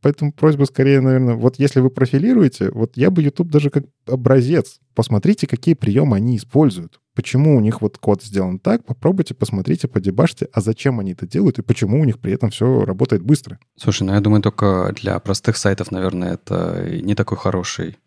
[0.00, 4.80] поэтому просьба скорее, наверное, вот если вы профилируете, вот я бы YouTube даже как образец,
[4.94, 7.00] посмотрите, какие приемы они используют.
[7.14, 11.58] Почему у них вот код сделан так, попробуйте, посмотрите, подебашьте, а зачем они это делают
[11.58, 13.58] и почему у них при этом все работает быстро.
[13.76, 17.98] Слушай, ну я думаю, только для простых сайтов, наверное, это не такой хороший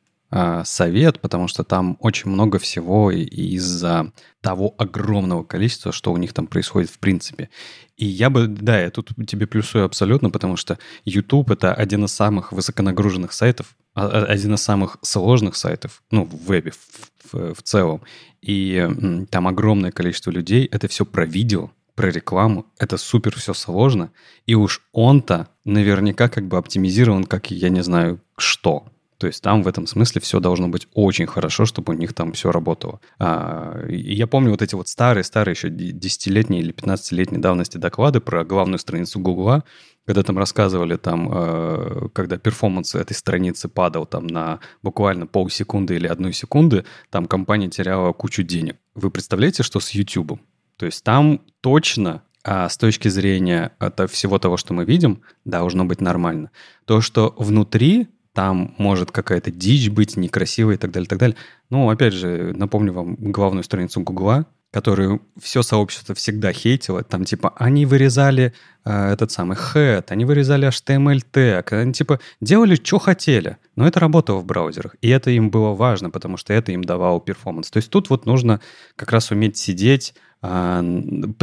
[0.64, 4.12] совет, потому что там очень много всего из-за
[4.42, 7.50] того огромного количества, что у них там происходит в принципе.
[7.98, 12.12] И я бы, да, я тут тебе плюсую абсолютно, потому что YouTube это один из
[12.12, 17.54] самых высоконагруженных сайтов, а, а, один из самых сложных сайтов, ну, в вебе в, в,
[17.56, 18.02] в целом.
[18.42, 24.12] И там огромное количество людей, это все про видео, про рекламу, это супер все сложно,
[24.46, 28.86] и уж он-то наверняка как бы оптимизирован, как я не знаю что.
[29.18, 32.34] То есть там в этом смысле все должно быть очень хорошо, чтобы у них там
[32.34, 33.00] все работало.
[33.18, 38.80] А, я помню вот эти вот старые-старые еще десятилетние или 15-летней давности доклады про главную
[38.80, 39.64] страницу Гугла,
[40.06, 46.08] когда там рассказывали там, э, когда перформанс этой страницы падал там на буквально полсекунды или
[46.08, 48.78] одну секунды, там компания теряла кучу денег.
[48.94, 50.40] Вы представляете, что с YouTube?
[50.78, 55.84] То есть там точно а с точки зрения это всего того, что мы видим, должно
[55.84, 56.52] быть нормально.
[56.86, 61.38] То, что внутри там может какая-то дичь быть, некрасивая и так далее, и так далее.
[61.70, 67.02] Ну, опять же, напомню вам главную страницу Гугла, которую все сообщество всегда хейтило.
[67.02, 68.54] Там типа они вырезали
[68.84, 73.58] э, этот самый head, они вырезали HTML тег, они типа делали, что хотели.
[73.78, 74.98] Но это работало в браузерах.
[75.02, 77.72] И это им было важно, потому что это им давало перформанс.
[77.72, 78.60] То есть тут вот нужно
[78.98, 80.84] как раз уметь сидеть, э,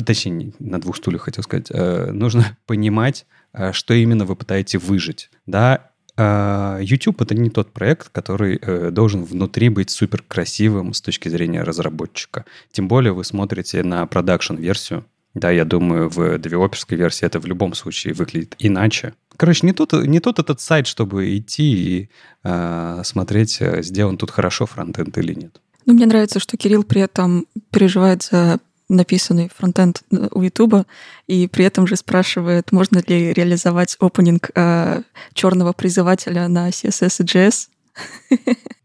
[0.04, 3.24] точнее, на двух стульях хотел сказать, э, нужно понимать,
[3.54, 5.30] э, что именно вы пытаетесь выжить.
[5.46, 11.28] Да, YouTube это не тот проект, который э, должен внутри быть супер красивым с точки
[11.28, 12.44] зрения разработчика.
[12.70, 15.04] Тем более вы смотрите на продакшн-версию.
[15.34, 19.14] Да, я думаю, в девелоперской версии это в любом случае выглядит иначе.
[19.38, 22.10] Короче, не тот, не тот этот сайт, чтобы идти и
[22.44, 25.60] э, смотреть, сделан тут хорошо фронтенд или нет.
[25.86, 30.86] Ну, мне нравится, что Кирилл при этом переживает за написанный фронтенд у Ютуба,
[31.26, 35.02] и при этом же спрашивает, можно ли реализовать опенинг э,
[35.34, 37.68] черного призывателя на CSS и JS.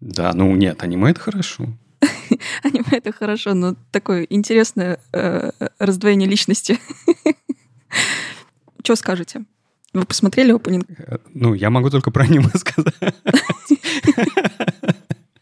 [0.02, 1.68] Да, ну нет, аниме это хорошо.
[2.64, 6.80] аниме это хорошо, но такое интересное э, раздвоение личности.
[8.84, 9.46] Что скажете?
[9.94, 10.86] Вы посмотрели опенинг?
[10.90, 12.94] Э, ну, я могу только про аниме сказать.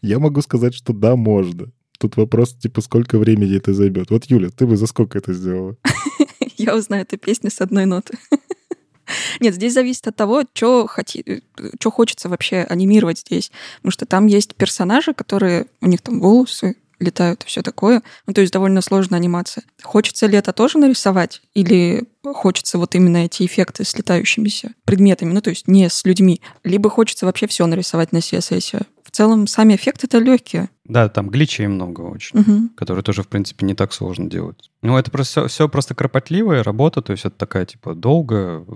[0.02, 1.70] Я могу сказать, что да, можно.
[1.98, 4.10] Тут вопрос, типа, сколько времени это займет.
[4.10, 5.76] Вот, Юля, ты бы за сколько это сделала?
[6.56, 8.18] Я узнаю эту песню с одной ноты.
[9.40, 11.42] Нет, здесь зависит от того, что хоти...
[11.80, 13.50] что хочется вообще анимировать здесь.
[13.76, 15.66] Потому что там есть персонажи, которые...
[15.80, 18.02] У них там волосы, летают и все такое.
[18.26, 19.64] Ну, то есть довольно сложная анимация.
[19.82, 21.42] Хочется ли это тоже нарисовать?
[21.54, 26.40] Или хочется вот именно эти эффекты с летающимися предметами, ну, то есть не с людьми.
[26.64, 28.86] Либо хочется вообще все нарисовать на CSS.
[29.16, 30.68] В целом, сами эффекты это легкие.
[30.84, 32.68] Да, там гличей много очень, Мгм.
[32.76, 34.70] которые тоже, в принципе, не так сложно делать.
[34.82, 38.66] Ну, это просто все, просто кропотливая работа, то есть это такая, типа, долго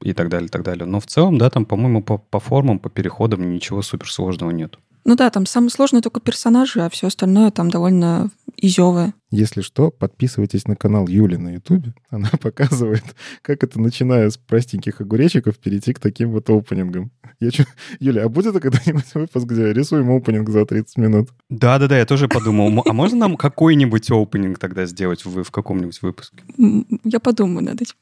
[0.00, 0.84] и так далее, и так далее.
[0.86, 4.78] Но в целом, да, там, по-моему, по, по формам, по переходам ничего суперсложного нет.
[5.08, 9.14] Ну да, там самое сложное только персонажи, а все остальное там довольно изевое.
[9.30, 11.94] Если что, подписывайтесь на канал Юли на Ютубе.
[12.10, 13.04] Она показывает,
[13.40, 17.10] как это, начиная с простеньких огуречиков, перейти к таким вот опенингам.
[17.40, 17.64] Я чё...
[18.00, 21.30] Юля, а будет когда-нибудь выпуск, где рисуем опенинг за 30 минут?
[21.48, 26.42] Да-да-да, я тоже подумал, а можно нам какой-нибудь опенинг тогда сделать в, в каком-нибудь выпуске?
[27.02, 27.94] Я подумаю над этим.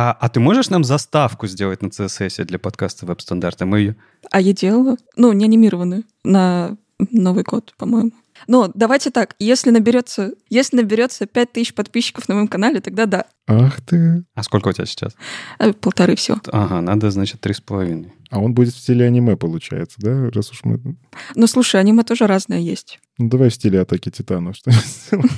[0.00, 3.66] А, а ты можешь нам заставку сделать на CSS для подкаста веб-стандарта?
[3.66, 3.96] Мы ее...
[4.30, 6.76] А я делала, ну, не анимированную, на
[7.10, 8.12] Новый год, по-моему.
[8.46, 13.80] Но давайте так, если наберется, если наберется 5000 подписчиков на моем канале, тогда да, Ах
[13.80, 14.24] ты.
[14.36, 15.16] А сколько у тебя сейчас?
[15.58, 16.38] А, полторы всего.
[16.52, 18.12] Ага, надо, значит, три с половиной.
[18.30, 20.30] А он будет в стиле аниме, получается, да?
[20.30, 20.80] Раз уж мы...
[21.34, 23.00] Но слушай, аниме тоже разное есть.
[23.16, 25.30] Ну, давай в стиле атаки титанов что-нибудь сделаем.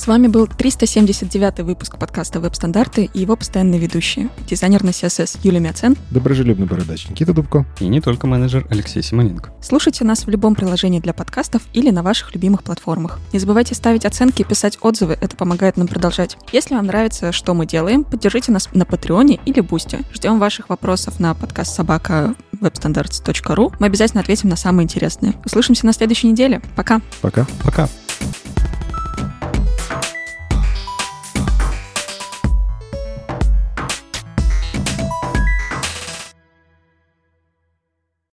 [0.00, 4.30] С вами был 379 выпуск подкаста «Веб-стандарты» и его постоянные ведущие.
[4.48, 5.94] Дизайнер на CSS Юлия Мяцен.
[6.10, 7.66] Доброжелюбный бородач Никита Дубко.
[7.80, 9.52] И не только менеджер Алексей Симоненко.
[9.60, 13.18] Слушайте нас в любом приложении для подкастов или на ваших любимых платформах.
[13.34, 16.38] Не забывайте ставить оценки и писать отзывы, это помогает нам продолжать.
[16.50, 20.00] Если вам нравится, что мы делаем, поддержите нас на Патреоне или Бусте.
[20.14, 23.74] Ждем ваших вопросов на подкаст собака webstandards.ru.
[23.78, 25.34] Мы обязательно ответим на самые интересные.
[25.44, 26.62] Услышимся на следующей неделе.
[26.74, 27.02] Пока!
[27.20, 27.46] Пока.
[27.62, 27.86] Пока.